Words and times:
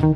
Тихо, 0.00 0.14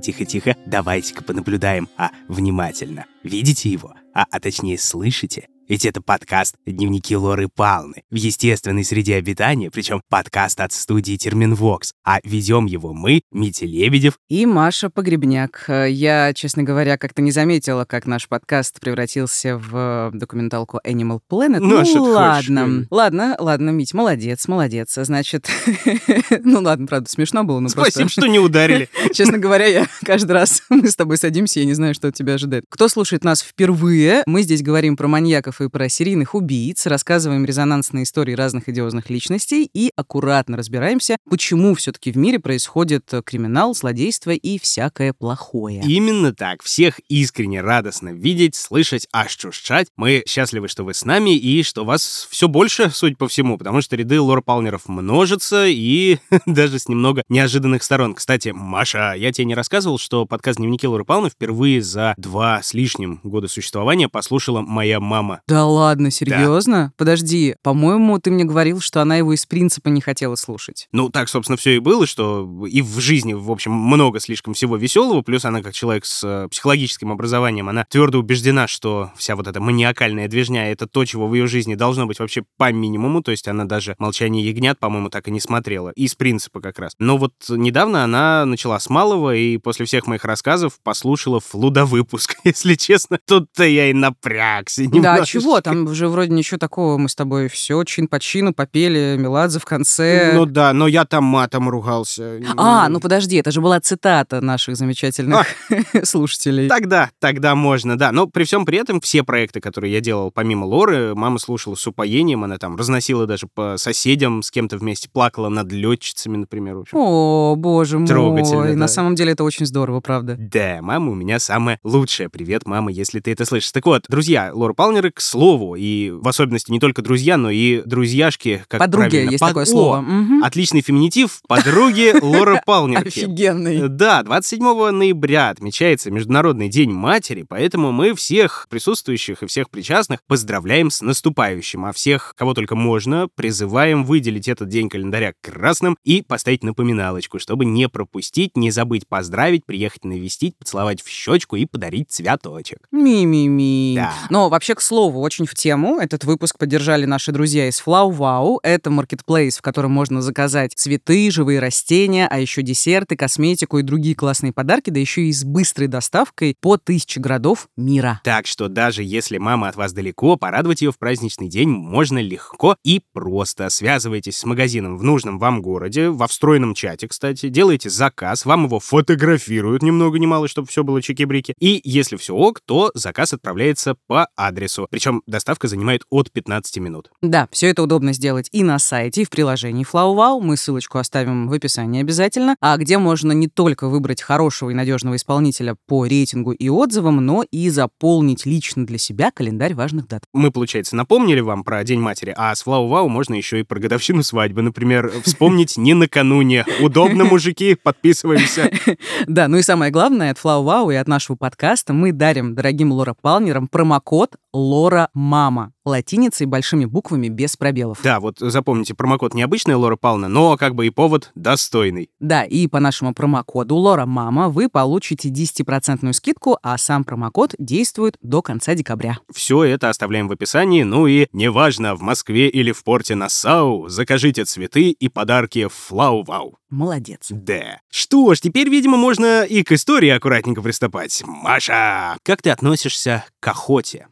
тихо, 0.00 0.24
тихо, 0.24 0.56
давайте-ка 0.64 1.22
понаблюдаем, 1.22 1.90
а 1.98 2.10
внимательно. 2.28 3.04
Видите 3.22 3.68
его? 3.68 3.92
А, 4.14 4.24
а 4.30 4.40
точнее, 4.40 4.78
слышите? 4.78 5.48
Ведь 5.68 5.84
это 5.84 6.00
подкаст 6.00 6.54
«Дневники 6.64 7.16
Лоры 7.16 7.48
Палны» 7.52 8.04
в 8.08 8.14
естественной 8.14 8.84
среде 8.84 9.16
обитания, 9.16 9.68
причем 9.68 10.00
подкаст 10.08 10.60
от 10.60 10.72
студии 10.72 11.16
Терминвокс. 11.16 11.92
А 12.04 12.20
ведем 12.22 12.66
его 12.66 12.92
мы, 12.92 13.22
Митя 13.32 13.66
Лебедев 13.66 14.16
и 14.28 14.46
Маша 14.46 14.90
Погребняк. 14.90 15.64
Я, 15.68 16.32
честно 16.34 16.62
говоря, 16.62 16.96
как-то 16.98 17.20
не 17.20 17.32
заметила, 17.32 17.84
как 17.84 18.06
наш 18.06 18.28
подкаст 18.28 18.78
превратился 18.78 19.58
в 19.58 20.12
документалку 20.14 20.78
Animal 20.86 21.18
Planet. 21.28 21.58
Ну, 21.58 21.78
а 21.78 21.82
ну 21.84 22.02
ладно. 22.04 22.64
хочешь? 22.64 22.86
Ладно, 22.88 23.36
ладно, 23.40 23.70
Мить, 23.70 23.92
молодец, 23.92 24.46
молодец. 24.46 24.94
Значит, 24.94 25.50
ну 26.44 26.60
ладно, 26.60 26.86
правда, 26.86 27.10
смешно 27.10 27.42
было, 27.42 27.58
но 27.58 27.68
Спасибо, 27.68 28.02
просто... 28.02 28.20
что 28.20 28.30
не 28.30 28.38
ударили. 28.38 28.88
Честно 29.12 29.38
говоря, 29.38 29.66
я 29.66 29.88
каждый 30.04 30.30
раз 30.30 30.62
мы 30.68 30.88
с 30.88 30.94
тобой 30.94 31.16
садимся, 31.16 31.58
я 31.58 31.66
не 31.66 31.74
знаю, 31.74 31.92
что 31.92 32.06
от 32.06 32.14
тебя 32.14 32.34
ожидает. 32.34 32.66
Кто 32.68 32.86
слушает 32.86 33.24
нас 33.24 33.42
впервые, 33.42 34.22
мы 34.26 34.42
здесь 34.42 34.62
говорим 34.62 34.96
про 34.96 35.08
маньяков 35.08 35.55
и 35.60 35.68
про 35.68 35.88
серийных 35.88 36.34
убийц, 36.34 36.86
рассказываем 36.86 37.44
резонансные 37.44 38.04
истории 38.04 38.34
разных 38.34 38.68
идиозных 38.68 39.10
личностей 39.10 39.68
и 39.72 39.90
аккуратно 39.96 40.56
разбираемся, 40.56 41.16
почему 41.28 41.74
все-таки 41.74 42.12
в 42.12 42.16
мире 42.16 42.38
происходит 42.38 43.12
э, 43.12 43.22
криминал, 43.22 43.74
злодейство 43.74 44.30
и 44.30 44.58
всякое 44.58 45.12
плохое. 45.12 45.82
Именно 45.86 46.34
так. 46.34 46.62
Всех 46.62 47.00
искренне 47.08 47.60
радостно 47.60 48.10
видеть, 48.10 48.54
слышать, 48.54 49.06
ощущать. 49.12 49.88
Мы 49.96 50.24
счастливы, 50.26 50.68
что 50.68 50.84
вы 50.84 50.94
с 50.94 51.04
нами 51.04 51.36
и 51.36 51.62
что 51.62 51.84
вас 51.84 52.28
все 52.30 52.48
больше, 52.48 52.90
судя 52.90 53.16
по 53.16 53.28
всему, 53.28 53.58
потому 53.58 53.80
что 53.80 53.96
ряды 53.96 54.20
Лора 54.20 54.40
Палмеров 54.40 54.88
множатся 54.88 55.66
и 55.66 56.18
даже 56.46 56.78
с 56.78 56.88
немного 56.88 57.22
неожиданных 57.28 57.82
сторон. 57.82 58.14
Кстати, 58.14 58.50
Маша, 58.50 59.14
я 59.16 59.32
тебе 59.32 59.44
не 59.44 59.54
рассказывал, 59.54 59.98
что 59.98 60.26
подкаст 60.26 60.58
«Дневники 60.58 60.86
Лоры 60.86 61.04
Палны» 61.04 61.30
впервые 61.30 61.82
за 61.82 62.14
два 62.16 62.62
с 62.62 62.74
лишним 62.74 63.20
года 63.22 63.48
существования 63.48 64.08
послушала 64.08 64.60
моя 64.60 65.00
мама. 65.00 65.40
Да 65.48 65.64
ладно, 65.64 66.10
серьезно? 66.10 66.92
Подожди, 66.96 67.54
по-моему, 67.62 68.18
ты 68.18 68.32
мне 68.32 68.44
говорил, 68.44 68.80
что 68.80 69.00
она 69.00 69.16
его 69.16 69.32
из 69.32 69.46
принципа 69.46 69.88
не 69.88 70.00
хотела 70.00 70.34
слушать. 70.34 70.88
Ну, 70.90 71.08
так, 71.08 71.28
собственно, 71.28 71.56
все 71.56 71.76
и 71.76 71.78
было, 71.78 72.04
что 72.04 72.66
и 72.66 72.82
в 72.82 72.98
жизни, 72.98 73.32
в 73.32 73.50
общем, 73.52 73.70
много 73.70 74.18
слишком 74.18 74.54
всего 74.54 74.76
веселого, 74.76 75.22
плюс 75.22 75.44
она, 75.44 75.62
как 75.62 75.72
человек 75.72 76.04
с 76.04 76.24
э, 76.24 76.48
психологическим 76.48 77.12
образованием, 77.12 77.68
она 77.68 77.84
твердо 77.88 78.18
убеждена, 78.18 78.66
что 78.66 79.12
вся 79.16 79.36
вот 79.36 79.46
эта 79.46 79.60
маниакальная 79.60 80.26
движня— 80.26 80.70
это 80.72 80.88
то, 80.88 81.04
чего 81.04 81.28
в 81.28 81.34
ее 81.34 81.46
жизни 81.46 81.76
должно 81.76 82.06
быть 82.06 82.18
вообще 82.18 82.42
по 82.56 82.72
минимуму, 82.72 83.22
то 83.22 83.30
есть 83.30 83.46
она 83.46 83.66
даже 83.66 83.94
«Молчание 83.98 84.44
ягнят», 84.44 84.80
по-моему, 84.80 85.10
так 85.10 85.28
и 85.28 85.30
не 85.30 85.40
смотрела, 85.40 85.90
из 85.90 86.16
принципа 86.16 86.60
как 86.60 86.80
раз. 86.80 86.94
Но 86.98 87.18
вот 87.18 87.34
недавно 87.48 88.02
она 88.02 88.44
начала 88.46 88.80
с 88.80 88.90
малого, 88.90 89.36
и 89.36 89.58
после 89.58 89.86
всех 89.86 90.08
моих 90.08 90.24
рассказов 90.24 90.80
послушала 90.82 91.38
флудовыпуск, 91.38 92.36
если 92.44 92.74
честно. 92.74 93.20
Тут-то 93.26 93.64
я 93.64 93.90
и 93.90 93.92
напрягся 93.92 94.82
Да, 94.86 94.96
немножечко. 94.96 95.35
Чего? 95.40 95.60
Там 95.60 95.84
уже 95.86 96.08
вроде 96.08 96.32
ничего 96.32 96.58
такого. 96.58 96.98
Мы 96.98 97.08
с 97.08 97.14
тобой 97.14 97.48
все 97.48 97.82
чин 97.84 98.08
по 98.08 98.18
чину 98.20 98.52
попели, 98.54 99.16
Меладзе 99.18 99.58
в 99.58 99.64
конце. 99.64 100.32
Ну 100.34 100.46
да, 100.46 100.72
но 100.72 100.86
я 100.86 101.04
там 101.04 101.24
матом 101.24 101.68
ругался. 101.68 102.40
А, 102.56 102.88
ну 102.88 103.00
подожди, 103.00 103.36
это 103.36 103.50
же 103.50 103.60
была 103.60 103.80
цитата 103.80 104.40
наших 104.40 104.76
замечательных 104.76 105.46
слушателей. 106.04 106.68
Тогда, 106.68 107.10
тогда 107.18 107.54
можно, 107.54 107.98
да. 107.98 108.12
Но 108.12 108.26
при 108.26 108.44
всем 108.44 108.64
при 108.64 108.78
этом 108.78 109.00
все 109.00 109.22
проекты, 109.22 109.60
которые 109.60 109.92
я 109.92 110.00
делал 110.00 110.30
помимо 110.30 110.64
Лоры, 110.64 111.14
мама 111.14 111.38
слушала 111.38 111.74
с 111.74 111.86
упоением, 111.86 112.44
она 112.44 112.58
там 112.58 112.76
разносила 112.76 113.26
даже 113.26 113.46
по 113.52 113.76
соседям, 113.78 114.42
с 114.42 114.50
кем-то 114.50 114.76
вместе 114.78 115.08
плакала 115.08 115.48
над 115.48 115.70
летчицами, 115.72 116.36
например. 116.36 116.84
О, 116.92 117.54
боже 117.56 117.98
мой. 117.98 118.06
Трогательно, 118.06 118.74
На 118.74 118.80
да. 118.80 118.88
самом 118.88 119.14
деле 119.14 119.32
это 119.32 119.44
очень 119.44 119.66
здорово, 119.66 120.00
правда. 120.00 120.36
Да, 120.38 120.78
мама 120.82 121.12
у 121.12 121.14
меня 121.14 121.38
самая 121.38 121.78
лучшая. 121.84 122.28
Привет, 122.28 122.66
мама, 122.66 122.90
если 122.90 123.20
ты 123.20 123.32
это 123.32 123.44
слышишь. 123.44 123.72
Так 123.72 123.86
вот, 123.86 124.04
друзья, 124.08 124.50
Лора 124.52 124.74
Палмеры, 124.74 125.10
к 125.10 125.20
слову, 125.26 125.74
и 125.76 126.10
в 126.10 126.26
особенности 126.28 126.70
не 126.70 126.80
только 126.80 127.02
друзья, 127.02 127.36
но 127.36 127.50
и 127.50 127.82
друзьяшки, 127.84 128.64
как 128.68 128.80
Подруги 128.80 129.10
правильно. 129.10 129.30
есть 129.30 129.40
Под- 129.40 129.48
такое 129.50 129.64
О, 129.64 129.66
слово. 129.66 130.00
Мгм. 130.00 130.44
Отличный 130.44 130.80
феминитив. 130.80 131.40
Подруги 131.48 132.14
Лора 132.22 132.62
Палмерки. 132.66 133.08
Офигенный. 133.08 133.88
Да, 133.88 134.22
27 134.22 134.90
ноября 134.90 135.50
отмечается 135.50 136.10
Международный 136.10 136.68
день 136.68 136.90
матери, 136.90 137.44
поэтому 137.48 137.92
мы 137.92 138.14
всех 138.14 138.66
присутствующих 138.70 139.42
и 139.42 139.46
всех 139.46 139.70
причастных 139.70 140.20
поздравляем 140.26 140.90
с 140.90 141.02
наступающим, 141.02 141.84
а 141.84 141.92
всех, 141.92 142.32
кого 142.36 142.54
только 142.54 142.76
можно, 142.76 143.28
призываем 143.34 144.04
выделить 144.04 144.48
этот 144.48 144.68
день 144.68 144.88
календаря 144.88 145.32
красным 145.42 145.96
и 146.04 146.22
поставить 146.22 146.62
напоминалочку, 146.64 147.38
чтобы 147.38 147.64
не 147.64 147.88
пропустить, 147.88 148.56
не 148.56 148.70
забыть 148.70 149.06
поздравить, 149.08 149.64
приехать 149.66 150.04
навестить, 150.04 150.56
поцеловать 150.58 151.02
в 151.02 151.08
щечку 151.08 151.56
и 151.56 151.66
подарить 151.66 152.10
цветочек. 152.10 152.78
Ми-ми-ми. 152.92 153.94
Да. 153.96 154.12
Но 154.30 154.48
вообще, 154.48 154.74
к 154.74 154.80
слову, 154.80 155.15
очень 155.20 155.46
в 155.46 155.54
тему. 155.54 155.98
Этот 155.98 156.24
выпуск 156.24 156.58
поддержали 156.58 157.04
наши 157.04 157.32
друзья 157.32 157.68
из 157.68 157.82
Flow 157.84 158.10
Wow. 158.16 158.58
Это 158.62 158.90
маркетплейс, 158.90 159.58
в 159.58 159.62
котором 159.62 159.92
можно 159.92 160.22
заказать 160.22 160.72
цветы, 160.74 161.30
живые 161.30 161.60
растения, 161.60 162.28
а 162.30 162.38
еще 162.38 162.62
десерты, 162.62 163.16
косметику 163.16 163.78
и 163.78 163.82
другие 163.82 164.14
классные 164.14 164.52
подарки, 164.52 164.90
да 164.90 165.00
еще 165.00 165.22
и 165.22 165.32
с 165.32 165.44
быстрой 165.44 165.88
доставкой 165.88 166.56
по 166.60 166.76
тысяче 166.76 167.20
городов 167.20 167.68
мира. 167.76 168.20
Так 168.24 168.46
что 168.46 168.68
даже 168.68 169.02
если 169.02 169.38
мама 169.38 169.68
от 169.68 169.76
вас 169.76 169.92
далеко, 169.92 170.36
порадовать 170.36 170.82
ее 170.82 170.92
в 170.92 170.98
праздничный 170.98 171.48
день 171.48 171.68
можно 171.68 172.18
легко 172.18 172.76
и 172.84 173.02
просто. 173.12 173.68
Связывайтесь 173.70 174.36
с 174.36 174.44
магазином 174.44 174.98
в 174.98 175.02
нужном 175.02 175.38
вам 175.38 175.62
городе, 175.62 176.10
во 176.10 176.26
встроенном 176.26 176.74
чате, 176.74 177.08
кстати, 177.08 177.48
делаете 177.48 177.90
заказ, 177.90 178.44
вам 178.44 178.64
его 178.64 178.80
фотографируют 178.80 179.82
ни 179.82 179.90
много 179.90 180.18
ни 180.18 180.26
мало, 180.26 180.48
чтобы 180.48 180.68
все 180.68 180.84
было 180.84 181.00
чики-брики. 181.02 181.54
И 181.58 181.80
если 181.84 182.16
все 182.16 182.34
ок, 182.34 182.60
то 182.60 182.90
заказ 182.94 183.32
отправляется 183.32 183.96
по 184.06 184.28
адресу. 184.36 184.86
Причем 184.96 185.22
доставка 185.26 185.68
занимает 185.68 186.04
от 186.08 186.32
15 186.32 186.78
минут. 186.78 187.10
Да, 187.20 187.50
все 187.52 187.66
это 187.66 187.82
удобно 187.82 188.14
сделать 188.14 188.48
и 188.50 188.62
на 188.62 188.78
сайте, 188.78 189.20
и 189.20 189.24
в 189.26 189.28
приложении 189.28 189.84
Flow 189.84 190.16
Wow. 190.16 190.40
Мы 190.40 190.56
ссылочку 190.56 190.96
оставим 190.96 191.48
в 191.48 191.52
описании 191.52 192.00
обязательно. 192.00 192.56
А 192.62 192.78
где 192.78 192.96
можно 192.96 193.32
не 193.32 193.46
только 193.46 193.88
выбрать 193.88 194.22
хорошего 194.22 194.70
и 194.70 194.74
надежного 194.74 195.16
исполнителя 195.16 195.76
по 195.86 196.06
рейтингу 196.06 196.52
и 196.52 196.70
отзывам, 196.70 197.16
но 197.16 197.44
и 197.50 197.68
заполнить 197.68 198.46
лично 198.46 198.86
для 198.86 198.96
себя 198.96 199.30
календарь 199.30 199.74
важных 199.74 200.08
дат. 200.08 200.22
Мы, 200.32 200.50
получается, 200.50 200.96
напомнили 200.96 201.40
вам 201.40 201.62
про 201.62 201.84
День 201.84 202.00
матери, 202.00 202.32
а 202.34 202.54
с 202.54 202.64
Вау 202.64 203.08
можно 203.10 203.34
еще 203.34 203.60
и 203.60 203.64
про 203.64 203.78
годовщину 203.78 204.22
свадьбы, 204.22 204.62
например, 204.62 205.12
вспомнить 205.26 205.76
не 205.76 205.92
накануне. 205.92 206.64
Удобно, 206.80 207.26
мужики, 207.26 207.74
подписываемся. 207.74 208.70
Да, 209.26 209.48
ну 209.48 209.58
и 209.58 209.62
самое 209.62 209.92
главное, 209.92 210.30
от 210.30 210.38
Flow 210.38 210.64
Wow 210.64 210.94
и 210.94 210.96
от 210.96 211.06
нашего 211.06 211.36
подкаста 211.36 211.92
мы 211.92 212.12
дарим 212.12 212.54
дорогим 212.54 212.92
Лора 212.92 213.14
Палмерам 213.20 213.68
промокод 213.68 214.36
Лора 214.56 215.10
Мама 215.12 215.74
латиницей 215.84 216.46
большими 216.46 216.86
буквами 216.86 217.28
без 217.28 217.56
пробелов. 217.56 218.00
Да, 218.02 218.20
вот 218.20 218.38
запомните, 218.38 218.94
промокод 218.94 219.34
необычный 219.34 219.74
Лора 219.74 219.96
Павловна, 219.96 220.28
но 220.28 220.56
как 220.56 220.74
бы 220.74 220.86
и 220.86 220.90
повод 220.90 221.30
достойный. 221.34 222.08
Да, 222.20 222.42
и 222.42 222.66
по 222.66 222.80
нашему 222.80 223.14
промокоду 223.14 223.76
Лора 223.76 224.06
Мама 224.06 224.48
вы 224.48 224.70
получите 224.70 225.28
10% 225.28 226.12
скидку, 226.14 226.58
а 226.62 226.78
сам 226.78 227.04
промокод 227.04 227.54
действует 227.58 228.16
до 228.22 228.40
конца 228.40 228.74
декабря. 228.74 229.18
Все 229.32 229.62
это 229.64 229.90
оставляем 229.90 230.26
в 230.28 230.32
описании, 230.32 230.82
ну 230.82 231.06
и 231.06 231.28
неважно, 231.32 231.94
в 231.94 232.00
Москве 232.00 232.48
или 232.48 232.72
в 232.72 232.82
порте 232.82 233.14
Нассау, 233.14 233.88
закажите 233.88 234.44
цветы 234.44 234.90
и 234.90 235.08
подарки 235.08 235.66
в 235.66 235.74
Флау 235.74 236.24
Вау. 236.24 236.56
Молодец. 236.70 237.26
Да. 237.28 237.78
Что 237.90 238.34
ж, 238.34 238.40
теперь, 238.40 238.68
видимо, 238.68 238.96
можно 238.96 239.44
и 239.44 239.62
к 239.62 239.72
истории 239.72 240.08
аккуратненько 240.08 240.62
приступать. 240.62 241.22
Маша, 241.26 242.16
как 242.24 242.42
ты 242.42 242.50
относишься 242.50 243.24
к 243.38 243.48
охоте? 243.48 244.08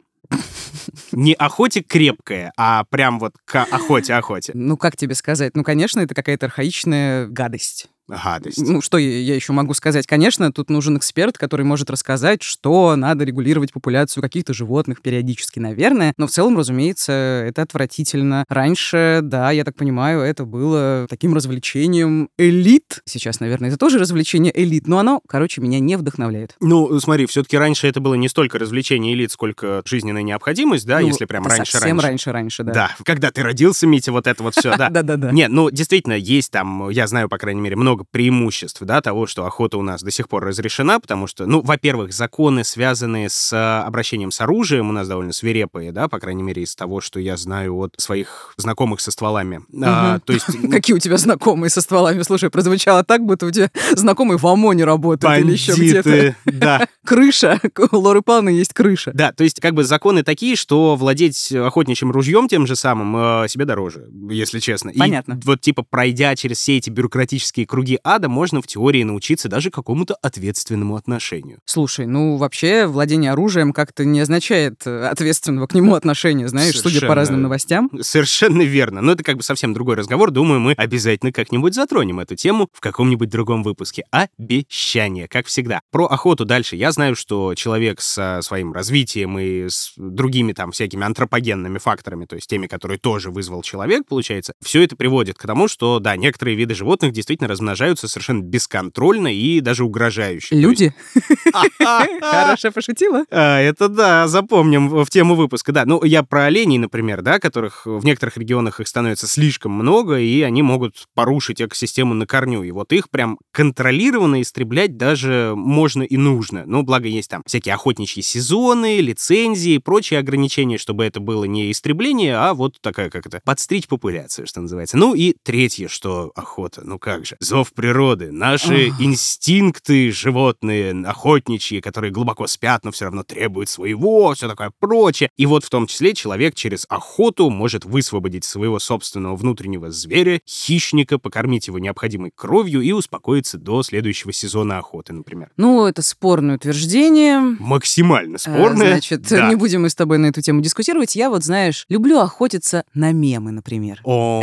Не 1.12 1.34
охоте 1.34 1.82
крепкая, 1.82 2.52
а 2.56 2.84
прям 2.84 3.19
вот 3.19 3.34
к 3.44 3.62
охоте-охоте. 3.62 4.52
Ну, 4.54 4.76
как 4.76 4.96
тебе 4.96 5.14
сказать? 5.14 5.56
Ну, 5.56 5.62
конечно, 5.62 6.00
это 6.00 6.14
какая-то 6.14 6.46
архаичная 6.46 7.26
гадость. 7.26 7.88
Гадость. 8.08 8.58
Ну, 8.60 8.80
что 8.82 8.98
я, 8.98 9.18
я 9.18 9.34
еще 9.34 9.52
могу 9.52 9.72
сказать? 9.74 10.06
Конечно, 10.06 10.52
тут 10.52 10.68
нужен 10.70 10.96
эксперт, 10.98 11.38
который 11.38 11.64
может 11.64 11.90
рассказать, 11.90 12.42
что 12.42 12.96
надо 12.96 13.24
регулировать 13.24 13.72
популяцию 13.72 14.22
каких-то 14.22 14.52
животных 14.52 15.00
периодически, 15.00 15.58
наверное. 15.58 16.12
Но 16.18 16.26
в 16.26 16.30
целом, 16.30 16.58
разумеется, 16.58 17.12
это 17.12 17.62
отвратительно. 17.62 18.44
Раньше, 18.48 19.20
да, 19.22 19.50
я 19.50 19.64
так 19.64 19.76
понимаю, 19.76 20.20
это 20.20 20.44
было 20.44 21.06
таким 21.08 21.34
развлечением 21.34 22.28
элит. 22.38 23.00
Сейчас, 23.06 23.40
наверное, 23.40 23.68
это 23.68 23.78
тоже 23.78 23.98
развлечение 23.98 24.52
элит, 24.54 24.86
но 24.86 24.98
оно, 24.98 25.20
короче, 25.28 25.60
меня 25.60 25.78
не 25.78 25.96
вдохновляет. 25.96 26.56
Ну, 26.60 26.98
смотри, 27.00 27.26
все-таки 27.26 27.56
раньше 27.56 27.86
это 27.86 28.00
было 28.00 28.14
не 28.14 28.28
столько 28.28 28.58
развлечение 28.58 29.14
элит, 29.14 29.30
сколько 29.30 29.82
жизненная 29.86 30.22
необходимость, 30.22 30.86
да, 30.86 31.00
Ну, 31.00 31.06
если 31.08 31.24
прям 31.24 31.46
это 31.46 31.56
раньше 31.56 31.72
совсем 31.72 31.98
раньше. 32.00 32.06
раньше-раньше, 32.32 32.62
да. 32.64 32.72
Да, 32.72 32.90
когда 33.04 33.30
ты 33.30 33.42
родился, 33.42 33.86
Митя, 33.86 34.12
вот 34.12 34.26
это 34.26 34.42
вот 34.42 34.54
все, 34.54 34.76
да. 34.76 34.88
Да-да-да. 34.94 35.30
Нет, 35.32 35.50
ну, 35.50 35.70
действительно, 35.70 36.14
есть 36.14 36.50
там, 36.50 36.88
я 36.90 37.06
знаю, 37.06 37.28
по 37.28 37.38
крайней 37.38 37.60
мере, 37.60 37.76
много 37.76 37.94
много 37.94 38.05
преимуществ, 38.11 38.82
да, 38.82 39.00
того, 39.00 39.26
что 39.26 39.46
охота 39.46 39.79
у 39.79 39.82
нас 39.82 40.02
до 40.02 40.11
сих 40.11 40.29
пор 40.29 40.44
разрешена, 40.44 40.99
потому 40.99 41.26
что, 41.26 41.46
ну, 41.46 41.62
во-первых, 41.62 42.12
законы, 42.12 42.64
связанные 42.64 43.29
с 43.29 43.52
а, 43.52 43.85
обращением 43.87 44.32
с 44.32 44.41
оружием, 44.41 44.88
у 44.88 44.93
нас 44.93 45.06
довольно 45.06 45.32
свирепые, 45.32 45.93
да, 45.93 46.08
по 46.08 46.19
крайней 46.19 46.43
мере, 46.43 46.62
из 46.62 46.75
того, 46.75 47.00
что 47.00 47.20
я 47.20 47.37
знаю 47.37 47.76
от 47.76 47.94
своих 47.99 48.55
знакомых 48.56 49.00
со 49.00 49.12
стволами. 49.12 49.58
Угу. 49.69 49.85
А, 49.85 50.19
то 50.19 50.32
есть... 50.32 50.46
Какие 50.70 50.96
у 50.96 50.99
тебя 50.99 51.17
знакомые 51.17 51.70
со 51.70 51.81
стволами? 51.81 52.23
Слушай, 52.23 52.50
прозвучало 52.50 53.05
так, 53.05 53.25
будто 53.25 53.46
у 53.46 53.50
тебя 53.50 53.70
знакомые 53.93 54.38
в 54.38 54.47
ОМОНе 54.47 54.85
работают 54.85 55.38
или 55.38 55.52
еще 55.52 55.73
где-то. 55.75 56.35
да. 56.47 56.88
Крыша. 57.05 57.61
У 57.93 57.97
Лоры 57.97 58.23
Павловны 58.23 58.49
есть 58.49 58.73
крыша. 58.73 59.12
Да, 59.14 59.32
то 59.32 59.44
есть 59.44 59.61
как 59.61 59.75
бы 59.75 59.85
законы 59.85 60.23
такие, 60.25 60.56
что 60.56 60.97
владеть 60.97 61.52
охотничьим 61.52 62.11
ружьем 62.11 62.49
тем 62.49 62.67
же 62.67 62.75
самым 62.75 63.49
себе 63.49 63.67
дороже, 63.67 64.08
если 64.31 64.58
честно. 64.58 64.90
Понятно. 64.97 65.35
И 65.35 65.47
вот 65.47 65.61
типа 65.61 65.82
пройдя 65.82 66.35
через 66.35 66.58
все 66.58 66.79
эти 66.79 66.90
бюрократические 66.90 67.67
круги 67.67 67.83
ада, 68.02 68.28
можно 68.28 68.62
в 68.62 68.66
теории 68.66 69.02
научиться 69.02 69.48
даже 69.48 69.70
какому-то 69.70 70.14
ответственному 70.22 70.96
отношению. 70.96 71.58
Слушай, 71.64 72.06
ну 72.06 72.36
вообще 72.36 72.86
владение 72.86 73.32
оружием 73.32 73.72
как-то 73.72 74.04
не 74.04 74.20
означает 74.20 74.86
э, 74.86 75.06
ответственного 75.06 75.66
к 75.66 75.75
нему 75.75 75.94
отношения, 75.94 76.48
знаешь, 76.48 76.72
Совершенно... 76.72 76.94
судя 76.94 77.06
по 77.06 77.14
разным 77.14 77.42
новостям. 77.42 77.90
Совершенно 78.00 78.62
верно. 78.62 79.00
Но 79.00 79.12
это 79.12 79.22
как 79.22 79.36
бы 79.36 79.42
совсем 79.42 79.75
другой 79.75 79.96
разговор. 79.96 80.31
Думаю, 80.31 80.60
мы 80.60 80.72
обязательно 80.72 81.32
как-нибудь 81.32 81.75
затронем 81.75 82.20
эту 82.20 82.36
тему 82.36 82.69
в 82.72 82.81
каком-нибудь 82.81 83.28
другом 83.28 83.62
выпуске. 83.62 84.04
Обещание, 84.10 85.28
как 85.28 85.46
всегда. 85.46 85.80
Про 85.90 86.06
охоту 86.06 86.44
дальше. 86.44 86.76
Я 86.76 86.92
знаю, 86.92 87.16
что 87.16 87.54
человек 87.54 88.00
со 88.00 88.40
своим 88.42 88.72
развитием 88.72 89.38
и 89.38 89.69
с 89.69 89.92
другими 89.96 90.52
там 90.52 90.72
всякими 90.72 91.04
антропогенными 91.04 91.78
факторами, 91.78 92.25
то 92.25 92.37
есть 92.37 92.48
теми, 92.48 92.66
которые 92.66 92.98
тоже 92.98 93.30
вызвал 93.30 93.62
человек, 93.62 94.06
получается, 94.08 94.54
все 94.62 94.82
это 94.82 94.96
приводит 94.96 95.38
к 95.38 95.46
тому, 95.46 95.69
что, 95.69 95.98
да, 95.98 96.16
некоторые 96.16 96.56
виды 96.56 96.75
животных 96.75 97.12
действительно 97.12 97.48
размножаются 97.48 97.74
совершенно 97.76 98.43
бесконтрольно 98.43 99.35
и 99.35 99.61
даже 99.61 99.85
угрожающе. 99.85 100.55
Люди? 100.56 100.94
Хорошо 102.21 102.71
пошутила. 102.73 103.25
А, 103.31 103.61
это 103.61 103.88
да, 103.88 104.29
запомним 104.29 105.05
в 105.05 105.11
тему 105.11 105.35
выпуска. 105.35 105.73
Да, 105.73 105.85
ну 105.85 106.03
я 106.05 106.23
про 106.23 106.44
оленей, 106.47 106.79
например, 106.79 107.23
да, 107.23 107.38
которых 107.38 107.87
в 107.87 108.05
некоторых 108.05 108.37
регионах 108.37 108.81
их 108.81 108.88
становится 108.88 109.26
слишком 109.26 109.73
много, 109.73 110.19
и 110.19 110.43
они 110.43 110.62
могут 110.62 111.06
порушить 111.15 111.61
экосистему 111.61 112.15
на 112.15 112.26
корню. 112.26 112.62
И 112.62 112.71
вот 112.71 112.93
их 112.93 113.11
прям 113.11 113.38
контролированно 113.53 114.43
истреблять 114.43 114.97
даже 114.97 115.53
можно 115.56 116.03
и 116.03 116.17
нужно. 116.17 116.65
Ну, 116.67 116.82
благо 116.82 117.09
есть 117.09 117.31
там 117.31 117.43
всякие 117.47 117.75
охотничьи 117.75 118.23
сезоны, 118.23 119.00
лицензии, 119.00 119.79
прочие 119.79 120.21
ограничения, 120.21 120.79
чтобы 120.79 121.05
это 121.05 121.21
было 121.21 121.44
не 121.44 121.71
истребление, 121.71 122.37
а 122.37 122.55
вот 122.55 122.81
такая, 122.81 123.11
как 123.11 123.26
это, 123.26 123.41
подстричь 123.44 123.88
популяцию, 123.88 124.47
что 124.47 124.61
называется. 124.61 124.97
Ну 124.97 125.15
и 125.15 125.35
третье, 125.43 125.88
что 125.88 126.32
охота, 126.35 126.82
ну 126.85 126.99
как 126.99 127.26
же, 127.26 127.37
зов 127.41 127.63
природы, 127.72 128.31
наши 128.32 128.88
инстинкты 128.99 130.11
животные, 130.11 130.93
охотничьи, 131.06 131.81
которые 131.81 132.12
глубоко 132.12 132.46
спят, 132.46 132.84
но 132.84 132.90
все 132.90 133.06
равно 133.06 133.22
требуют 133.22 133.69
своего, 133.69 134.34
все 134.34 134.49
такое 134.49 134.72
прочее. 134.78 135.31
И 135.37 135.46
вот 135.46 135.64
в 135.64 135.70
том 135.70 135.87
числе 135.87 136.14
человек 136.14 136.55
через 136.55 136.87
охоту 136.88 137.50
может 137.50 137.84
высвободить 137.84 138.44
своего 138.44 138.78
собственного 138.78 139.37
внутреннего 139.37 139.90
зверя, 139.90 140.40
хищника, 140.49 141.19
покормить 141.19 141.69
его 141.69 141.78
необходимой 141.78 142.31
кровью 142.34 142.81
и 142.81 142.93
успокоиться 142.93 143.58
до 143.58 143.82
следующего 143.82 144.32
сезона 144.32 144.78
охоты, 144.78 145.12
например. 145.12 145.50
Ну, 145.56 145.87
это 145.87 146.02
спорное 146.02 146.56
утверждение. 146.56 147.40
Максимально 147.40 148.38
спорное. 148.38 148.88
А, 148.88 148.90
значит, 148.90 149.22
да. 149.22 149.49
не 149.49 149.56
будем 149.56 149.82
мы 149.82 149.90
с 149.90 149.94
тобой 149.94 150.19
на 150.19 150.26
эту 150.26 150.40
тему 150.40 150.61
дискутировать. 150.61 151.16
Я 151.16 151.31
вот, 151.31 151.44
знаешь, 151.44 151.84
люблю 151.88 152.19
охотиться 152.19 152.84
на 152.94 153.12
мемы, 153.12 153.52
например. 153.52 154.00
О, 154.05 154.43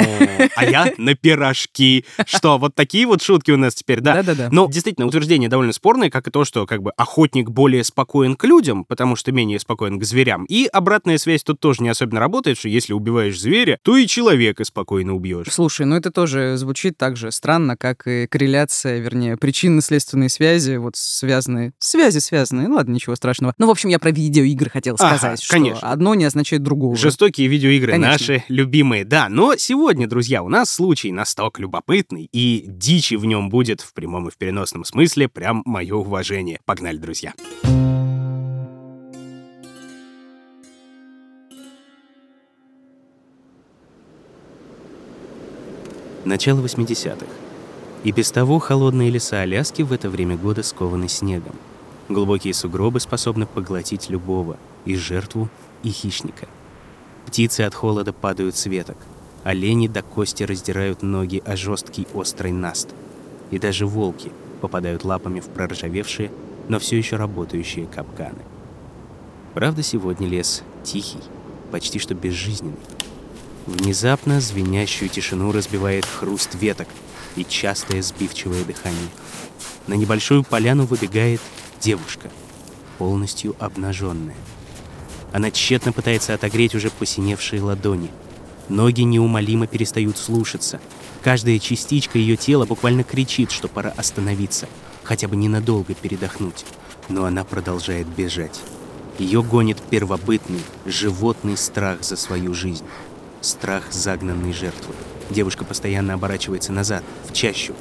а 0.56 0.65
я 0.65 0.94
на 0.97 1.15
пирожки. 1.15 2.06
Что, 2.25 2.57
вот 2.57 2.75
такие 2.75 3.06
вот 3.11 3.21
шутки 3.21 3.51
у 3.51 3.57
нас 3.57 3.75
теперь, 3.75 3.99
да? 3.99 4.15
Да-да-да. 4.15 4.49
Но 4.51 4.67
действительно, 4.67 5.07
утверждение 5.07 5.49
довольно 5.49 5.73
спорное, 5.73 6.09
как 6.09 6.27
и 6.27 6.31
то, 6.31 6.45
что 6.45 6.65
как 6.65 6.81
бы 6.81 6.91
охотник 6.91 7.49
более 7.49 7.83
спокоен 7.83 8.35
к 8.35 8.43
людям, 8.45 8.85
потому 8.85 9.15
что 9.15 9.31
менее 9.31 9.59
спокоен 9.59 9.99
к 9.99 10.03
зверям. 10.03 10.45
И 10.45 10.65
обратная 10.65 11.17
связь 11.17 11.43
тут 11.43 11.59
тоже 11.59 11.83
не 11.83 11.89
особенно 11.89 12.19
работает, 12.19 12.57
что 12.57 12.69
если 12.69 12.93
убиваешь 12.93 13.39
зверя, 13.39 13.79
то 13.83 13.97
и 13.97 14.07
человека 14.07 14.63
спокойно 14.63 15.13
убьешь. 15.13 15.47
Слушай, 15.49 15.85
ну 15.85 15.95
это 15.95 16.11
тоже 16.11 16.55
звучит 16.57 16.97
так 16.97 17.17
же 17.17 17.31
странно, 17.31 17.77
как 17.77 18.07
и 18.07 18.27
корреляция, 18.27 18.99
вернее, 18.99 19.37
причинно-следственные 19.37 20.29
связи, 20.29 20.77
вот 20.77 20.95
связанные, 20.95 21.73
связи 21.79 22.19
связанные, 22.19 22.67
ну 22.67 22.75
ладно, 22.75 22.93
ничего 22.93 23.15
страшного. 23.15 23.53
Ну, 23.57 23.67
в 23.67 23.71
общем, 23.71 23.89
я 23.89 23.99
про 23.99 24.11
видеоигры 24.11 24.69
хотел 24.69 24.97
сказать, 24.97 25.23
ага, 25.23 25.37
что 25.37 25.53
конечно. 25.53 25.91
одно 25.91 26.15
не 26.15 26.25
означает 26.25 26.63
другого. 26.63 26.95
Жестокие 26.95 27.47
видеоигры 27.47 27.91
конечно. 27.91 28.11
наши 28.11 28.43
любимые, 28.47 29.05
да. 29.05 29.27
Но 29.29 29.55
сегодня, 29.57 30.07
друзья, 30.07 30.43
у 30.43 30.49
нас 30.49 30.71
случай 30.71 31.11
настолько 31.11 31.61
любопытный, 31.61 32.29
и 32.31 32.65
дичи 33.01 33.15
в 33.15 33.25
нем 33.25 33.50
будет 33.50 33.81
в 33.81 33.94
прямом 33.94 34.27
и 34.27 34.31
в 34.31 34.38
переносном 34.38 34.86
смысле 34.86 35.27
прям 35.27 35.63
мое 35.65 35.95
уважение. 35.95 36.59
Погнали, 36.65 36.98
друзья. 36.98 37.33
Начало 46.25 46.62
80-х. 46.62 47.25
И 48.03 48.12
без 48.12 48.31
того 48.31 48.59
холодные 48.59 49.09
леса 49.09 49.42
Аляски 49.42 49.81
в 49.81 49.92
это 49.92 50.09
время 50.09 50.38
года 50.38 50.62
скованы 50.62 51.07
снегом. 51.09 51.56
Глубокие 52.07 52.54
сугробы 52.54 53.00
способны 53.00 53.47
поглотить 53.47 54.12
любого, 54.12 54.57
и 54.86 54.95
жертву, 54.95 55.50
и 55.81 55.89
хищника. 55.89 56.47
Птицы 57.25 57.62
от 57.62 57.74
холода 57.74 58.13
падают 58.13 58.56
с 58.56 58.68
веток. 58.68 58.97
Олени 59.43 59.88
до 59.88 60.03
кости 60.03 60.43
раздирают 60.43 61.01
ноги 61.01 61.41
о 61.45 61.55
жесткий 61.55 62.07
острый 62.13 62.51
наст. 62.51 62.89
И 63.49 63.59
даже 63.59 63.85
волки 63.85 64.31
попадают 64.61 65.03
лапами 65.03 65.39
в 65.39 65.47
проржавевшие, 65.47 66.31
но 66.69 66.79
все 66.79 66.97
еще 66.97 67.15
работающие 67.15 67.88
капканы. 67.88 68.41
Правда, 69.53 69.83
сегодня 69.83 70.27
лес 70.27 70.63
тихий, 70.83 71.19
почти 71.71 71.99
что 71.99 72.13
безжизненный. 72.13 72.77
Внезапно 73.65 74.39
звенящую 74.39 75.09
тишину 75.09 75.51
разбивает 75.51 76.05
хруст 76.05 76.55
веток 76.55 76.87
и 77.35 77.44
частое 77.44 78.01
сбивчивое 78.01 78.63
дыхание. 78.63 79.09
На 79.87 79.95
небольшую 79.95 80.44
поляну 80.44 80.85
выбегает 80.85 81.41
девушка, 81.79 82.29
полностью 82.97 83.55
обнаженная. 83.59 84.35
Она 85.33 85.51
тщетно 85.51 85.91
пытается 85.91 86.33
отогреть 86.33 86.75
уже 86.75 86.89
посиневшие 86.89 87.61
ладони. 87.61 88.09
Ноги 88.71 89.01
неумолимо 89.01 89.68
перестают 89.68 90.18
слушаться. 90.18 90.79
Каждая 91.21 91.59
частичка 91.59 92.18
ее 92.18 92.38
тела 92.38 92.65
буквально 92.65 93.03
кричит, 93.03 93.51
что 93.51 93.68
пора 93.68 93.89
остановиться, 93.97 94.65
хотя 95.03 95.27
бы 95.27 95.35
ненадолго 95.35 95.94
передохнуть. 95.94 96.65
Но 97.09 97.25
она 97.25 97.44
продолжает 97.44 98.07
бежать. 98.07 98.61
Ее 99.19 99.44
гонит 99.44 99.78
первобытный, 99.90 100.61
животный 100.85 101.57
страх 101.57 102.01
за 102.01 102.16
свою 102.16 102.54
жизнь. 102.54 102.85
Страх 103.42 103.92
загнанной 103.92 104.54
жертвы. 104.54 104.95
Девушка 105.30 105.66
постоянно 105.66 106.13
оборачивается 106.13 106.71
назад, 106.71 107.04
в 107.25 107.33
чащу. 107.33 107.73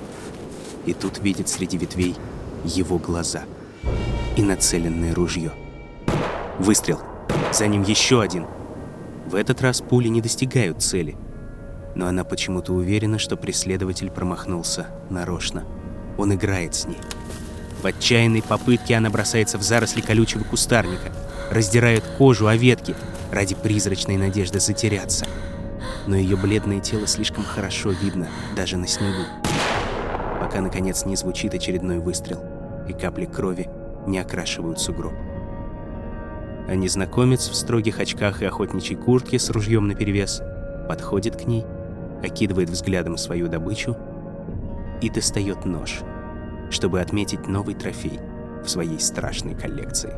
И 0.87 0.92
тут 0.92 1.20
видит 1.20 1.49
среди 1.49 1.78
ветвей 1.78 2.16
его 2.64 2.99
глаза 2.99 3.44
и 4.37 4.42
нацеленное 4.42 5.14
ружье. 5.14 5.52
Выстрел. 6.59 7.00
За 7.52 7.68
ним 7.68 7.85
еще 7.85 8.20
один. 8.20 8.47
В 9.30 9.37
этот 9.37 9.62
раз 9.62 9.80
пули 9.80 10.08
не 10.08 10.20
достигают 10.20 10.82
цели. 10.82 11.16
Но 11.94 12.08
она 12.08 12.25
почему-то 12.25 12.72
уверена, 12.72 13.20
что 13.20 13.37
преследователь 13.37 14.10
промахнулся 14.10 14.88
нарочно. 15.08 15.62
Он 16.18 16.34
играет 16.34 16.75
с 16.75 16.87
ней. 16.87 16.99
В 17.80 17.87
отчаянной 17.87 18.42
попытке 18.42 18.96
она 18.96 19.08
бросается 19.08 19.56
в 19.56 19.62
заросли 19.62 20.00
колючего 20.00 20.42
кустарника, 20.42 21.12
раздирает 21.49 22.02
кожу 22.18 22.49
о 22.49 22.56
ветки 22.56 22.96
ради 23.30 23.54
призрачной 23.54 24.16
надежды 24.16 24.58
затеряться. 24.58 25.26
Но 26.08 26.16
ее 26.16 26.37
бледное 26.37 26.80
тело 26.80 27.06
слишком 27.06 27.44
хорошо 27.44 27.90
видно 27.90 28.26
даже 28.56 28.78
на 28.78 28.88
снегу. 28.88 29.22
Пока, 30.40 30.60
наконец, 30.60 31.04
не 31.04 31.14
звучит 31.14 31.54
очередной 31.54 32.00
выстрел, 32.00 32.42
и 32.88 32.92
капли 32.92 33.26
крови 33.26 33.68
не 34.08 34.18
окрашивают 34.18 34.80
сугроб 34.80 35.14
а 36.69 36.75
незнакомец 36.75 37.49
в 37.49 37.55
строгих 37.55 38.00
очках 38.00 38.43
и 38.43 38.47
охотничьей 38.47 38.99
куртке 38.99 39.38
с 39.38 39.50
ружьем 39.50 39.88
наперевес 39.88 40.43
подходит 40.88 41.37
к 41.37 41.47
ней, 41.47 41.64
окидывает 42.23 42.71
взглядом 42.71 43.17
свою 43.17 43.49
добычу 43.49 43.97
и 45.00 45.11
достает 45.11 45.64
нож, 45.64 46.00
чтобы 46.71 47.00
отметить 47.00 47.47
новый 47.47 47.75
трофей 47.75 48.21
в 48.64 48.69
своей 48.69 49.00
страшной 49.00 49.55
коллекции. 49.55 50.12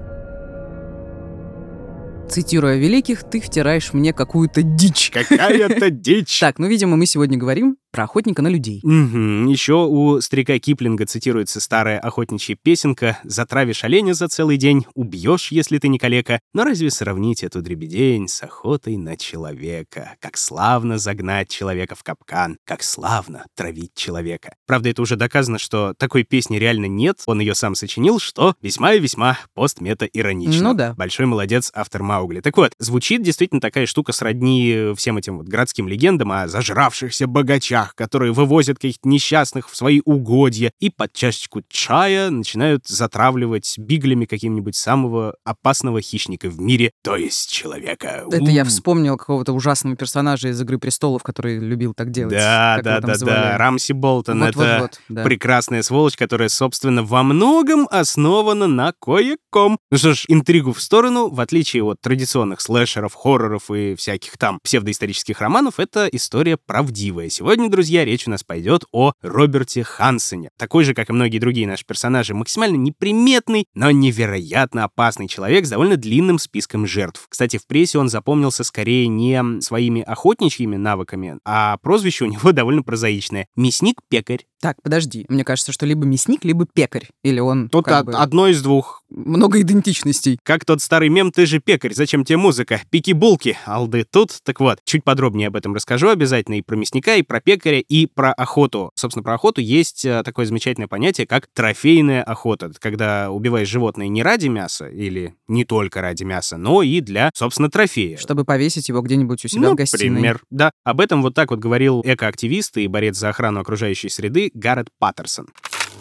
Цитируя 2.28 2.76
великих, 2.76 3.24
ты 3.24 3.40
втираешь 3.40 3.92
мне 3.92 4.12
какую-то 4.12 4.62
дичь. 4.62 5.10
Какая-то 5.10 5.90
дичь. 5.90 6.40
Так, 6.40 6.58
ну, 6.58 6.66
видимо, 6.66 6.96
мы 6.96 7.06
сегодня 7.06 7.36
говорим 7.36 7.76
про 7.92 8.04
охотника 8.04 8.42
на 8.42 8.48
людей. 8.48 8.80
Угу. 8.82 9.50
Еще 9.50 9.74
у 9.74 10.20
старика 10.20 10.58
Киплинга 10.58 11.06
цитируется 11.06 11.60
старая 11.60 12.00
охотничья 12.00 12.56
песенка 12.60 13.18
«Затравишь 13.22 13.84
оленя 13.84 14.14
за 14.14 14.28
целый 14.28 14.56
день, 14.56 14.86
убьешь, 14.94 15.52
если 15.52 15.78
ты 15.78 15.88
не 15.88 15.98
калека». 15.98 16.40
Но 16.54 16.64
разве 16.64 16.90
сравнить 16.90 17.44
эту 17.44 17.62
дребедень 17.62 18.28
с 18.28 18.42
охотой 18.42 18.96
на 18.96 19.16
человека? 19.16 20.16
Как 20.20 20.36
славно 20.36 20.98
загнать 20.98 21.48
человека 21.48 21.94
в 21.94 22.02
капкан, 22.02 22.56
как 22.64 22.82
славно 22.82 23.44
травить 23.54 23.94
человека. 23.94 24.54
Правда, 24.66 24.88
это 24.88 25.02
уже 25.02 25.16
доказано, 25.16 25.58
что 25.58 25.94
такой 25.98 26.24
песни 26.24 26.56
реально 26.56 26.86
нет, 26.86 27.22
он 27.26 27.40
ее 27.40 27.54
сам 27.54 27.74
сочинил, 27.74 28.18
что 28.18 28.54
весьма 28.62 28.94
и 28.94 29.00
весьма 29.00 29.38
постмета-иронично. 29.54 30.70
Ну 30.70 30.74
да. 30.74 30.94
Большой 30.94 31.26
молодец 31.26 31.70
автор 31.74 32.02
Маугли. 32.02 32.40
Так 32.40 32.56
вот, 32.56 32.72
звучит 32.78 33.22
действительно 33.22 33.60
такая 33.60 33.86
штука 33.86 34.12
сродни 34.12 34.92
всем 34.96 35.18
этим 35.18 35.38
вот 35.38 35.48
городским 35.48 35.88
легендам 35.88 36.32
о 36.32 36.48
зажравшихся 36.48 37.26
богачах, 37.26 37.81
которые 37.94 38.32
вывозят 38.32 38.78
каких-то 38.78 39.08
несчастных 39.08 39.70
в 39.70 39.76
свои 39.76 40.00
угодья 40.04 40.72
и 40.80 40.90
под 40.90 41.12
чашечку 41.12 41.62
чая 41.68 42.30
начинают 42.30 42.86
затравливать 42.86 43.74
биглями 43.78 44.24
каким-нибудь 44.24 44.76
самого 44.76 45.34
опасного 45.44 46.00
хищника 46.00 46.48
в 46.48 46.60
мире, 46.60 46.92
то 47.02 47.16
есть 47.16 47.50
человека. 47.50 48.24
Это 48.30 48.50
я 48.50 48.62
У. 48.62 48.66
вспомнил 48.66 49.16
какого-то 49.16 49.52
ужасного 49.52 49.96
персонажа 49.96 50.48
из 50.48 50.60
«Игры 50.60 50.78
престолов», 50.78 51.22
который 51.22 51.58
любил 51.58 51.94
так 51.94 52.10
делать. 52.10 52.34
Да, 52.34 52.80
да, 52.82 53.00
да, 53.00 53.14
звали? 53.14 53.34
да. 53.34 53.58
Рамси 53.58 53.92
Болтон 53.92 54.40
Вот, 54.40 54.48
это 54.48 54.58
вот, 54.58 54.80
вот, 54.80 55.00
да. 55.08 55.24
прекрасная 55.24 55.82
сволочь, 55.82 56.16
которая, 56.16 56.48
собственно, 56.48 57.02
во 57.02 57.22
многом 57.22 57.88
основана 57.90 58.66
на 58.66 58.92
кое-ком. 59.00 59.78
Ну 59.90 59.98
что 59.98 60.14
ж, 60.14 60.24
интригу 60.28 60.72
в 60.72 60.80
сторону, 60.80 61.28
в 61.28 61.40
отличие 61.40 61.82
от 61.84 62.00
традиционных 62.00 62.60
слэшеров, 62.60 63.14
хорроров 63.14 63.70
и 63.70 63.94
всяких 63.94 64.38
там 64.38 64.58
псевдоисторических 64.62 65.40
романов, 65.40 65.78
это 65.78 66.08
история 66.12 66.56
правдивая. 66.56 67.28
Сегодня, 67.28 67.68
друзья, 67.72 68.04
речь 68.04 68.28
у 68.28 68.30
нас 68.30 68.44
пойдет 68.44 68.84
о 68.92 69.14
Роберте 69.22 69.82
Хансене. 69.82 70.50
Такой 70.58 70.84
же, 70.84 70.94
как 70.94 71.10
и 71.10 71.12
многие 71.12 71.38
другие 71.38 71.66
наши 71.66 71.84
персонажи, 71.84 72.34
максимально 72.34 72.76
неприметный, 72.76 73.64
но 73.74 73.90
невероятно 73.90 74.84
опасный 74.84 75.26
человек 75.26 75.66
с 75.66 75.70
довольно 75.70 75.96
длинным 75.96 76.38
списком 76.38 76.86
жертв. 76.86 77.26
Кстати, 77.28 77.56
в 77.56 77.66
прессе 77.66 77.98
он 77.98 78.08
запомнился 78.08 78.62
скорее 78.62 79.08
не 79.08 79.60
своими 79.62 80.02
охотничьими 80.02 80.76
навыками, 80.76 81.38
а 81.44 81.78
прозвище 81.78 82.26
у 82.26 82.28
него 82.28 82.52
довольно 82.52 82.82
прозаичное— 82.82 83.46
мясник-пекарь. 83.56 84.44
Так, 84.62 84.76
подожди. 84.80 85.26
Мне 85.28 85.42
кажется, 85.44 85.72
что 85.72 85.86
либо 85.86 86.06
мясник, 86.06 86.44
либо 86.44 86.66
пекарь. 86.72 87.08
Или 87.24 87.40
он 87.40 87.68
Тут 87.68 87.88
од- 87.88 88.06
бы, 88.06 88.12
одно 88.12 88.46
из 88.46 88.62
двух. 88.62 89.02
много 89.10 89.60
идентичностей. 89.60 90.38
Как 90.44 90.64
тот 90.64 90.80
старый 90.80 91.08
мем 91.08 91.32
«Ты 91.32 91.46
же 91.46 91.58
пекарь, 91.58 91.92
зачем 91.92 92.24
тебе 92.24 92.36
музыка?» 92.36 92.80
Пики-булки, 92.90 93.58
алды 93.66 94.06
тут. 94.08 94.38
Так 94.44 94.60
вот, 94.60 94.78
чуть 94.84 95.02
подробнее 95.02 95.48
об 95.48 95.56
этом 95.56 95.74
расскажу 95.74 96.08
обязательно 96.10 96.54
и 96.54 96.62
про 96.62 96.76
мясника, 96.76 97.16
и 97.16 97.22
про 97.22 97.40
пекаря, 97.40 97.80
и 97.80 98.06
про 98.06 98.32
охоту. 98.32 98.92
Собственно, 98.94 99.24
про 99.24 99.34
охоту 99.34 99.60
есть 99.60 100.04
э, 100.04 100.22
такое 100.22 100.46
замечательное 100.46 100.86
понятие, 100.86 101.26
как 101.26 101.48
трофейная 101.52 102.22
охота. 102.22 102.66
Это 102.66 102.78
когда 102.78 103.32
убиваешь 103.32 103.68
животное 103.68 104.06
не 104.06 104.22
ради 104.22 104.46
мяса, 104.46 104.86
или 104.86 105.34
не 105.48 105.64
только 105.64 106.00
ради 106.00 106.22
мяса, 106.22 106.56
но 106.56 106.82
и 106.82 107.00
для, 107.00 107.30
собственно, 107.34 107.68
трофея. 107.68 108.16
Чтобы 108.16 108.44
повесить 108.44 108.88
его 108.88 109.00
где-нибудь 109.00 109.44
у 109.44 109.48
себя 109.48 109.62
ну, 109.62 109.72
в 109.72 109.74
гостиной. 109.74 110.10
Например, 110.10 110.40
да. 110.50 110.70
Об 110.84 111.00
этом 111.00 111.20
вот 111.22 111.34
так 111.34 111.50
вот 111.50 111.58
говорил 111.58 112.00
экоактивист 112.04 112.76
и 112.78 112.86
борец 112.86 113.16
за 113.16 113.30
охрану 113.30 113.60
окружающей 113.60 114.08
среды 114.08 114.51
Гаррет 114.54 114.88
Паттерсон. 114.98 115.46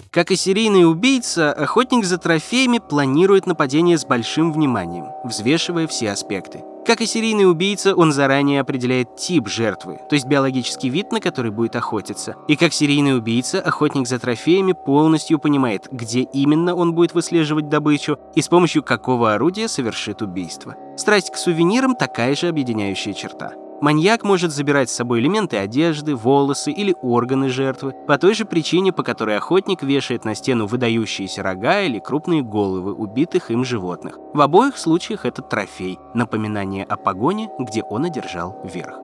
Как 0.10 0.32
и 0.32 0.36
серийный 0.36 0.90
убийца, 0.90 1.54
охотник 1.54 2.06
за 2.06 2.18
трофеями 2.18 2.80
планирует 2.80 3.46
нападение 3.46 3.98
с 3.98 4.06
большим 4.06 4.52
вниманием, 4.52 5.06
взвешивая 5.24 5.88
все 5.88 6.12
аспекты. 6.12 6.64
Как 6.86 7.00
и 7.00 7.06
серийный 7.06 7.50
убийца, 7.50 7.96
он 7.96 8.12
заранее 8.12 8.60
определяет 8.60 9.16
тип 9.16 9.48
жертвы, 9.48 10.00
то 10.10 10.16
есть 10.16 10.26
биологический 10.26 10.90
вид, 10.90 11.12
на 11.12 11.22
который 11.22 11.52
будет 11.52 11.76
охотиться. 11.76 12.36
И 12.48 12.56
как 12.56 12.74
серийный 12.74 13.16
убийца, 13.16 13.62
охотник 13.62 14.08
за 14.08 14.18
трофеями 14.18 14.74
полностью 14.74 15.38
понимает, 15.38 15.88
где 15.92 16.22
именно 16.22 16.76
он 16.76 16.94
будет 16.94 17.14
выслеживать 17.14 17.70
добычу 17.70 18.18
и 18.36 18.42
с 18.42 18.48
помощью 18.48 18.82
какого 18.84 19.36
орудия 19.36 19.68
совершит 19.68 20.22
убийство. 20.22 20.76
Страсть 20.98 21.32
к 21.32 21.38
сувенирам– 21.38 21.96
такая 22.00 22.36
же 22.36 22.48
объединяющая 22.48 23.14
черта. 23.14 23.54
Маньяк 23.82 24.24
может 24.24 24.52
забирать 24.52 24.92
с 24.92 24.96
собой 24.96 25.22
элементы 25.22 25.58
одежды, 25.58 26.16
волосы 26.16 26.72
или 26.72 26.96
органы 27.02 27.50
жертвы, 27.50 27.96
по 28.08 28.20
той 28.20 28.36
же 28.36 28.46
причине, 28.46 28.94
по 28.94 29.02
которой 29.02 29.38
охотник 29.38 29.82
вешает 29.82 30.24
на 30.24 30.36
стену 30.36 30.68
выдающиеся 30.68 31.42
рога 31.42 31.82
или 31.82 31.98
крупные 31.98 32.44
головы 32.44 32.94
убитых 32.94 33.50
им 33.50 33.66
животных. 33.66 34.20
В 34.36 34.42
обоих 34.42 34.78
случаях 34.78 35.26
это 35.26 35.42
трофей, 35.42 35.98
напоминание 36.14 36.86
о 36.86 36.96
погоне, 36.96 37.50
где 37.58 37.82
он 37.82 38.06
одержал 38.06 38.62
верх. 38.72 39.02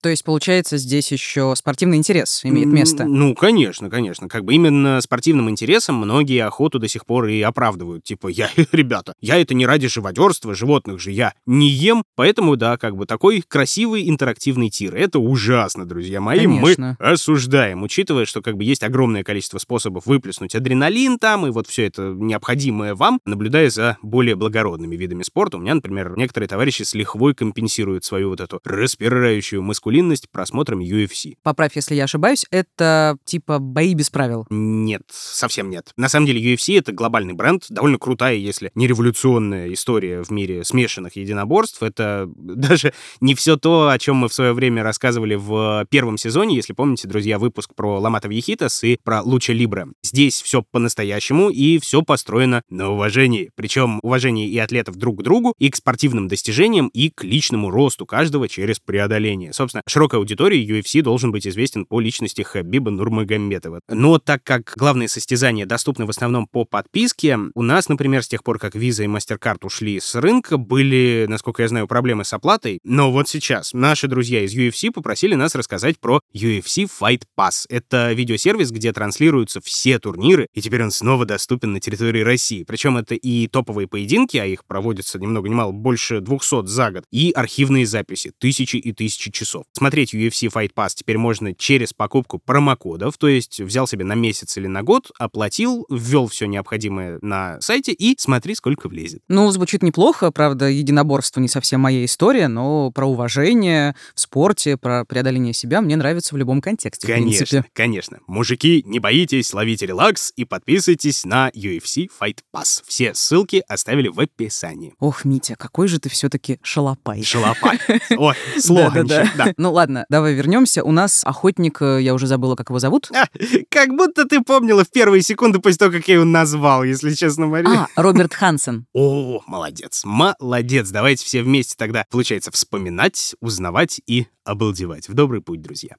То 0.00 0.08
есть, 0.08 0.24
получается, 0.24 0.78
здесь 0.78 1.12
еще 1.12 1.52
спортивный 1.56 1.98
интерес 1.98 2.40
имеет 2.44 2.68
место. 2.68 3.04
Ну, 3.04 3.34
конечно, 3.34 3.90
конечно. 3.90 4.28
Как 4.28 4.44
бы 4.44 4.54
именно 4.54 5.00
спортивным 5.00 5.50
интересом 5.50 5.96
многие 5.96 6.42
охоту 6.44 6.78
до 6.78 6.88
сих 6.88 7.04
пор 7.04 7.26
и 7.26 7.40
оправдывают. 7.42 8.04
Типа, 8.04 8.28
я, 8.28 8.48
ребята, 8.72 9.12
я 9.20 9.38
это 9.38 9.54
не 9.54 9.66
ради 9.66 9.88
живодерства, 9.88 10.54
животных 10.54 11.00
же 11.00 11.10
я 11.10 11.34
не 11.44 11.68
ем, 11.68 12.02
поэтому, 12.16 12.56
да, 12.56 12.78
как 12.78 12.96
бы 12.96 13.04
такой 13.04 13.42
красивый 13.46 14.08
интерактивный 14.08 14.70
тир. 14.70 14.94
Это 14.94 15.18
ужасно, 15.18 15.86
друзья 15.86 16.20
мои. 16.20 16.46
Конечно. 16.46 16.96
Мы 16.98 17.06
осуждаем, 17.06 17.82
учитывая, 17.82 18.24
что 18.24 18.40
как 18.40 18.56
бы 18.56 18.64
есть 18.64 18.82
огромное 18.82 19.22
количество 19.22 19.58
способов 19.58 20.06
выплеснуть 20.06 20.54
адреналин 20.54 21.18
там, 21.18 21.46
и 21.46 21.50
вот 21.50 21.66
все 21.66 21.86
это 21.86 22.14
необходимое 22.16 22.94
вам, 22.94 23.20
наблюдая 23.26 23.68
за 23.68 23.98
более 24.02 24.34
благородными 24.34 24.96
видами 24.96 25.22
спорта. 25.22 25.58
У 25.58 25.60
меня, 25.60 25.74
например, 25.74 26.16
некоторые 26.16 26.48
товарищи 26.48 26.84
с 26.84 26.94
лихвой 26.94 27.34
компенсируют 27.34 28.04
свою 28.04 28.30
вот 28.30 28.40
эту 28.40 28.60
распирающую 28.64 29.62
маскулинность 29.70 30.28
просмотром 30.30 30.80
UFC. 30.80 31.36
Поправь, 31.44 31.76
если 31.76 31.94
я 31.94 32.04
ошибаюсь, 32.04 32.44
это 32.50 33.16
типа 33.24 33.60
бои 33.60 33.94
без 33.94 34.10
правил. 34.10 34.46
Нет, 34.50 35.02
совсем 35.10 35.70
нет. 35.70 35.92
На 35.96 36.08
самом 36.08 36.26
деле 36.26 36.42
UFC— 36.42 36.76
это 36.78 36.90
глобальный 36.90 37.34
бренд, 37.34 37.66
довольно 37.68 37.98
крутая, 37.98 38.34
если 38.34 38.72
не 38.74 38.88
революционная 38.88 39.72
история 39.72 40.24
в 40.24 40.30
мире 40.30 40.64
смешанных 40.64 41.14
единоборств. 41.14 41.84
Это 41.84 42.28
даже 42.36 42.92
не 43.20 43.36
все 43.36 43.56
то, 43.56 43.90
о 43.90 43.98
чем 43.98 44.16
мы 44.16 44.28
в 44.28 44.34
свое 44.34 44.52
время 44.52 44.82
рассказывали 44.82 45.36
в 45.36 45.86
первом 45.88 46.18
сезоне, 46.18 46.56
если 46.56 46.72
помните, 46.72 47.06
друзья, 47.06 47.38
выпуск 47.38 47.74
про 47.76 48.00
Ламата 48.00 48.26
Вьехитас 48.26 48.82
и 48.82 48.98
про 49.04 49.22
Луча 49.22 49.52
Либре. 49.52 49.86
Здесь 50.02 50.42
все 50.42 50.64
по-настоящему 50.68 51.48
и 51.48 51.78
все 51.78 52.02
построено 52.02 52.62
на 52.68 52.90
уважении. 52.90 53.50
Причем 53.54 54.00
уважение 54.02 54.48
и 54.48 54.58
атлетов 54.58 54.96
друг 54.96 55.20
к 55.20 55.22
другу, 55.22 55.54
и 55.58 55.70
к 55.70 55.76
спортивным 55.76 56.26
достижениям, 56.26 56.88
и 56.88 57.10
к 57.10 57.22
личному 57.22 57.70
росту 57.70 58.04
каждого 58.04 58.48
через 58.48 58.80
преодоление. 58.80 59.52
Собственно, 59.60 59.82
широкой 59.86 60.20
аудитории 60.20 60.66
UFC 60.66 61.02
должен 61.02 61.32
быть 61.32 61.46
известен 61.46 61.84
по 61.84 62.00
личности 62.00 62.40
Хабиба 62.40 62.90
Нурмагомедова. 62.90 63.80
Но 63.90 64.18
так 64.18 64.42
как 64.42 64.72
главные 64.74 65.06
состязания 65.06 65.66
доступны 65.66 66.06
в 66.06 66.08
основном 66.08 66.46
по 66.46 66.64
подписке, 66.64 67.38
у 67.54 67.60
нас, 67.60 67.90
например, 67.90 68.22
с 68.22 68.28
тех 68.28 68.42
пор, 68.42 68.58
как 68.58 68.74
Visa 68.74 69.04
и 69.04 69.06
MasterCard 69.06 69.58
ушли 69.60 70.00
с 70.00 70.14
рынка, 70.14 70.56
были, 70.56 71.26
насколько 71.28 71.60
я 71.60 71.68
знаю, 71.68 71.86
проблемы 71.88 72.24
с 72.24 72.32
оплатой. 72.32 72.80
Но 72.84 73.12
вот 73.12 73.28
сейчас 73.28 73.74
наши 73.74 74.08
друзья 74.08 74.42
из 74.42 74.56
UFC 74.56 74.90
попросили 74.90 75.34
нас 75.34 75.54
рассказать 75.54 76.00
про 76.00 76.20
UFC 76.34 76.88
Fight 76.88 77.24
Pass. 77.38 77.66
Это 77.68 78.14
видеосервис, 78.14 78.70
где 78.70 78.94
транслируются 78.94 79.60
все 79.60 79.98
турниры, 79.98 80.46
и 80.54 80.62
теперь 80.62 80.82
он 80.84 80.90
снова 80.90 81.26
доступен 81.26 81.74
на 81.74 81.80
территории 81.80 82.22
России. 82.22 82.64
Причем 82.64 82.96
это 82.96 83.14
и 83.14 83.46
топовые 83.46 83.88
поединки, 83.88 84.38
а 84.38 84.46
их 84.46 84.64
проводится 84.64 85.18
ни 85.18 85.26
много 85.26 85.50
ни 85.50 85.54
мало 85.54 85.72
больше 85.72 86.22
200 86.22 86.64
за 86.64 86.92
год, 86.92 87.04
и 87.12 87.30
архивные 87.32 87.84
записи, 87.84 88.32
тысячи 88.38 88.76
и 88.76 88.94
тысячи 88.94 89.30
часов. 89.30 89.49
Смотреть 89.72 90.14
UFC 90.14 90.50
Fight 90.52 90.72
Pass 90.74 90.90
теперь 90.94 91.18
можно 91.18 91.54
через 91.54 91.92
покупку 91.92 92.38
промокодов, 92.38 93.16
то 93.18 93.28
есть 93.28 93.60
взял 93.60 93.86
себе 93.86 94.04
на 94.04 94.14
месяц 94.14 94.56
или 94.56 94.66
на 94.66 94.82
год, 94.82 95.10
оплатил, 95.18 95.86
ввел 95.90 96.28
все 96.28 96.46
необходимое 96.46 97.18
на 97.22 97.60
сайте 97.60 97.92
и 97.92 98.14
смотри, 98.18 98.54
сколько 98.54 98.88
влезет. 98.88 99.22
Ну, 99.28 99.50
звучит 99.50 99.82
неплохо, 99.82 100.30
правда, 100.30 100.66
единоборство 100.66 101.40
не 101.40 101.48
совсем 101.48 101.80
моя 101.80 102.04
история, 102.04 102.48
но 102.48 102.90
про 102.90 103.06
уважение 103.06 103.94
в 104.14 104.20
спорте, 104.20 104.76
про 104.76 105.04
преодоление 105.04 105.52
себя 105.52 105.80
мне 105.80 105.96
нравится 105.96 106.34
в 106.34 106.38
любом 106.38 106.60
контексте, 106.60 107.06
Конечно, 107.06 107.64
конечно. 107.72 108.18
Мужики, 108.26 108.82
не 108.86 108.98
боитесь, 108.98 109.52
ловите 109.52 109.86
релакс 109.86 110.32
и 110.36 110.44
подписывайтесь 110.44 111.24
на 111.24 111.48
UFC 111.50 112.08
Fight 112.20 112.38
Pass. 112.54 112.82
Все 112.86 113.14
ссылки 113.14 113.62
оставили 113.68 114.08
в 114.08 114.20
описании. 114.20 114.94
Ох, 114.98 115.24
Митя, 115.24 115.56
какой 115.56 115.88
же 115.88 115.98
ты 115.98 116.08
все-таки 116.08 116.58
шалопай. 116.62 117.22
Шалопай. 117.22 117.78
Ой, 118.16 118.34
Да-да-да. 118.68 119.39
Да. 119.44 119.54
Ну 119.56 119.72
ладно, 119.72 120.06
давай 120.08 120.34
вернемся. 120.34 120.82
У 120.82 120.92
нас 120.92 121.22
охотник, 121.24 121.80
э, 121.82 122.00
я 122.02 122.14
уже 122.14 122.26
забыла, 122.26 122.56
как 122.56 122.70
его 122.70 122.78
зовут. 122.78 123.10
А, 123.14 123.26
Как 123.68 123.90
будто 123.90 124.24
ты 124.26 124.40
помнила 124.40 124.84
в 124.84 124.90
первые 124.90 125.22
секунды 125.22 125.58
после 125.58 125.78
того, 125.78 125.92
как 125.92 126.08
я 126.08 126.14
его 126.14 126.24
назвал, 126.24 126.84
если 126.84 127.12
честно, 127.12 127.46
Мария. 127.46 127.86
А, 127.94 128.02
Роберт 128.02 128.34
Хансен. 128.34 128.86
О, 128.94 129.42
молодец, 129.46 130.02
молодец. 130.04 130.90
Давайте 130.90 131.24
все 131.24 131.42
вместе 131.42 131.74
тогда, 131.76 132.04
получается, 132.10 132.50
вспоминать, 132.50 133.34
узнавать 133.40 134.00
и 134.06 134.26
обалдевать. 134.44 135.08
В 135.08 135.14
добрый 135.14 135.40
путь, 135.42 135.62
друзья. 135.62 135.96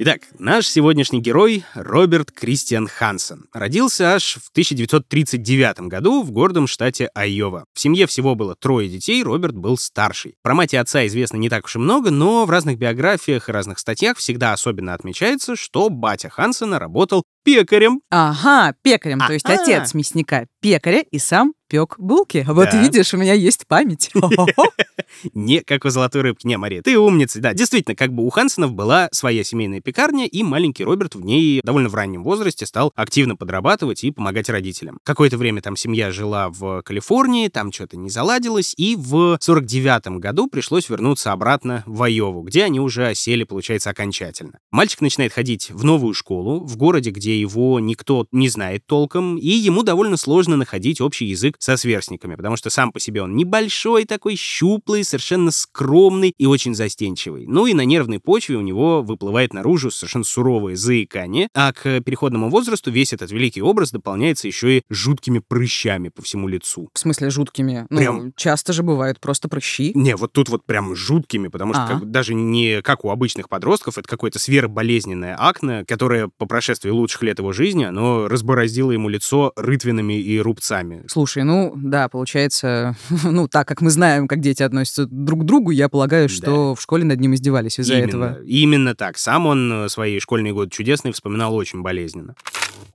Итак, 0.00 0.20
наш 0.38 0.68
сегодняшний 0.68 1.20
герой 1.20 1.64
Роберт 1.74 2.30
Кристиан 2.30 2.86
Хансен. 2.86 3.46
Родился 3.52 4.14
аж 4.14 4.36
в 4.36 4.48
1939 4.52 5.80
году 5.88 6.22
в 6.22 6.30
гордом 6.30 6.68
штате 6.68 7.10
Айова. 7.14 7.64
В 7.74 7.80
семье 7.80 8.06
всего 8.06 8.36
было 8.36 8.54
трое 8.54 8.88
детей, 8.88 9.24
Роберт 9.24 9.56
был 9.56 9.76
старший. 9.76 10.36
Про 10.44 10.54
мать 10.54 10.72
и 10.72 10.76
отца 10.76 11.04
известно 11.08 11.38
не 11.38 11.48
так 11.48 11.64
уж 11.64 11.74
и 11.74 11.80
много, 11.80 12.12
но 12.12 12.46
в 12.46 12.50
разных 12.50 12.78
биографиях 12.78 13.48
и 13.48 13.52
разных 13.52 13.80
статьях 13.80 14.18
всегда 14.18 14.52
особенно 14.52 14.94
отмечается, 14.94 15.56
что 15.56 15.90
батя 15.90 16.28
Хансена 16.28 16.78
работал 16.78 17.24
пекарем. 17.42 18.00
Ага, 18.08 18.76
пекарем, 18.82 19.18
то 19.18 19.32
есть 19.32 19.46
отец 19.46 19.94
мясника 19.94 20.46
пекаря 20.60 21.00
и 21.10 21.18
сам 21.18 21.54
пек 21.68 21.96
булки. 21.98 22.44
Вот 22.48 22.70
Да. 22.72 22.82
видишь, 22.82 23.12
у 23.14 23.18
меня 23.18 23.34
есть 23.34 23.66
память. 23.66 24.10
Не 25.34 25.60
как 25.60 25.84
у 25.84 25.90
золотой 25.90 26.22
рыбки. 26.22 26.46
Не, 26.46 26.56
Мария, 26.56 26.82
ты 26.82 26.98
умница. 26.98 27.40
Да, 27.40 27.54
действительно, 27.54 27.94
как 27.94 28.12
бы 28.12 28.24
у 28.24 28.30
Хансенов 28.30 28.72
была 28.72 29.08
своя 29.12 29.44
семейная 29.44 29.80
пекарня, 29.80 30.26
и 30.26 30.42
маленький 30.42 30.84
Роберт 30.84 31.14
в 31.14 31.20
ней 31.20 31.60
довольно 31.62 31.88
в 31.88 31.94
раннем 31.94 32.22
возрасте 32.22 32.66
стал 32.66 32.92
активно 32.94 33.36
подрабатывать 33.36 34.02
и 34.04 34.10
помогать 34.10 34.48
родителям. 34.48 34.98
Какое-то 35.04 35.36
время 35.36 35.60
там 35.60 35.76
семья 35.76 36.10
жила 36.10 36.48
в 36.48 36.82
Калифорнии, 36.82 37.48
там 37.48 37.72
что-то 37.72 37.96
не 37.96 38.10
заладилось, 38.10 38.74
и 38.76 38.96
в 38.96 39.38
49 39.40 40.18
году 40.18 40.48
пришлось 40.48 40.88
вернуться 40.88 41.32
обратно 41.32 41.82
в 41.86 42.02
Айову, 42.02 42.42
где 42.42 42.64
они 42.64 42.80
уже 42.80 43.08
осели, 43.08 43.44
получается, 43.44 43.90
окончательно. 43.90 44.58
Мальчик 44.70 45.00
начинает 45.00 45.32
ходить 45.32 45.70
в 45.70 45.84
новую 45.84 46.14
школу, 46.14 46.60
в 46.60 46.76
городе, 46.76 47.10
где 47.10 47.38
его 47.38 47.78
никто 47.80 48.26
не 48.32 48.48
знает 48.48 48.86
толком, 48.86 49.36
и 49.36 49.48
ему 49.48 49.82
довольно 49.82 50.16
сложно 50.16 50.47
находить 50.56 51.00
общий 51.00 51.26
язык 51.26 51.56
со 51.58 51.76
сверстниками, 51.76 52.34
потому 52.34 52.56
что 52.56 52.70
сам 52.70 52.92
по 52.92 53.00
себе 53.00 53.22
он 53.22 53.36
небольшой 53.36 54.04
такой, 54.04 54.36
щуплый, 54.36 55.04
совершенно 55.04 55.50
скромный 55.50 56.34
и 56.36 56.46
очень 56.46 56.74
застенчивый. 56.74 57.46
Ну 57.46 57.66
и 57.66 57.74
на 57.74 57.84
нервной 57.84 58.20
почве 58.20 58.56
у 58.56 58.60
него 58.60 59.02
выплывает 59.02 59.52
наружу 59.52 59.90
совершенно 59.90 60.24
суровое 60.24 60.76
заикание, 60.76 61.48
а 61.54 61.72
к 61.72 62.00
переходному 62.00 62.50
возрасту 62.50 62.90
весь 62.90 63.12
этот 63.12 63.30
великий 63.30 63.62
образ 63.62 63.90
дополняется 63.90 64.46
еще 64.46 64.78
и 64.78 64.82
жуткими 64.88 65.40
прыщами 65.46 66.08
по 66.08 66.22
всему 66.22 66.48
лицу. 66.48 66.88
В 66.94 66.98
смысле 66.98 67.30
жуткими? 67.30 67.86
Ну, 67.90 67.98
Прям. 67.98 68.32
часто 68.36 68.72
же 68.72 68.82
бывают 68.82 69.20
просто 69.20 69.48
прыщи. 69.48 69.92
Не, 69.94 70.16
вот 70.16 70.32
тут 70.32 70.48
вот 70.48 70.64
прям 70.64 70.94
жуткими, 70.94 71.48
потому 71.48 71.74
что 71.74 71.84
А. 71.84 71.86
как 71.88 72.00
бы 72.00 72.06
даже 72.06 72.34
не 72.34 72.82
как 72.82 73.04
у 73.04 73.10
обычных 73.10 73.48
подростков, 73.48 73.98
это 73.98 74.08
какое-то 74.08 74.38
сверхболезненное 74.38 75.36
акне, 75.38 75.84
которое 75.86 76.28
по 76.36 76.46
прошествии 76.46 76.90
лучших 76.90 77.22
лет 77.22 77.38
его 77.38 77.52
жизни, 77.52 77.84
оно 77.84 78.28
разбороздило 78.28 78.92
ему 78.92 79.08
лицо 79.08 79.52
рытвинами 79.56 80.14
и 80.20 80.37
рубцами. 80.40 81.04
Слушай, 81.08 81.44
ну 81.44 81.72
да, 81.76 82.08
получается, 82.08 82.96
ну 83.24 83.48
так 83.48 83.66
как 83.68 83.80
мы 83.80 83.90
знаем, 83.90 84.28
как 84.28 84.40
дети 84.40 84.62
относятся 84.62 85.06
друг 85.06 85.42
к 85.42 85.44
другу, 85.44 85.70
я 85.70 85.88
полагаю, 85.88 86.28
что 86.28 86.74
в 86.74 86.80
школе 86.80 87.04
над 87.04 87.20
ним 87.20 87.34
издевались 87.34 87.78
из-за 87.78 87.94
Именно, 87.94 88.08
этого. 88.08 88.42
именно 88.44 88.94
так. 88.94 89.18
Сам 89.18 89.46
он 89.46 89.84
э, 89.84 89.88
свои 89.88 90.18
школьные 90.20 90.52
годы 90.52 90.70
чудесные 90.70 91.12
вспоминал 91.12 91.54
очень 91.54 91.82
болезненно. 91.82 92.34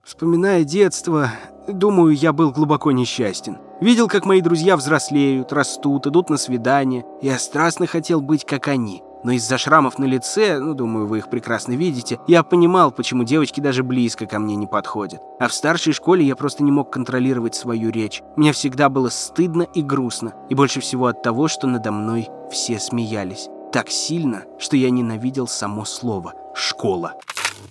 Вспоминая 0.03 0.63
детство, 0.63 1.31
думаю, 1.67 2.13
я 2.15 2.33
был 2.33 2.51
глубоко 2.51 2.91
несчастен. 2.91 3.57
Видел, 3.79 4.07
как 4.07 4.25
мои 4.25 4.41
друзья 4.41 4.75
взрослеют, 4.77 5.53
растут, 5.53 6.07
идут 6.07 6.29
на 6.29 6.37
свидания. 6.37 7.05
Я 7.21 7.39
страстно 7.39 7.87
хотел 7.87 8.21
быть 8.21 8.45
как 8.45 8.67
они. 8.67 9.01
Но 9.23 9.31
из-за 9.31 9.57
шрамов 9.57 9.99
на 9.99 10.05
лице, 10.05 10.59
ну, 10.59 10.73
думаю, 10.73 11.07
вы 11.07 11.19
их 11.19 11.29
прекрасно 11.29 11.73
видите, 11.73 12.19
я 12.27 12.43
понимал, 12.43 12.91
почему 12.91 13.23
девочки 13.23 13.59
даже 13.59 13.83
близко 13.83 14.25
ко 14.25 14.39
мне 14.39 14.55
не 14.55 14.67
подходят. 14.67 15.21
А 15.39 15.47
в 15.47 15.53
старшей 15.53 15.93
школе 15.93 16.25
я 16.25 16.35
просто 16.35 16.63
не 16.63 16.71
мог 16.71 16.91
контролировать 16.91 17.55
свою 17.55 17.89
речь. 17.89 18.21
Мне 18.35 18.51
всегда 18.51 18.89
было 18.89 19.09
стыдно 19.09 19.63
и 19.63 19.81
грустно. 19.81 20.33
И 20.49 20.55
больше 20.55 20.81
всего 20.81 21.07
от 21.07 21.21
того, 21.21 21.47
что 21.47 21.67
надо 21.67 21.91
мной 21.91 22.29
все 22.51 22.79
смеялись. 22.79 23.49
Так 23.71 23.89
сильно, 23.89 24.43
что 24.59 24.77
я 24.77 24.89
ненавидел 24.89 25.47
само 25.47 25.85
слово 25.85 26.33
«школа». 26.53 27.15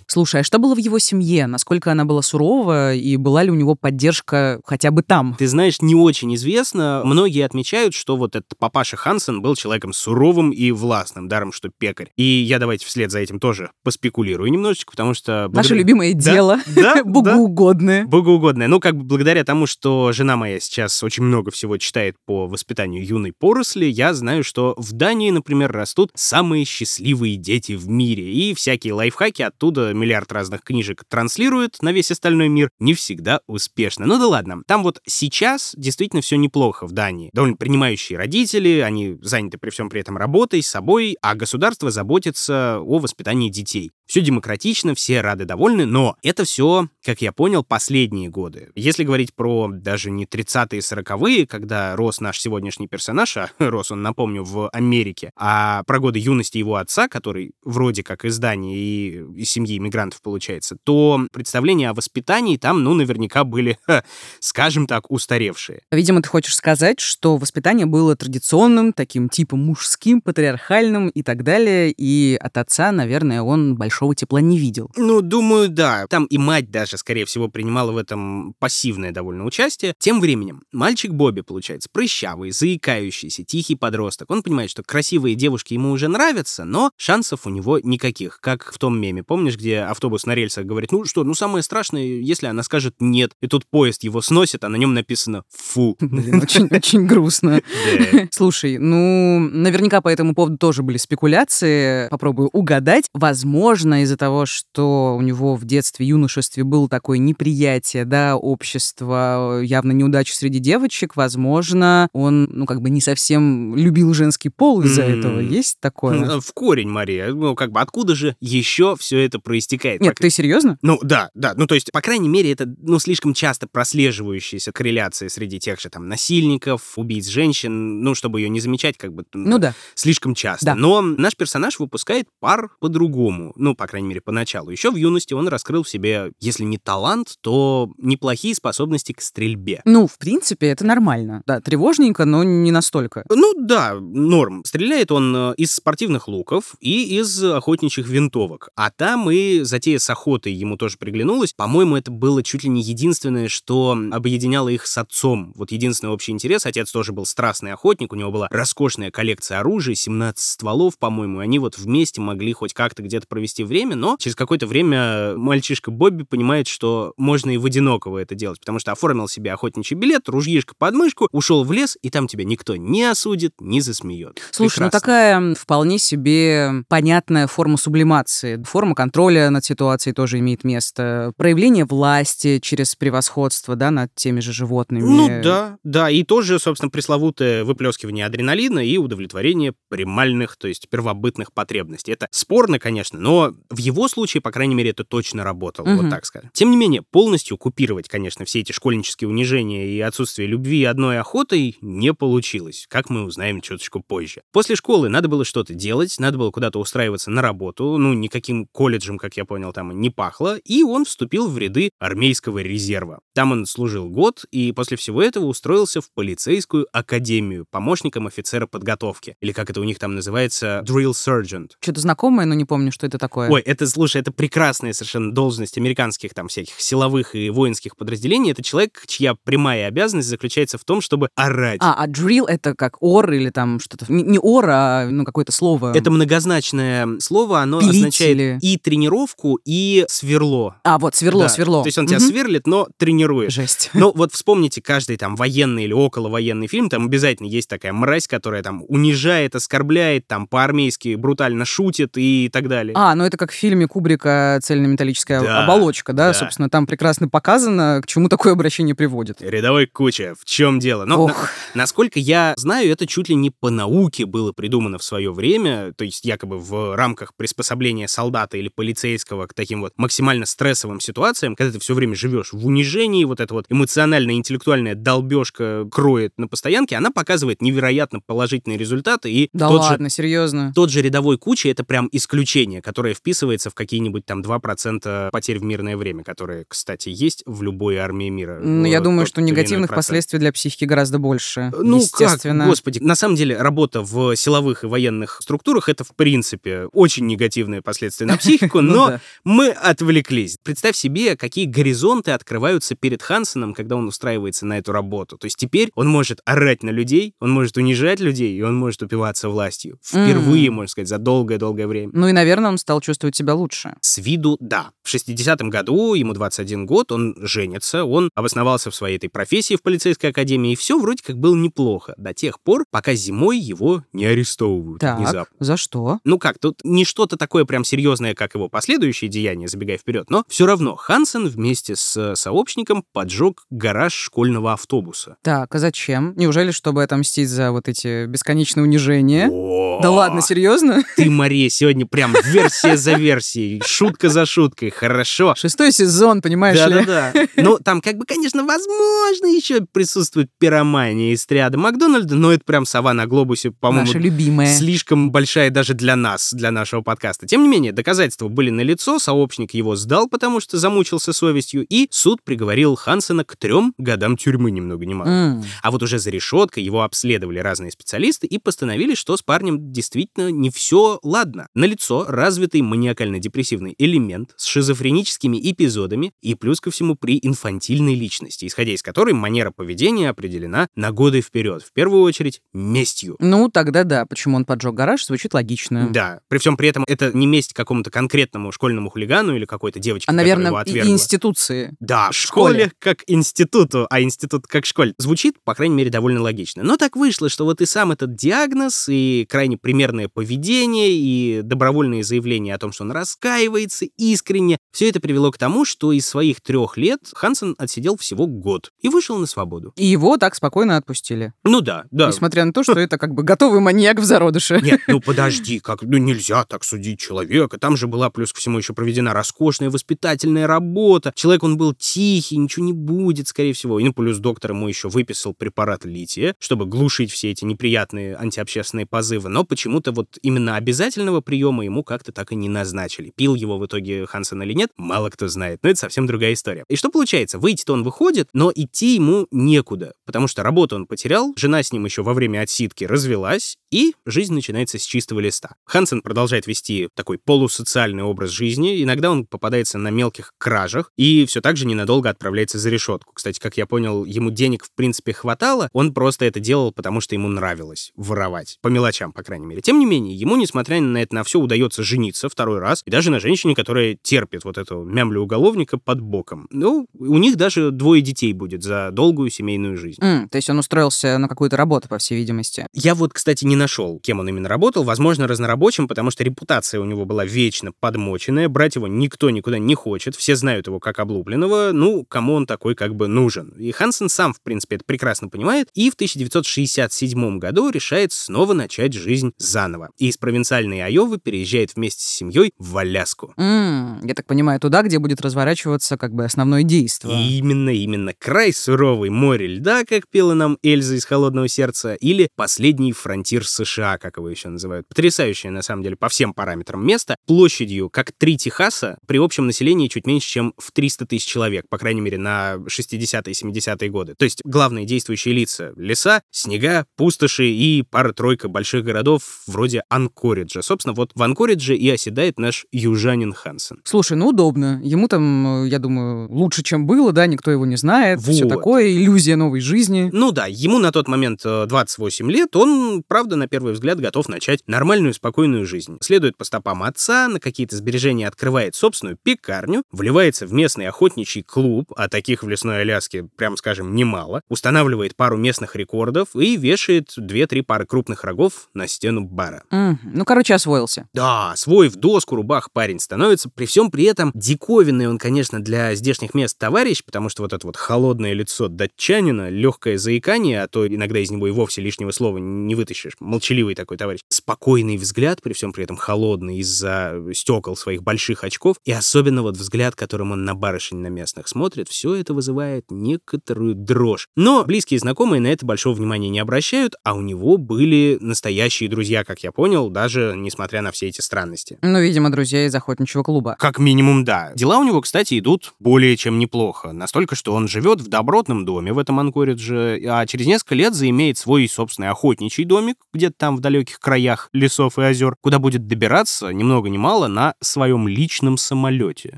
Слушай, 0.07 0.41
а 0.41 0.43
что 0.43 0.59
было 0.59 0.75
в 0.75 0.77
его 0.77 0.99
семье? 0.99 1.47
Насколько 1.47 1.91
она 1.91 2.05
была 2.05 2.21
сурова, 2.21 2.93
и 2.93 3.17
была 3.17 3.43
ли 3.43 3.51
у 3.51 3.55
него 3.55 3.75
поддержка 3.75 4.61
хотя 4.65 4.91
бы 4.91 5.01
там? 5.03 5.35
Ты 5.37 5.47
знаешь, 5.47 5.81
не 5.81 5.95
очень 5.95 6.33
известно. 6.35 7.01
Многие 7.03 7.45
отмечают, 7.45 7.93
что 7.93 8.15
вот 8.17 8.35
этот 8.35 8.57
папаша 8.57 8.97
Хансен 8.97 9.41
был 9.41 9.55
человеком 9.55 9.93
суровым 9.93 10.51
и 10.51 10.71
властным, 10.71 11.27
даром 11.27 11.51
что 11.51 11.69
пекарь. 11.77 12.11
И 12.15 12.23
я 12.23 12.59
давайте 12.59 12.85
вслед 12.85 13.11
за 13.11 13.19
этим 13.19 13.39
тоже 13.39 13.71
поспекулирую 13.83 14.51
немножечко, 14.51 14.91
потому 14.91 15.13
что... 15.13 15.49
Наше 15.51 15.69
благодаря- 15.73 15.77
любимое 15.77 16.13
Да, 16.13 16.31
дело, 16.33 16.59
да, 16.75 16.95
да. 17.03 17.03
богоугодное. 17.03 18.05
Богоугодное. 18.05 18.67
Ну, 18.67 18.79
как 18.79 18.95
бы 18.95 19.03
благодаря 19.03 19.43
тому, 19.43 19.65
что 19.67 20.11
жена 20.11 20.35
моя 20.37 20.59
сейчас 20.59 21.03
очень 21.03 21.23
много 21.23 21.51
всего 21.51 21.77
читает 21.77 22.15
по 22.25 22.47
воспитанию 22.47 23.05
юной 23.05 23.33
поросли, 23.37 23.89
я 23.89 24.13
знаю, 24.13 24.43
что 24.43 24.73
в 24.77 24.91
Дании, 24.93 25.31
например, 25.31 25.71
растут 25.71 26.11
самые 26.15 26.65
счастливые 26.65 27.35
дети 27.37 27.73
в 27.73 27.87
мире. 27.89 28.31
И 28.31 28.53
всякие 28.53 28.93
лайфхаки 28.93 29.41
оттуда 29.41 29.82
миллиард 29.91 30.31
разных 30.31 30.61
книжек 30.61 31.03
транслируют 31.09 31.81
на 31.81 31.91
весь 31.91 32.11
остальной 32.11 32.47
мир. 32.47 32.69
Не 32.79 32.93
всегда 32.93 33.41
успешно. 33.47 34.05
Ну 34.05 34.17
да 34.17 34.27
ладно. 34.27 34.61
Там 34.67 34.83
вот 34.83 35.01
сейчас 35.05 35.73
действительно 35.77 36.21
все 36.21 36.37
неплохо 36.37 36.87
в 36.87 36.91
Дании. 36.91 37.29
Довольно 37.33 37.57
принимающие 37.57 38.17
родители, 38.17 38.79
они 38.79 39.17
заняты 39.21 39.57
при 39.57 39.69
всем 39.69 39.89
при 39.89 40.01
этом 40.01 40.17
работой, 40.17 40.61
собой, 40.63 41.17
а 41.21 41.35
государство 41.35 41.91
заботится 41.91 42.79
о 42.79 42.99
воспитании 42.99 43.49
детей. 43.49 43.91
Все 44.05 44.21
демократично, 44.21 44.95
все 44.95 45.21
рады, 45.21 45.45
довольны, 45.45 45.85
но 45.85 46.17
это 46.21 46.43
все, 46.43 46.87
как 47.03 47.21
я 47.21 47.31
понял, 47.31 47.63
последние 47.63 48.29
годы. 48.29 48.69
Если 48.75 49.03
говорить 49.03 49.33
про 49.33 49.69
даже 49.71 50.11
не 50.11 50.25
30-е, 50.25 50.79
40-е, 50.81 51.47
когда 51.47 51.95
рос 51.95 52.19
наш 52.19 52.39
сегодняшний 52.39 52.87
персонаж, 52.87 53.37
а 53.37 53.49
рос 53.59 53.91
он, 53.91 54.01
напомню, 54.01 54.43
в 54.43 54.69
Америке, 54.69 55.31
а 55.35 55.83
про 55.83 55.99
годы 55.99 56.19
юности 56.19 56.57
его 56.57 56.75
отца, 56.75 57.07
который 57.07 57.53
вроде 57.63 58.03
как 58.03 58.25
из 58.25 58.37
Дании 58.39 58.77
и 58.77 59.41
из 59.41 59.49
семьи 59.49 59.77
иммигрантов 59.77 60.21
получается, 60.21 60.77
то 60.83 61.25
представления 61.31 61.89
о 61.89 61.93
воспитании 61.93 62.57
там, 62.57 62.83
ну, 62.83 62.93
наверняка 62.93 63.43
были, 63.43 63.77
скажем 64.39 64.85
так, 64.85 65.09
устаревшие. 65.09 65.81
Видимо, 65.91 66.21
ты 66.21 66.29
хочешь 66.29 66.55
сказать, 66.55 66.99
что 66.99 67.37
воспитание 67.37 67.85
было 67.85 68.15
традиционным, 68.15 68.93
таким 68.93 69.29
типом 69.29 69.65
мужским, 69.65 70.21
патриархальным 70.21 71.09
и 71.09 71.23
так 71.23 71.43
далее, 71.43 71.91
и 71.91 72.37
от 72.39 72.57
отца, 72.57 72.91
наверное, 72.91 73.41
он 73.41 73.75
большого 73.93 74.15
тепла 74.15 74.41
не 74.41 74.57
видел. 74.57 74.89
Ну, 74.95 75.21
думаю, 75.21 75.69
да. 75.69 76.07
Там 76.07 76.25
и 76.25 76.39
мать 76.39 76.71
даже, 76.71 76.97
скорее 76.97 77.25
всего, 77.25 77.47
принимала 77.47 77.91
в 77.91 77.97
этом 77.97 78.55
пассивное 78.57 79.11
довольно 79.11 79.45
участие. 79.45 79.93
Тем 79.99 80.19
временем, 80.19 80.63
мальчик 80.71 81.11
Бобби, 81.11 81.41
получается, 81.41 81.89
прыщавый, 81.91 82.49
заикающийся, 82.49 83.43
тихий 83.43 83.75
подросток. 83.75 84.31
Он 84.31 84.41
понимает, 84.41 84.71
что 84.71 84.81
красивые 84.81 85.35
девушки 85.35 85.75
ему 85.75 85.91
уже 85.91 86.07
нравятся, 86.07 86.65
но 86.65 86.89
шансов 86.97 87.45
у 87.45 87.51
него 87.51 87.79
никаких. 87.83 88.39
Как 88.41 88.73
в 88.73 88.79
том 88.79 88.99
меме, 88.99 89.21
помнишь, 89.21 89.57
где 89.57 89.81
автобус 89.81 90.25
на 90.25 90.33
рельсах 90.33 90.65
говорит, 90.65 90.91
ну 90.91 91.05
что, 91.05 91.23
ну 91.23 91.35
самое 91.35 91.61
страшное, 91.61 92.03
если 92.03 92.47
она 92.47 92.63
скажет 92.63 92.95
нет, 92.99 93.33
и 93.41 93.47
тут 93.47 93.67
поезд 93.67 94.03
его 94.03 94.21
сносит, 94.21 94.63
а 94.63 94.69
на 94.69 94.75
нем 94.75 94.95
написано 94.95 95.43
«фу». 95.49 95.95
Блин, 95.99 96.41
очень, 96.41 96.67
очень 96.71 97.05
грустно. 97.05 97.61
Слушай, 98.31 98.79
ну, 98.79 99.39
наверняка 99.39 100.01
по 100.01 100.07
этому 100.07 100.33
поводу 100.33 100.57
тоже 100.57 100.81
были 100.81 100.97
спекуляции. 100.97 102.09
Попробую 102.09 102.49
угадать. 102.49 103.07
Возможно, 103.13 103.82
из-за 104.03 104.17
того, 104.17 104.45
что 104.45 105.15
у 105.17 105.21
него 105.21 105.55
в 105.55 105.65
детстве, 105.65 106.05
юношестве 106.07 106.63
было 106.63 106.87
такое 106.89 107.17
неприятие, 107.17 108.05
да, 108.05 108.35
общества, 108.37 109.61
явно 109.63 109.91
неудачи 109.91 110.31
среди 110.33 110.59
девочек, 110.59 111.15
возможно, 111.15 112.07
он, 112.13 112.45
ну, 112.51 112.65
как 112.65 112.81
бы 112.81 112.89
не 112.89 113.01
совсем 113.01 113.75
любил 113.75 114.13
женский 114.13 114.49
пол 114.49 114.81
из-за 114.81 115.03
М. 115.03 115.19
этого. 115.19 115.39
Есть 115.39 115.77
такое? 115.79 116.39
В 116.41 116.53
корень, 116.53 116.89
Мария. 116.89 117.33
Ну, 117.33 117.55
как 117.55 117.71
бы 117.71 117.79
откуда 117.81 118.15
же 118.15 118.35
еще 118.39 118.95
все 118.99 119.19
это 119.19 119.39
проистекает? 119.39 120.01
Нет, 120.01 120.13
Пок- 120.13 120.21
ты 120.21 120.29
серьезно? 120.29 120.77
Ну 120.81 120.99
да, 121.03 121.29
да. 121.33 121.53
Ну 121.55 121.67
то 121.67 121.75
есть, 121.75 121.91
по 121.91 122.01
крайней 122.01 122.29
мере, 122.29 122.51
это 122.51 122.65
ну 122.81 122.99
слишком 122.99 123.33
часто 123.33 123.67
прослеживающаяся 123.67 124.71
корреляция 124.71 125.29
среди 125.29 125.59
тех 125.59 125.79
же 125.79 125.89
там 125.89 126.07
насильников, 126.07 126.93
убийц 126.97 127.27
женщин, 127.27 128.01
ну 128.01 128.15
чтобы 128.15 128.41
ее 128.41 128.49
не 128.49 128.59
замечать 128.59 128.97
как 128.97 129.13
бы 129.13 129.23
Ну 129.33 129.59
да. 129.59 129.73
слишком 129.95 130.35
часто. 130.35 130.65
Да. 130.67 130.75
Но 130.75 131.01
наш 131.01 131.35
персонаж 131.35 131.79
выпускает 131.79 132.27
пар 132.39 132.69
по-другому. 132.79 133.53
Ну, 133.55 133.72
по 133.75 133.87
крайней 133.87 134.07
мере, 134.07 134.21
поначалу. 134.21 134.69
Еще 134.69 134.91
в 134.91 134.95
юности 134.95 135.33
он 135.33 135.47
раскрыл 135.47 135.83
в 135.83 135.89
себе, 135.89 136.31
если 136.39 136.63
не 136.63 136.77
талант, 136.77 137.35
то 137.41 137.91
неплохие 137.97 138.55
способности 138.55 139.13
к 139.13 139.21
стрельбе. 139.21 139.81
Ну, 139.85 140.07
в 140.07 140.17
принципе, 140.17 140.67
это 140.67 140.85
нормально. 140.85 141.43
Да, 141.45 141.61
тревожненько, 141.61 142.25
но 142.25 142.43
не 142.43 142.71
настолько. 142.71 143.25
Ну 143.29 143.53
да, 143.59 143.95
норм. 143.99 144.63
Стреляет 144.65 145.11
он 145.11 145.35
э, 145.35 145.53
из 145.57 145.73
спортивных 145.73 146.27
луков 146.27 146.75
и 146.79 147.19
из 147.19 147.43
охотничьих 147.43 148.07
винтовок. 148.07 148.69
А 148.75 148.91
там 148.91 149.29
и 149.29 149.61
затея 149.61 149.99
с 149.99 150.09
охотой 150.09 150.53
ему 150.53 150.77
тоже 150.77 150.97
приглянулась. 150.97 151.53
По-моему, 151.53 151.97
это 151.97 152.11
было 152.11 152.43
чуть 152.43 152.63
ли 152.63 152.69
не 152.69 152.81
единственное, 152.81 153.47
что 153.47 153.97
объединяло 154.11 154.69
их 154.69 154.85
с 154.87 154.97
отцом. 154.97 155.53
Вот 155.55 155.71
единственный 155.71 156.11
общий 156.11 156.31
интерес. 156.31 156.65
Отец 156.65 156.91
тоже 156.91 157.13
был 157.13 157.25
страстный 157.25 157.73
охотник, 157.73 158.13
у 158.13 158.15
него 158.15 158.31
была 158.31 158.47
роскошная 158.49 159.11
коллекция 159.11 159.59
оружия, 159.59 159.95
17 159.95 160.43
стволов, 160.43 160.97
по-моему. 160.97 161.41
и 161.41 161.43
Они 161.43 161.59
вот 161.59 161.77
вместе 161.77 162.21
могли 162.21 162.53
хоть 162.53 162.73
как-то 162.73 163.03
где-то 163.03 163.27
провести 163.27 163.62
провести 163.63 163.73
время, 163.73 163.95
но 163.95 164.17
через 164.19 164.35
какое-то 164.35 164.67
время 164.67 165.35
мальчишка 165.35 165.91
Бобби 165.91 166.23
понимает, 166.23 166.67
что 166.67 167.13
можно 167.17 167.51
и 167.51 167.57
в 167.57 167.65
одинокого 167.65 168.19
это 168.19 168.35
делать, 168.35 168.59
потому 168.59 168.79
что 168.79 168.91
оформил 168.91 169.27
себе 169.27 169.51
охотничий 169.53 169.95
билет, 169.95 170.29
ружьишко 170.29 170.73
под 170.77 170.93
мышку, 170.93 171.27
ушел 171.31 171.63
в 171.63 171.71
лес, 171.71 171.97
и 172.01 172.09
там 172.09 172.27
тебя 172.27 172.43
никто 172.43 172.75
не 172.75 173.03
осудит, 173.03 173.53
не 173.59 173.81
засмеет. 173.81 174.41
Слушай, 174.51 174.79
ну 174.79 174.89
Прекрасно. 174.89 174.99
такая 174.99 175.55
вполне 175.55 175.97
себе 175.97 176.83
понятная 176.87 177.47
форма 177.47 177.77
сублимации. 177.77 178.61
Форма 178.63 178.95
контроля 178.95 179.49
над 179.49 179.65
ситуацией 179.65 180.13
тоже 180.13 180.39
имеет 180.39 180.63
место. 180.63 181.33
Проявление 181.37 181.85
власти 181.85 182.59
через 182.59 182.95
превосходство, 182.95 183.75
да, 183.75 183.91
над 183.91 184.13
теми 184.15 184.39
же 184.39 184.53
животными. 184.53 185.03
Ну 185.03 185.41
да, 185.43 185.77
да, 185.83 186.09
и 186.09 186.23
тоже, 186.23 186.59
собственно, 186.59 186.89
пресловутое 186.89 187.63
выплескивание 187.63 188.25
адреналина 188.25 188.79
и 188.79 188.97
удовлетворение 188.97 189.73
примальных, 189.89 190.57
то 190.57 190.67
есть 190.67 190.89
первобытных 190.89 191.53
потребностей. 191.53 192.11
Это 192.11 192.27
спорно, 192.31 192.79
конечно, 192.79 193.19
но 193.19 193.52
в 193.69 193.77
его 193.77 194.07
случае, 194.07 194.41
по 194.41 194.51
крайней 194.51 194.75
мере, 194.75 194.91
это 194.91 195.03
точно 195.03 195.43
работало, 195.43 195.87
Мгм. 195.87 195.97
вот 195.97 196.09
так 196.09 196.25
сказать. 196.25 196.49
Тем 196.53 196.71
не 196.71 196.77
менее, 196.77 197.01
полностью 197.01 197.57
купировать, 197.57 198.07
конечно, 198.07 198.45
все 198.45 198.59
эти 198.61 198.71
школьнические 198.71 199.29
унижения 199.29 199.87
и 199.87 199.99
отсутствие 199.99 200.47
любви 200.47 200.83
одной 200.83 201.19
охотой 201.19 201.77
не 201.81 202.13
получилось, 202.13 202.85
как 202.89 203.09
мы 203.09 203.23
узнаем 203.25 203.61
чуточку 203.61 204.01
позже. 204.01 204.41
После 204.51 204.75
школы 204.75 205.09
надо 205.09 205.27
было 205.27 205.45
что-то 205.45 205.73
делать, 205.73 206.15
надо 206.19 206.37
было 206.37 206.51
куда-то 206.51 206.79
устраиваться 206.79 207.31
на 207.31 207.41
работу, 207.41 207.97
ну, 207.97 208.13
никаким 208.13 208.67
колледжем, 208.71 209.17
как 209.17 209.37
я 209.37 209.45
понял, 209.45 209.73
там 209.73 209.99
не 209.99 210.09
пахло, 210.09 210.57
и 210.57 210.83
он 210.83 211.05
вступил 211.05 211.47
в 211.47 211.57
ряды 211.57 211.89
армейского 211.99 212.59
резерва. 212.59 213.19
Там 213.33 213.51
он 213.51 213.65
служил 213.65 214.09
год, 214.09 214.45
и 214.51 214.71
после 214.71 214.97
всего 214.97 215.21
этого 215.21 215.45
устроился 215.45 216.01
в 216.01 216.11
полицейскую 216.13 216.87
академию 216.91 217.65
помощником 217.69 218.27
офицера 218.27 218.67
подготовки, 218.67 219.35
или 219.41 219.51
как 219.51 219.69
это 219.69 219.79
у 219.81 219.83
них 219.83 219.99
там 219.99 220.15
называется, 220.15 220.83
drill 220.85 221.11
sergeant. 221.11 221.71
Что-то 221.79 222.01
знакомое, 222.01 222.45
но 222.45 222.53
не 222.53 222.65
помню, 222.65 222.91
что 222.91 223.05
это 223.05 223.17
такое. 223.17 223.42
Ой, 223.51 223.61
это, 223.61 223.87
слушай, 223.87 224.21
это 224.21 224.31
прекрасная 224.31 224.93
совершенно 224.93 225.33
должность 225.33 225.77
американских 225.77 226.33
там 226.33 226.47
всяких 226.47 226.79
силовых 226.79 227.35
и 227.35 227.49
воинских 227.49 227.95
подразделений. 227.97 228.51
Это 228.51 228.63
человек, 228.63 229.03
чья 229.07 229.35
прямая 229.43 229.87
обязанность 229.87 230.27
заключается 230.29 230.77
в 230.77 230.83
том, 230.83 231.01
чтобы 231.01 231.29
орать. 231.35 231.79
А, 231.81 231.93
а 231.93 232.07
drill 232.07 232.45
это 232.47 232.75
как 232.75 233.01
ор 233.01 233.31
или 233.31 233.49
там 233.49 233.79
что-то... 233.79 234.05
Не, 234.11 234.39
ор, 234.41 234.69
а 234.69 235.07
ну, 235.09 235.23
какое-то 235.25 235.51
слово. 235.51 235.93
Это 235.95 236.11
многозначное 236.11 237.19
слово, 237.19 237.61
оно 237.61 237.79
Пилить 237.79 237.95
означает 237.95 238.35
или- 238.37 238.57
и 238.61 238.77
тренировку, 238.77 239.59
и 239.65 240.05
сверло. 240.09 240.75
А, 240.83 240.99
вот, 240.99 241.15
сверло, 241.15 241.43
Да. 241.43 241.49
сверло. 241.49 241.83
То 241.83 241.87
есть 241.87 241.97
он 241.97 242.07
тебя 242.07 242.19
сверлит, 242.19 242.67
но 242.67 242.87
тренирует. 242.97 243.51
Жесть. 243.51 243.89
Ну, 243.93 244.11
вот 244.15 244.33
вспомните 244.33 244.81
каждый 244.81 245.17
там 245.17 245.35
военный 245.35 245.85
или 245.85 245.93
околовоенный 245.93 246.67
фильм, 246.67 246.89
там 246.89 247.05
обязательно 247.05 247.47
есть 247.47 247.69
такая 247.69 247.93
мразь, 247.93 248.27
которая 248.27 248.63
там 248.63 248.83
унижает, 248.87 249.55
оскорбляет, 249.55 250.27
там 250.27 250.47
по-армейски 250.47 251.15
брутально 251.15 251.65
шутит 251.65 252.17
и 252.17 252.49
так 252.51 252.67
далее. 252.67 252.93
А, 252.95 253.15
ну 253.15 253.23
это 253.23 253.32
как 253.37 253.51
в 253.51 253.55
фильме 253.55 253.87
Кубрика 253.87 254.59
«Цельнометаллическая 254.63 255.41
Да, 255.41 255.63
оболочка», 255.63 256.13
да? 256.13 256.27
да. 256.27 256.33
Собственно, 256.33 256.69
там 256.69 256.85
прекрасно 256.87 257.27
показано, 257.29 258.01
к 258.03 258.07
чему 258.07 258.29
такое 258.29 258.53
обращение 258.53 258.95
приводит. 258.95 259.41
Рядовой 259.41 259.85
куча, 259.87 260.33
в 260.39 260.45
чем 260.45 260.79
дело? 260.79 261.05
Но 261.05 261.25
Ох. 261.25 261.49
на- 261.75 261.81
насколько 261.83 262.19
я 262.19 262.53
знаю, 262.57 262.91
это 262.91 263.05
чуть 263.07 263.29
ли 263.29 263.35
не 263.35 263.49
по 263.49 263.69
науке 263.69 264.25
было 264.25 264.51
придумано 264.51 264.97
в 264.97 265.03
свое 265.03 265.31
время, 265.33 265.93
то 265.93 266.03
есть 266.05 266.25
якобы 266.25 266.59
в 266.59 266.95
рамках 266.95 267.33
приспособления 267.35 268.07
солдата 268.07 268.57
или 268.57 268.69
полицейского 268.69 269.47
к 269.47 269.53
таким 269.53 269.81
вот 269.81 269.93
максимально 269.97 270.45
стрессовым 270.45 270.99
ситуациям, 270.99 271.55
когда 271.55 271.73
ты 271.73 271.79
все 271.79 271.93
время 271.93 272.15
живешь 272.15 272.53
в 272.53 272.65
унижении, 272.65 273.25
вот 273.25 273.39
эта 273.39 273.53
вот 273.53 273.65
эмоциональная, 273.69 274.35
интеллектуальная 274.35 274.95
долбежка 274.95 275.85
кроет 275.91 276.33
на 276.37 276.47
постоянке, 276.47 276.95
она 276.95 277.11
показывает 277.11 277.61
невероятно 277.61 278.19
положительные 278.25 278.77
результаты, 278.77 279.31
и 279.31 279.49
Да 279.53 279.67
тот 279.67 279.83
же 279.83 279.89
ладно, 279.91 280.09
серьезно. 280.09 280.71
тот 280.75 280.89
же 280.89 281.01
рядовой 281.01 281.37
куча— 281.37 281.69
это 281.69 281.83
прям 281.83 282.09
исключение, 282.11 282.81
которое 282.81 283.13
вписывается 283.23 283.69
в 283.69 283.73
какие-нибудь 283.73 284.25
там 284.25 284.41
2% 284.41 285.29
потерь 285.31 285.59
в 285.59 285.63
мирное 285.63 285.95
время, 285.95 286.25
которые, 286.25 286.65
кстати, 286.67 287.07
есть 287.07 287.43
в 287.45 287.63
любой 287.63 287.95
армии 287.97 288.27
мира. 288.27 288.59
Ну, 288.61 288.85
я 288.85 288.99
думаю, 288.99 289.25
что 289.25 289.41
негативных 289.41 289.95
последствий 289.95 290.39
для 290.39 290.51
психики 290.51 290.83
гораздо 290.83 291.19
больше. 291.19 291.71
Ну 291.77 291.99
естественно. 291.99 292.65
как, 292.65 292.69
господи, 292.69 292.99
на 292.99 293.15
самом 293.15 293.35
деле 293.35 293.57
работа 293.57 294.01
в 294.01 294.35
силовых 294.35 294.83
и 294.83 294.87
военных 294.87 295.39
структурах 295.41 295.87
это 295.87 296.03
в 296.03 296.13
принципе 296.15 296.87
очень 296.91 297.25
негативные 297.25 297.81
последствия 297.81 298.27
на 298.27 298.37
психику, 298.43 298.81
Ну 298.81 298.93
но 298.93 299.19
мы 299.45 299.69
отвлеклись. 299.69 300.57
Представь 300.61 300.97
себе, 300.97 301.37
какие 301.37 301.65
горизонты 301.65 302.31
открываются 302.31 302.95
перед 302.95 303.21
Хансеном, 303.21 303.73
когда 303.73 303.95
он 303.95 304.07
устраивается 304.07 304.65
на 304.65 304.79
эту 304.79 304.91
работу. 304.91 305.37
То 305.37 305.45
есть 305.45 305.55
теперь 305.55 305.91
он 305.95 306.07
может 306.09 306.41
орать 306.43 306.83
на 306.83 306.89
людей, 306.89 307.35
он 307.39 307.51
может 307.51 307.77
унижать 307.77 308.19
людей, 308.19 308.53
и 308.57 308.61
он 308.61 308.75
может 308.75 309.01
упиваться 309.01 309.47
властью. 309.47 309.97
Впервые, 310.03 310.69
можно 310.71 310.89
сказать, 310.89 311.07
за 311.07 311.19
долгое-долгое 311.19 311.87
время. 311.87 312.11
Ну 312.13 312.27
и, 312.27 312.33
наверное, 312.33 312.69
он 312.69 312.77
стал 312.77 312.99
чувствовать 313.03 313.35
себя 313.35 313.53
лучше. 313.53 313.95
С 314.01 314.17
виду, 314.17 314.57
да. 314.59 314.91
В 315.03 315.13
60-м 315.13 315.69
году, 315.69 316.13
ему 316.15 316.33
21 316.33 316.85
год, 316.85 317.11
он 317.11 317.35
женится, 317.41 318.05
он 318.05 318.29
обосновался 318.35 318.89
в 318.89 318.95
своей 318.95 319.17
этой 319.17 319.29
профессии 319.29 319.75
в 319.75 319.81
полицейской 319.81 320.31
академии, 320.31 320.71
и 320.71 320.75
все 320.75 320.97
вроде 320.99 321.21
как 321.23 321.37
было 321.37 321.55
неплохо, 321.55 322.13
до 322.17 322.33
тех 322.33 322.59
пор, 322.61 322.85
пока 322.89 323.13
зимой 323.13 323.59
его 323.59 324.03
не 324.13 324.25
арестовывают 324.25 325.01
Так, 325.01 325.17
внезапно. 325.19 325.55
за 325.59 325.77
что? 325.77 326.19
Ну 326.23 326.39
как, 326.39 326.57
тут 326.59 326.79
не 326.83 327.05
что-то 327.05 327.37
такое 327.37 327.65
прям 327.65 327.83
серьезное, 327.83 328.33
как 328.33 328.55
его 328.55 328.69
последующие 328.69 329.29
деяния, 329.29 329.67
забегая 329.67 329.97
вперед, 329.97 330.29
но 330.29 330.43
все 330.47 330.65
равно 330.65 330.95
Хансен 330.95 331.47
вместе 331.47 331.95
с 331.95 332.35
сообщником 332.35 333.03
поджег 333.13 333.65
гараж 333.69 334.13
школьного 334.13 334.73
автобуса. 334.73 335.35
Так, 335.41 335.75
а 335.75 335.79
зачем? 335.79 336.33
Неужели, 336.37 336.71
чтобы 336.71 337.03
отомстить 337.03 337.49
за 337.49 337.71
вот 337.71 337.87
эти 337.89 338.25
бесконечные 338.25 338.83
унижения? 338.83 339.49
О, 339.51 339.99
Да 340.01 340.09
ладно, 340.11 340.41
серьезно? 340.41 341.03
Ты, 341.17 341.29
Мария, 341.29 341.69
сегодня 341.69 342.05
прям 342.05 342.33
версия 342.45 342.92
за 342.97 343.13
версией, 343.13 343.81
шутка 343.85 344.29
за 344.29 344.45
шуткой, 344.45 344.89
хорошо. 344.89 345.53
Шестой 345.55 345.91
сезон, 345.91 346.41
понимаешь 346.41 346.77
ли? 346.87 347.05
Да-да-да. 347.05 347.47
Ну, 347.55 347.77
там 347.83 348.01
как 348.01 348.17
бы, 348.17 348.25
конечно, 348.25 348.63
возможно, 348.63 349.47
еще 349.47 349.85
присутствует 349.91 350.49
пиромания 350.59 351.33
из 351.33 351.45
триада 351.45 351.77
Макдональда, 351.77 352.35
но 352.35 352.51
это 352.51 352.63
прям 352.65 352.85
сова 352.85 353.13
на 353.13 353.25
глобусе, 353.25 353.71
по-моему, 353.71 354.07
Наша 354.07 354.19
любимая. 354.19 354.73
слишком 354.75 355.31
большая 355.31 355.69
даже 355.69 355.93
для 355.93 356.15
нас, 356.15 356.53
для 356.53 356.71
нашего 356.71 357.01
подкаста. 357.01 357.47
Тем 357.47 357.63
не 357.63 357.67
менее, 357.67 357.91
доказательства 357.91 358.47
были 358.47 358.69
налицо, 358.69 359.19
сообщник 359.19 359.73
его 359.73 359.95
сдал, 359.95 360.27
потому 360.27 360.59
что 360.59 360.77
замучился 360.77 361.33
совестью, 361.33 361.85
и 361.89 362.07
суд 362.11 362.43
приговорил 362.43 362.95
Хансена 362.95 363.43
к 363.43 363.55
трем 363.55 363.93
годам 363.97 364.37
тюрьмы, 364.37 364.71
ни 364.71 364.81
много 364.81 365.05
ни 365.05 365.13
мало. 365.13 365.29
М. 365.29 365.63
А 365.81 365.91
вот 365.91 366.03
уже 366.03 366.19
за 366.19 366.29
решеткой 366.29 366.83
его 366.83 367.03
обследовали 367.03 367.59
разные 367.59 367.91
специалисты 367.91 368.47
и 368.47 368.57
постановили, 368.57 369.15
что 369.15 369.35
с 369.37 369.41
парнем 369.41 369.91
действительно 369.91 370.49
не 370.49 370.69
все 370.69 371.19
ладно. 371.23 371.67
Налицо 371.73 372.25
развитый 372.27 372.81
маниакально-депрессивный 372.83 373.95
элемент 373.97 374.53
с 374.57 374.65
шизофреническими 374.65 375.57
эпизодами 375.71 376.31
и 376.41 376.55
плюс 376.55 376.79
ко 376.79 376.91
всему 376.91 377.15
при 377.15 377.39
инфантильной 377.41 378.15
личности, 378.15 378.65
исходя 378.65 378.93
из 378.93 379.01
которой 379.01 379.33
манера 379.33 379.71
поведения 379.71 380.29
определена 380.29 380.87
на 380.95 381.11
годы 381.11 381.41
вперед. 381.41 381.83
В 381.83 381.93
первую 381.93 382.21
очередь, 382.23 382.61
местью. 382.73 383.35
Ну, 383.39 383.69
тогда 383.69 384.03
да, 384.03 384.25
почему 384.25 384.57
он 384.57 384.65
поджег 384.65 384.93
гараж, 384.93 385.25
звучит 385.25 385.53
логично. 385.53 386.09
Да, 386.11 386.39
при 386.47 386.57
всем 386.59 386.77
при 386.77 386.89
этом 386.89 387.03
это 387.07 387.31
не 387.33 387.47
месть 387.47 387.73
какому-то 387.73 388.11
конкретному 388.11 388.71
школьному 388.71 389.09
хулигану 389.09 389.55
или 389.55 389.65
какой-то 389.65 389.99
девочке, 389.99 390.29
А, 390.29 390.33
наверное, 390.33 390.67
его 390.67 390.77
отвергла. 390.77 391.09
институции. 391.11 391.95
Да, 391.99 392.29
в 392.31 392.35
школе 392.35 392.73
школе. 392.73 392.91
как 392.99 393.23
институту, 393.27 394.07
а 394.09 394.21
институт 394.21 394.67
как 394.67 394.85
школе. 394.85 395.13
Звучит, 395.17 395.55
по 395.63 395.73
крайней 395.75 395.95
мере, 395.95 396.09
довольно 396.09 396.41
логично. 396.41 396.83
Но 396.83 396.97
так 396.97 397.15
вышло, 397.15 397.49
что 397.49 397.65
вот 397.65 397.81
и 397.81 397.85
сам 397.85 398.11
этот 398.11 398.35
диагноз, 398.35 399.07
и 399.09 399.45
крайне 399.49 399.77
примерное 399.77 400.29
поведение, 400.29 401.11
и 401.11 401.61
добровольные 401.63 402.23
заявления 402.23 402.72
о 402.73 402.77
том, 402.79 402.91
что 402.91 403.03
он 403.03 403.11
раскаивается 403.11 404.05
искренне, 404.17 404.77
все 404.91 405.09
это 405.09 405.19
привело 405.19 405.51
к 405.51 405.57
тому, 405.57 405.85
что 405.85 406.11
из 406.11 406.27
своих 406.27 406.61
трех 406.61 406.97
лет 406.97 407.19
Хансен 407.33 407.75
отсидел 407.77 408.17
всего 408.17 408.47
год 408.47 408.91
и 409.01 409.09
вышел 409.09 409.37
на 409.37 409.45
свободу. 409.45 409.93
И 409.95 410.05
его 410.05 410.37
так 410.37 410.55
спокойно 410.55 410.97
отпустили. 410.97 411.53
Ну 411.63 411.81
да, 411.81 412.05
да. 412.11 412.27
Несмотря 412.27 412.65
на 412.65 412.73
то, 412.73 412.83
что 412.83 412.93
это 412.99 413.17
как 413.17 413.33
бы 413.33 413.43
готовый 413.43 413.79
маньяк 413.79 414.19
в 414.19 414.23
зародыше. 414.23 414.79
Нет, 414.83 415.01
ну 415.07 415.19
подожди, 415.25 415.79
как, 415.79 416.03
ну 416.03 416.17
нельзя 416.17 416.63
так 416.65 416.83
судить 416.83 417.19
человека. 417.19 417.77
Там 417.77 417.97
же 417.97 418.07
была 418.07 418.29
плюс 418.29 418.53
ко 418.53 418.59
всему 418.59 418.77
еще 418.77 418.93
проведена 418.93 419.33
роскошная 419.33 419.89
воспитательная 419.89 420.67
работа. 420.67 421.31
Человек, 421.35 421.63
он 421.63 421.77
был 421.77 421.93
тихий, 421.93 422.57
ничего 422.57 422.85
не 422.85 422.93
будет, 422.93 423.47
скорее 423.47 423.73
всего. 423.73 423.99
И 423.99 424.03
ну 424.03 424.13
плюс 424.13 424.37
доктор 424.37 424.71
ему 424.71 424.87
еще 424.87 425.09
выписал 425.09 425.53
препарат 425.53 426.05
лития, 426.05 426.55
чтобы 426.59 426.85
глушить 426.85 427.31
все 427.31 427.51
эти 427.51 427.65
неприятные 427.65 428.35
антиобщественные 428.35 429.05
позывы. 429.05 429.49
Но 429.49 429.63
почему-то 429.63 430.11
вот 430.11 430.37
именно 430.41 430.75
обязательного 430.75 431.41
приема 431.41 431.85
ему 431.85 432.03
как-то 432.03 432.31
так 432.31 432.51
и 432.51 432.55
не 432.55 432.62
назначили. 432.69 433.31
Пил 433.35 433.55
его 433.55 433.77
в 433.77 433.85
итоге 433.85 434.25
Хансен 434.25 434.61
или 434.63 434.73
нет, 434.73 434.91
мало 434.97 435.29
кто 435.29 435.47
знает. 435.47 435.79
Но 435.83 435.89
это 435.89 435.99
совсем 435.99 436.27
другая 436.27 436.53
история. 436.53 436.83
И 436.89 436.95
что 436.95 437.09
получается? 437.09 437.59
Выйти-то 437.59 437.93
он 437.93 438.03
выходит, 438.03 438.49
но 438.53 438.71
идти 438.73 439.15
ему 439.15 439.47
некуда, 439.51 440.13
потому 440.25 440.47
что 440.47 440.63
работу 440.63 440.95
он 440.95 441.07
потерял, 441.07 441.53
жена 441.55 441.83
с 441.83 441.91
ним 441.91 442.05
еще 442.05 442.23
во 442.23 442.33
время 442.33 442.61
отсидки 442.61 443.05
развелась, 443.05 443.77
и 443.91 444.13
жизнь 444.25 444.53
начинается 444.53 444.97
с 444.97 445.03
чистого 445.03 445.39
листа. 445.39 445.75
Хансен 445.85 446.21
продолжает 446.21 446.67
вести 446.67 447.09
такой 447.15 447.37
полусоциальный 447.37 448.23
образ 448.23 448.49
жизни, 448.49 449.03
иногда 449.03 449.31
он 449.31 449.45
попадается 449.45 449.97
на 449.97 450.09
мелких 450.09 450.53
кражах 450.57 451.11
и 451.17 451.45
все 451.45 451.61
так 451.61 451.77
же 451.77 451.85
ненадолго 451.85 452.29
отправляется 452.29 452.79
за 452.79 452.89
решетку. 452.89 453.33
Кстати, 453.33 453.59
как 453.59 453.77
я 453.77 453.85
понял, 453.85 454.25
ему 454.25 454.49
денег 454.49 454.83
в 454.83 454.91
принципе 454.95 455.33
хватало, 455.33 455.89
он 455.93 456.13
просто 456.13 456.45
это 456.45 456.59
делал, 456.59 456.91
потому 456.91 457.21
что 457.21 457.35
ему 457.35 457.47
нравилось 457.47 458.11
воровать. 458.15 458.77
По 458.81 458.87
мелочам, 458.87 459.31
по 459.31 459.43
крайней 459.43 459.65
мере. 459.65 459.81
Тем 459.81 459.99
не 459.99 460.05
менее, 460.05 460.35
ему, 460.35 460.55
несмотря 460.55 460.99
на 461.01 461.21
это 461.21 461.35
на 461.35 461.43
все, 461.43 461.59
удается 461.59 462.03
жениться 462.03 462.49
второй 462.53 462.79
раз, 462.79 463.01
и 463.05 463.11
даже 463.11 463.31
на 463.31 463.39
женщине, 463.39 463.75
которая 463.75 464.17
терпит 464.21 464.63
вот 464.63 464.77
этого 464.77 465.03
мямля-уголовника 465.03 465.97
под 465.97 466.21
боком. 466.21 466.67
Ну, 466.71 467.07
у 467.17 467.37
них 467.37 467.55
даже 467.55 467.91
двое 467.91 468.21
детей 468.21 468.53
будет 468.53 468.83
за 468.83 469.09
долгую 469.11 469.49
семейную 469.49 469.97
жизнь. 469.97 470.21
М, 470.21 470.47
то 470.49 470.57
есть 470.57 470.69
он 470.69 470.79
устроился 470.79 471.37
на 471.37 471.47
какую-то 471.47 471.75
работу, 471.77 472.07
по 472.07 472.17
всей 472.17 472.35
видимости. 472.35 472.87
Я 472.93 473.15
вот, 473.15 473.33
кстати, 473.33 473.65
не 473.65 473.75
нашел, 473.75 474.19
кем 474.19 474.39
он 474.39 474.49
именно 474.49 474.69
работал. 474.69 475.03
Возможно, 475.03 475.47
разнорабочим, 475.47 476.07
потому 476.07 476.31
что 476.31 476.43
репутация 476.43 477.01
у 477.01 477.05
него 477.05 477.25
была 477.25 477.45
вечно 477.45 477.91
подмоченная, 477.99 478.69
брать 478.69 478.95
его 478.95 479.07
никто 479.07 479.49
никуда 479.49 479.79
не 479.79 479.95
хочет, 479.95 480.35
все 480.35 480.55
знают 480.55 480.87
его 480.87 480.99
как 480.99 481.19
облупленного, 481.19 481.91
ну, 481.93 482.25
кому 482.25 482.53
он 482.53 482.65
такой 482.65 482.95
как 482.95 483.15
бы 483.15 483.27
нужен. 483.27 483.69
И 483.79 483.91
Хансен 483.91 484.29
сам, 484.29 484.53
в 484.53 484.61
принципе, 484.61 484.97
это 484.97 485.05
прекрасно 485.05 485.49
понимает, 485.49 485.89
и 485.93 486.09
в 486.09 486.13
1967 486.13 487.59
году 487.59 487.89
решает 487.89 488.31
снова 488.31 488.73
начать 488.73 489.13
жизнь 489.13 489.53
заново. 489.57 490.09
И 490.17 490.27
из 490.27 490.37
провинциальной 490.37 491.01
Айовы 491.01 491.37
переезжает 491.37 491.95
вместе 491.95 492.23
с 492.23 492.29
семьей 492.43 492.73
в 492.77 492.97
Аляску. 492.97 493.53
М, 493.57 494.19
я 494.23 494.33
так 494.33 494.45
понимаю, 494.45 494.79
туда, 494.79 495.01
где 495.01 495.19
будет 495.19 495.41
разворачиваться 495.41 496.17
как 496.17 496.33
бы 496.33 496.45
основное 496.45 496.83
действие. 496.83 497.57
Именно, 497.57 497.89
именно. 497.89 498.33
Край 498.37 498.73
суровый, 498.73 499.29
море 499.29 499.67
льда, 499.67 500.03
как 500.05 500.27
пела 500.27 500.53
нам 500.53 500.77
Эльза 500.83 501.15
из 501.15 501.25
«Холодного 501.25 501.67
сердца», 501.67 502.15
или 502.15 502.49
последний 502.55 503.13
фронтир 503.13 503.65
США, 503.67 504.17
как 504.17 504.37
его 504.37 504.49
еще 504.49 504.69
называют. 504.69 505.07
Потрясающее, 505.07 505.71
на 505.71 505.81
самом 505.81 506.03
деле, 506.03 506.15
по 506.15 506.29
всем 506.29 506.53
параметрам 506.53 507.05
место. 507.05 507.35
Площадью, 507.45 508.09
как 508.09 508.31
три 508.31 508.57
Техаса, 508.57 509.17
при 509.27 509.37
общем 509.37 509.67
населении 509.67 510.07
чуть 510.07 510.27
меньше, 510.27 510.47
чем 510.47 510.73
в 510.77 510.91
300 510.91 511.25
тысяч 511.25 511.45
человек, 511.45 511.85
по 511.89 511.97
крайней 511.97 512.21
мере, 512.21 512.37
на 512.37 512.75
60-е, 512.75 513.53
70-е 513.53 514.09
годы. 514.09 514.35
То 514.35 514.45
есть 514.45 514.61
главные 514.63 515.05
действующие 515.05 515.53
лица— 515.53 515.93
леса, 515.95 516.41
снега, 516.51 517.05
пустоши 517.15 517.67
и 517.67 518.03
пара-тройка 518.03 518.67
больших 518.67 519.03
городов 519.03 519.63
вроде 519.67 520.03
Анкориджа. 520.09 520.81
Собственно, 520.81 521.13
вот 521.13 521.31
в 521.35 521.41
Анкоридже 521.41 521.95
и 521.95 522.09
оседает 522.09 522.32
наш 522.57 522.85
южанин 522.91 523.53
Хансен. 523.53 524.01
Слушай, 524.03 524.37
ну 524.37 524.47
удобно. 524.49 524.99
Ему 525.03 525.27
там, 525.27 525.85
э, 525.85 525.87
я 525.89 525.99
думаю, 525.99 526.51
лучше, 526.51 526.83
чем 526.83 527.05
было, 527.05 527.31
да, 527.31 527.45
никто 527.47 527.71
его 527.71 527.85
не 527.85 527.95
знает. 527.95 528.41
Все 528.41 528.63
Вот. 528.63 528.69
такое, 528.69 529.09
иллюзия 529.11 529.55
новой 529.55 529.79
жизни. 529.81 530.29
Ну 530.33 530.51
да, 530.51 530.65
ему 530.67 530.99
на 530.99 531.11
тот 531.11 531.27
момент 531.27 531.61
э, 531.65 531.85
28 531.87 532.51
лет, 532.51 532.75
он, 532.75 533.23
правда, 533.27 533.55
на 533.55 533.67
первый 533.67 533.93
взгляд 533.93 534.19
готов 534.19 534.49
начать 534.49 534.81
нормальную, 534.87 535.33
спокойную 535.33 535.85
жизнь. 535.85 536.17
Следует 536.21 536.57
по 536.57 536.63
стопам 536.63 537.03
отца, 537.03 537.47
на 537.47 537.59
какие-то 537.59 537.95
сбережения 537.95 538.47
открывает 538.47 538.95
собственную 538.95 539.37
пекарню, 539.41 540.03
вливается 540.11 540.65
в 540.67 540.73
местный 540.73 541.07
охотничий 541.07 541.63
клуб, 541.63 542.11
а 542.15 542.27
таких 542.29 542.63
в 542.63 542.69
лесной 542.69 543.01
Аляске, 543.01 543.47
прям 543.55 543.77
скажем, 543.77 544.15
немало, 544.15 544.61
устанавливает 544.69 545.35
пару 545.35 545.57
местных 545.57 545.95
рекордов 545.95 546.55
и 546.55 546.75
вешает 546.77 547.33
2-3 547.37 547.83
пары 547.83 548.05
крупных 548.05 548.43
рогов 548.43 548.89
на 548.93 549.07
стену 549.07 549.41
бара. 549.41 549.83
Мгм. 549.91 550.19
Ну, 550.33 550.45
короче, 550.45 550.73
освоился. 550.73 551.27
Да, 551.33 551.73
свой 551.75 552.11
в 552.13 552.15
доску 552.15 552.55
рубах 552.55 552.91
парень 552.91 553.19
становится, 553.19 553.69
при 553.69 553.85
всем 553.85 554.11
при 554.11 554.25
этом 554.25 554.51
диковинный 554.53 555.27
он, 555.27 555.37
конечно, 555.37 555.83
для 555.83 556.13
здешних 556.15 556.53
мест 556.53 556.77
товарищ, 556.77 557.23
потому 557.23 557.49
что 557.49 557.63
вот 557.63 557.73
это 557.73 557.85
вот 557.85 557.97
холодное 557.97 558.53
лицо 558.53 558.87
датчанина, 558.87 559.69
легкое 559.69 560.17
заикание, 560.17 560.83
а 560.83 560.87
то 560.87 561.07
иногда 561.07 561.39
из 561.39 561.51
него 561.51 561.67
и 561.67 561.71
вовсе 561.71 562.01
лишнего 562.01 562.31
слова 562.31 562.57
не 562.57 562.95
вытащишь, 562.95 563.33
молчаливый 563.39 563.95
такой 563.95 564.17
товарищ, 564.17 564.41
спокойный 564.49 565.17
взгляд, 565.17 565.61
при 565.61 565.73
всем 565.73 565.93
при 565.93 566.03
этом 566.03 566.17
холодный 566.17 566.77
из-за 566.77 567.41
стекол 567.53 567.95
своих 567.95 568.23
больших 568.23 568.63
очков, 568.63 568.97
и 569.05 569.11
особенно 569.11 569.61
вот 569.61 569.77
взгляд, 569.77 570.15
которым 570.15 570.51
он 570.51 570.65
на 570.65 570.75
барышень 570.75 571.17
на 571.17 571.27
местных 571.27 571.67
смотрит, 571.67 572.09
все 572.09 572.35
это 572.35 572.53
вызывает 572.53 573.05
некоторую 573.09 573.95
дрожь. 573.95 574.47
Но 574.55 574.83
близкие 574.85 575.19
знакомые 575.19 575.59
на 575.59 575.67
это 575.67 575.85
большого 575.85 576.15
внимания 576.15 576.49
не 576.49 576.59
обращают, 576.59 577.15
а 577.23 577.33
у 577.33 577.41
него 577.41 577.77
были 577.77 578.37
настоящие 578.39 579.09
друзья, 579.09 579.43
как 579.43 579.59
я 579.63 579.71
понял, 579.71 580.09
даже 580.09 580.53
несмотря 580.55 581.01
на 581.01 581.11
все 581.11 581.27
эти 581.27 581.41
странности. 581.41 581.97
Ну, 582.05 582.19
видимо, 582.19 582.49
друзья 582.49 582.85
из 582.85 582.93
охотничьего 582.93 583.43
клуба. 583.43 583.77
Как 583.79 583.97
минимум, 583.97 584.43
да. 584.43 584.73
Дела 584.75 584.99
у 584.99 585.05
него, 585.05 585.21
кстати, 585.21 585.57
идут 585.57 585.93
более 586.01 586.35
чем 586.35 586.59
неплохо. 586.59 587.13
Настолько, 587.13 587.55
что 587.55 587.73
он 587.73 587.87
живет 587.87 588.19
в 588.19 588.27
добротном 588.27 588.83
доме 588.83 589.13
в 589.13 589.17
этом 589.17 589.39
Анкоридже, 589.39 590.21
а 590.27 590.45
через 590.45 590.65
несколько 590.65 590.95
лет 590.95 591.13
заимеет 591.13 591.57
свой 591.57 591.87
собственный 591.87 592.27
охотничий 592.27 592.83
домик, 592.83 593.15
где-то 593.33 593.55
там 593.57 593.77
в 593.77 593.79
далеких 593.79 594.19
краях 594.19 594.67
лесов 594.73 595.17
и 595.17 595.21
озер, 595.21 595.55
куда 595.61 595.79
будет 595.79 596.05
добираться, 596.05 596.71
ни 596.71 596.83
много 596.83 597.07
ни 597.07 597.17
мало, 597.17 597.47
на 597.47 597.73
своем 597.79 598.27
личном 598.27 598.75
самолете. 598.75 599.57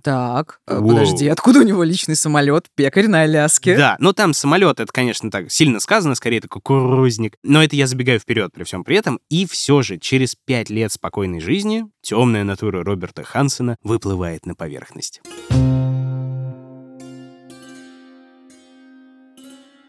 Так, 0.03 0.59
э, 0.67 0.77
Воу. 0.77 0.89
подожди, 0.89 1.27
откуда 1.27 1.61
у 1.61 1.63
него 1.63 1.81
личный 1.83 2.15
самолет? 2.15 2.67
Пекарь 2.75 3.07
на 3.07 3.21
Аляске. 3.23 3.75
Да, 3.75 3.95
но 3.97 4.13
там 4.13 4.35
самолет, 4.35 4.79
это, 4.79 4.93
конечно, 4.93 5.31
так 5.31 5.51
сильно 5.51 5.79
сказано, 5.79 6.13
скорее 6.13 6.37
это 6.37 6.47
кукурузник. 6.47 7.37
Но 7.41 7.63
это 7.63 7.75
я 7.75 7.87
забегаю 7.87 8.19
вперед 8.19 8.51
при 8.53 8.65
всем 8.65 8.83
при 8.83 8.97
этом. 8.97 9.19
И 9.31 9.47
все 9.47 9.81
же, 9.81 9.97
через 9.97 10.35
пять 10.45 10.69
лет 10.69 10.91
спокойной 10.91 11.39
жизни, 11.39 11.85
темная 12.05 12.43
натура 12.43 12.83
Роберта 12.83 13.23
Хансена 13.23 13.77
выплывает 13.83 14.45
на 14.45 14.53
поверхность. 14.53 15.21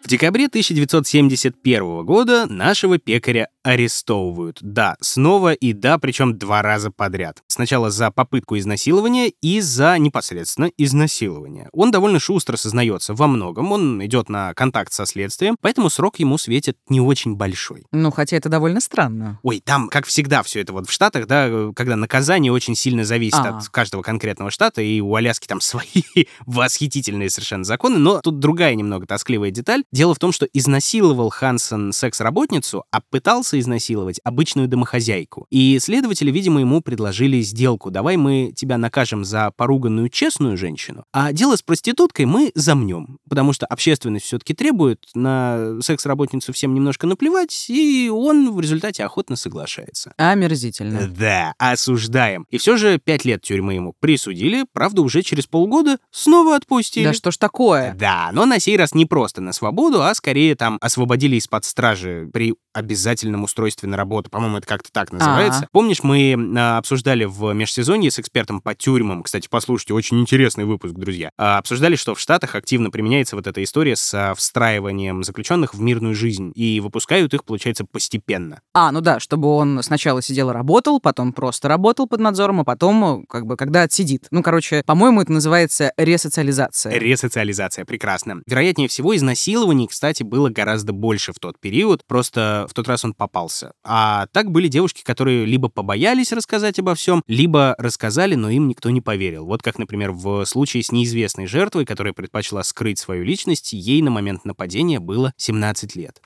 В 0.07 0.09
декабре 0.09 0.47
1971 0.47 2.05
года 2.05 2.47
нашего 2.47 2.97
пекаря 2.97 3.49
арестовывают. 3.65 4.59
Да, 4.61 4.95
снова 5.01 5.53
и 5.53 5.73
да, 5.73 5.99
причем 5.99 6.39
два 6.39 6.63
раза 6.63 6.93
подряд. 6.93 7.43
Сначала 7.49 7.91
за 7.91 8.13
попытку 8.13 8.57
изнасилования 8.57 9.33
и 9.43 9.61
за 9.61 9.99
непосредственно 9.99 10.71
изнасилование. 10.79 11.69
Он 11.73 11.91
довольно 11.91 12.21
шустро 12.21 12.57
сознается 12.57 13.15
во 13.15 13.27
многом, 13.27 13.73
он 13.73 14.05
идет 14.07 14.29
на 14.29 14.55
контакт 14.55 14.93
со 14.93 15.07
следствием, 15.07 15.57
поэтому 15.61 15.91
срок 15.91 16.21
ему 16.21 16.39
светит 16.39 16.77
не 16.89 17.01
очень 17.01 17.35
большой. 17.35 17.83
Ну, 17.91 18.13
хотя 18.13 18.37
это 18.37 18.49
довольно 18.49 18.81
странно. 18.81 19.41
Ой, 19.43 19.61
там, 19.65 19.89
как 19.89 20.07
всегда, 20.07 20.45
все 20.45 20.61
это 20.61 20.73
вот 20.73 20.89
в 20.89 20.93
Штатах, 20.93 21.27
да, 21.27 21.73
когда 21.75 21.97
наказание 21.97 22.53
очень 22.53 22.77
сильно 22.77 23.05
зависит 23.05 23.41
А. 23.41 23.59
от 23.59 23.69
каждого 23.71 24.03
конкретного 24.03 24.53
штата, 24.53 24.83
и 24.83 25.01
у 25.01 25.17
Аляски 25.17 25.49
там 25.49 25.61
свои 25.61 26.27
восхитительные 26.47 27.29
совершенно 27.29 27.65
законы, 27.65 27.99
но 27.99 28.21
тут 28.21 28.39
другая 28.39 28.77
немного 28.77 29.05
тоскливая 29.09 29.51
деталь. 29.51 29.83
Дело 29.97 30.15
в 30.15 30.19
том, 30.19 30.31
что 30.31 30.45
изнасиловал 30.53 31.31
Хансен 31.31 31.91
секс-работницу, 31.91 32.85
а 32.91 33.01
пытался 33.01 33.59
изнасиловать 33.59 34.21
обычную 34.25 34.69
домохозяйку. 34.69 35.47
И 35.49 35.79
следователи, 35.81 36.31
видимо, 36.31 36.61
ему 36.61 36.83
предложили 36.83 37.41
сделку. 37.41 37.91
Давай 37.91 38.19
мы 38.19 38.53
тебя 38.55 38.77
накажем 38.77 39.25
за 39.25 39.53
поруганную 39.57 40.11
честную 40.11 40.59
женщину, 40.59 41.05
а 41.15 41.33
дело 41.33 41.57
с 41.57 41.63
проституткой 41.63 42.27
мы 42.27 42.53
замнем. 42.55 43.17
Потому 43.27 43.55
что 43.55 43.65
общественность 43.65 44.27
все-таки 44.27 44.53
требует, 44.53 45.03
на 45.15 45.81
секс-работницу 45.81 46.53
всем 46.53 46.75
немножко 46.75 47.07
наплевать, 47.07 47.71
и 47.71 48.11
он 48.13 48.53
в 48.53 48.61
результате 48.61 49.03
охотно 49.03 49.35
соглашается. 49.37 50.13
Омерзительно. 50.19 51.09
Да, 51.09 51.55
осуждаем. 51.57 52.45
И 52.51 52.59
все 52.59 52.77
же 52.77 52.99
пять 52.99 53.25
лет 53.25 53.41
тюрьмы 53.41 53.73
ему 53.73 53.95
присудили, 53.99 54.67
правда, 54.75 55.01
уже 55.01 55.23
через 55.23 55.47
полгода 55.47 55.97
снова 56.11 56.55
отпустили. 56.55 57.05
Да 57.05 57.15
что 57.15 57.31
ж 57.31 57.39
такое? 57.39 57.95
Да, 57.99 58.29
но 58.35 58.45
на 58.45 58.61
сей 58.61 58.77
раз 58.77 58.93
не 58.93 59.07
просто 59.07 59.41
на 59.41 59.55
свободу, 59.55 59.86
а 59.95 60.15
скорее 60.15 60.55
там 60.55 60.79
освободили 60.81 61.37
из-под 61.37 61.65
стражи 61.65 62.29
при 62.33 62.55
обязательном 62.77 63.45
устройстве 63.45 63.89
на 63.89 63.97
работу. 63.97 64.31
По-моему, 64.31 64.59
это 64.59 64.67
как-то 64.67 64.93
так 64.93 65.13
называется. 65.13 65.61
Ага. 65.61 65.69
Помнишь, 65.73 66.03
мы 66.03 66.37
а, 66.57 66.79
обсуждали 66.79 67.25
в 67.25 67.53
межсезонье 67.53 68.11
с 68.11 68.19
экспертом 68.19 68.61
по 68.61 68.75
тюрьмам, 68.75 69.23
кстати, 69.23 69.49
послушайте, 69.51 69.95
очень 69.95 70.21
интересный 70.21 70.65
выпуск, 70.65 70.95
друзья, 70.95 71.31
а, 71.39 71.59
обсуждали, 71.59 71.97
что 71.97 72.15
в 72.15 72.21
Штатах 72.21 72.55
активно 72.55 72.91
применяется 72.91 73.37
вот 73.37 73.47
эта 73.47 73.63
история 73.63 73.97
с 73.97 74.13
а, 74.15 74.35
встраиванием 74.35 75.25
заключенных 75.25 75.75
в 75.75 75.81
мирную 75.81 76.15
жизнь, 76.15 76.53
и 76.55 76.81
выпускают 76.81 77.33
их, 77.35 77.45
получается, 77.45 77.85
постепенно. 77.85 78.61
А, 78.75 78.93
ну 78.93 79.01
да, 79.01 79.21
чтобы 79.21 79.49
он 79.49 79.83
сначала 79.83 80.21
сидел 80.21 80.51
и 80.51 80.53
работал, 80.53 81.01
потом 81.01 81.33
просто 81.33 81.69
работал 81.69 82.07
под 82.07 82.21
надзором, 82.21 82.61
а 82.61 82.65
потом, 82.65 83.23
э, 83.23 83.25
как 83.29 83.47
бы, 83.47 83.57
когда 83.57 83.83
отсидит. 83.83 84.27
Ну, 84.31 84.43
короче, 84.43 84.83
по-моему, 84.85 85.23
это 85.23 85.33
называется 85.33 85.93
ресоциализация. 85.97 86.93
Ресоциализация, 86.99 87.85
прекрасно. 87.85 88.43
Вероятнее 88.47 88.89
всего, 88.89 89.17
изнасилований, 89.17 89.87
кстати, 89.87 90.23
было 90.23 90.51
гораздо 90.51 90.93
больше 90.93 91.33
в 91.33 91.39
тот 91.39 91.59
период, 91.59 92.05
просто 92.07 92.66
в 92.67 92.75
тот 92.75 92.89
раз 92.89 93.05
он 93.05 93.15
попался. 93.15 93.73
А 93.85 94.27
так 94.33 94.51
были 94.51 94.69
девушки, 94.69 95.03
которые 95.03 95.45
либо 95.45 95.69
побоялись 95.69 96.33
рассказать 96.33 96.79
обо 96.79 96.95
всем, 96.95 97.23
либо 97.27 97.75
рассказали, 97.79 98.35
но 98.35 98.51
им 98.51 98.69
никто 98.69 98.91
не 98.91 99.01
поверил. 99.01 99.47
Вот 99.47 99.63
как, 99.63 99.79
например, 99.79 100.13
в 100.13 100.45
случае 100.45 100.83
с 100.83 100.93
неизвестной 100.93 101.47
жертвой, 101.47 101.85
которая 101.85 102.13
предпочла 102.13 102.63
скрыть 102.63 102.99
свою 102.99 103.25
личность, 103.25 103.73
ей 103.73 104.03
на 104.03 104.11
момент 104.11 104.45
нападения 104.45 105.01
было 105.01 105.33
17 105.37 105.97
лет. 105.97 106.21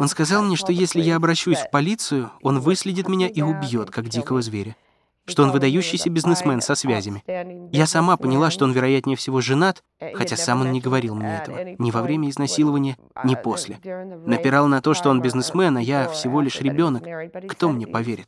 Он 0.00 0.08
сказал 0.08 0.42
мне, 0.42 0.56
что 0.56 0.72
если 0.72 1.00
я 1.00 1.16
обращусь 1.16 1.58
в 1.58 1.70
полицию, 1.70 2.30
он 2.42 2.58
выследит 2.60 3.08
меня 3.08 3.28
и 3.28 3.42
убьет, 3.42 3.90
как 3.90 4.08
дикого 4.08 4.42
зверя. 4.42 4.76
Что 5.28 5.42
он 5.42 5.52
выдающийся 5.52 6.10
бизнесмен 6.10 6.60
со 6.60 6.74
связями. 6.74 7.22
Я 7.72 7.86
сама 7.86 8.16
поняла, 8.16 8.50
что 8.50 8.64
он, 8.64 8.72
вероятнее 8.72 9.16
всего, 9.16 9.40
женат, 9.40 9.82
хотя 10.14 10.36
сам 10.36 10.62
он 10.62 10.72
не 10.72 10.80
говорил 10.80 11.14
мне 11.14 11.36
этого. 11.36 11.58
Ни 11.78 11.90
во 11.90 12.02
время 12.02 12.30
изнасилования, 12.30 12.96
ни 13.24 13.34
после. 13.34 13.78
Напирал 14.26 14.66
на 14.66 14.80
то, 14.80 14.94
что 14.94 15.10
он 15.10 15.20
бизнесмен, 15.20 15.76
а 15.76 15.82
я 15.82 16.08
всего 16.08 16.40
лишь 16.40 16.60
ребенок. 16.60 17.04
Кто 17.48 17.70
мне 17.70 17.86
поверит? 17.86 18.26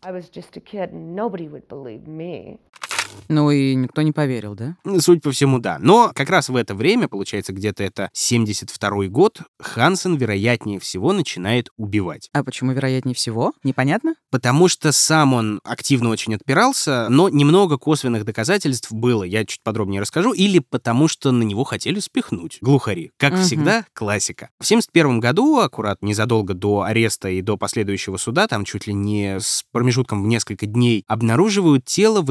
Ну 3.28 3.50
и 3.50 3.74
никто 3.74 4.02
не 4.02 4.12
поверил, 4.12 4.54
да? 4.54 4.76
Судя 4.98 5.20
по 5.20 5.30
всему, 5.30 5.58
да. 5.58 5.78
Но 5.80 6.10
как 6.14 6.30
раз 6.30 6.48
в 6.48 6.56
это 6.56 6.74
время, 6.74 7.08
получается, 7.08 7.52
где-то 7.52 7.82
это 7.82 8.10
72 8.12 9.06
год, 9.06 9.40
Хансен, 9.60 10.16
вероятнее 10.16 10.80
всего, 10.80 11.12
начинает 11.12 11.68
убивать. 11.76 12.28
А 12.32 12.42
почему 12.42 12.72
вероятнее 12.72 13.14
всего? 13.14 13.52
Непонятно? 13.62 14.14
Потому 14.30 14.68
что 14.68 14.92
сам 14.92 15.34
он 15.34 15.60
активно 15.64 16.10
очень 16.10 16.34
отпирался, 16.34 17.08
но 17.08 17.28
немного 17.28 17.78
косвенных 17.78 18.24
доказательств 18.24 18.90
было, 18.92 19.22
я 19.24 19.44
чуть 19.44 19.62
подробнее 19.62 20.00
расскажу, 20.00 20.32
или 20.32 20.58
потому 20.58 21.08
что 21.08 21.30
на 21.30 21.42
него 21.42 21.64
хотели 21.64 22.00
спихнуть. 22.00 22.58
Глухари. 22.60 23.10
Как 23.16 23.32
Мгм. 23.34 23.42
всегда, 23.42 23.84
классика. 23.92 24.50
В 24.60 24.66
71 24.66 25.20
году, 25.20 25.58
аккурат 25.58 25.98
незадолго 26.02 26.54
до 26.54 26.82
ареста 26.82 27.28
и 27.28 27.42
до 27.42 27.56
последующего 27.56 28.16
суда, 28.16 28.46
там 28.48 28.64
чуть 28.64 28.86
ли 28.86 28.94
не 28.94 29.38
с 29.40 29.64
промежутком 29.72 30.22
в 30.22 30.26
несколько 30.26 30.66
дней, 30.66 31.04
обнаруживают 31.06 31.84
тело 31.84 32.22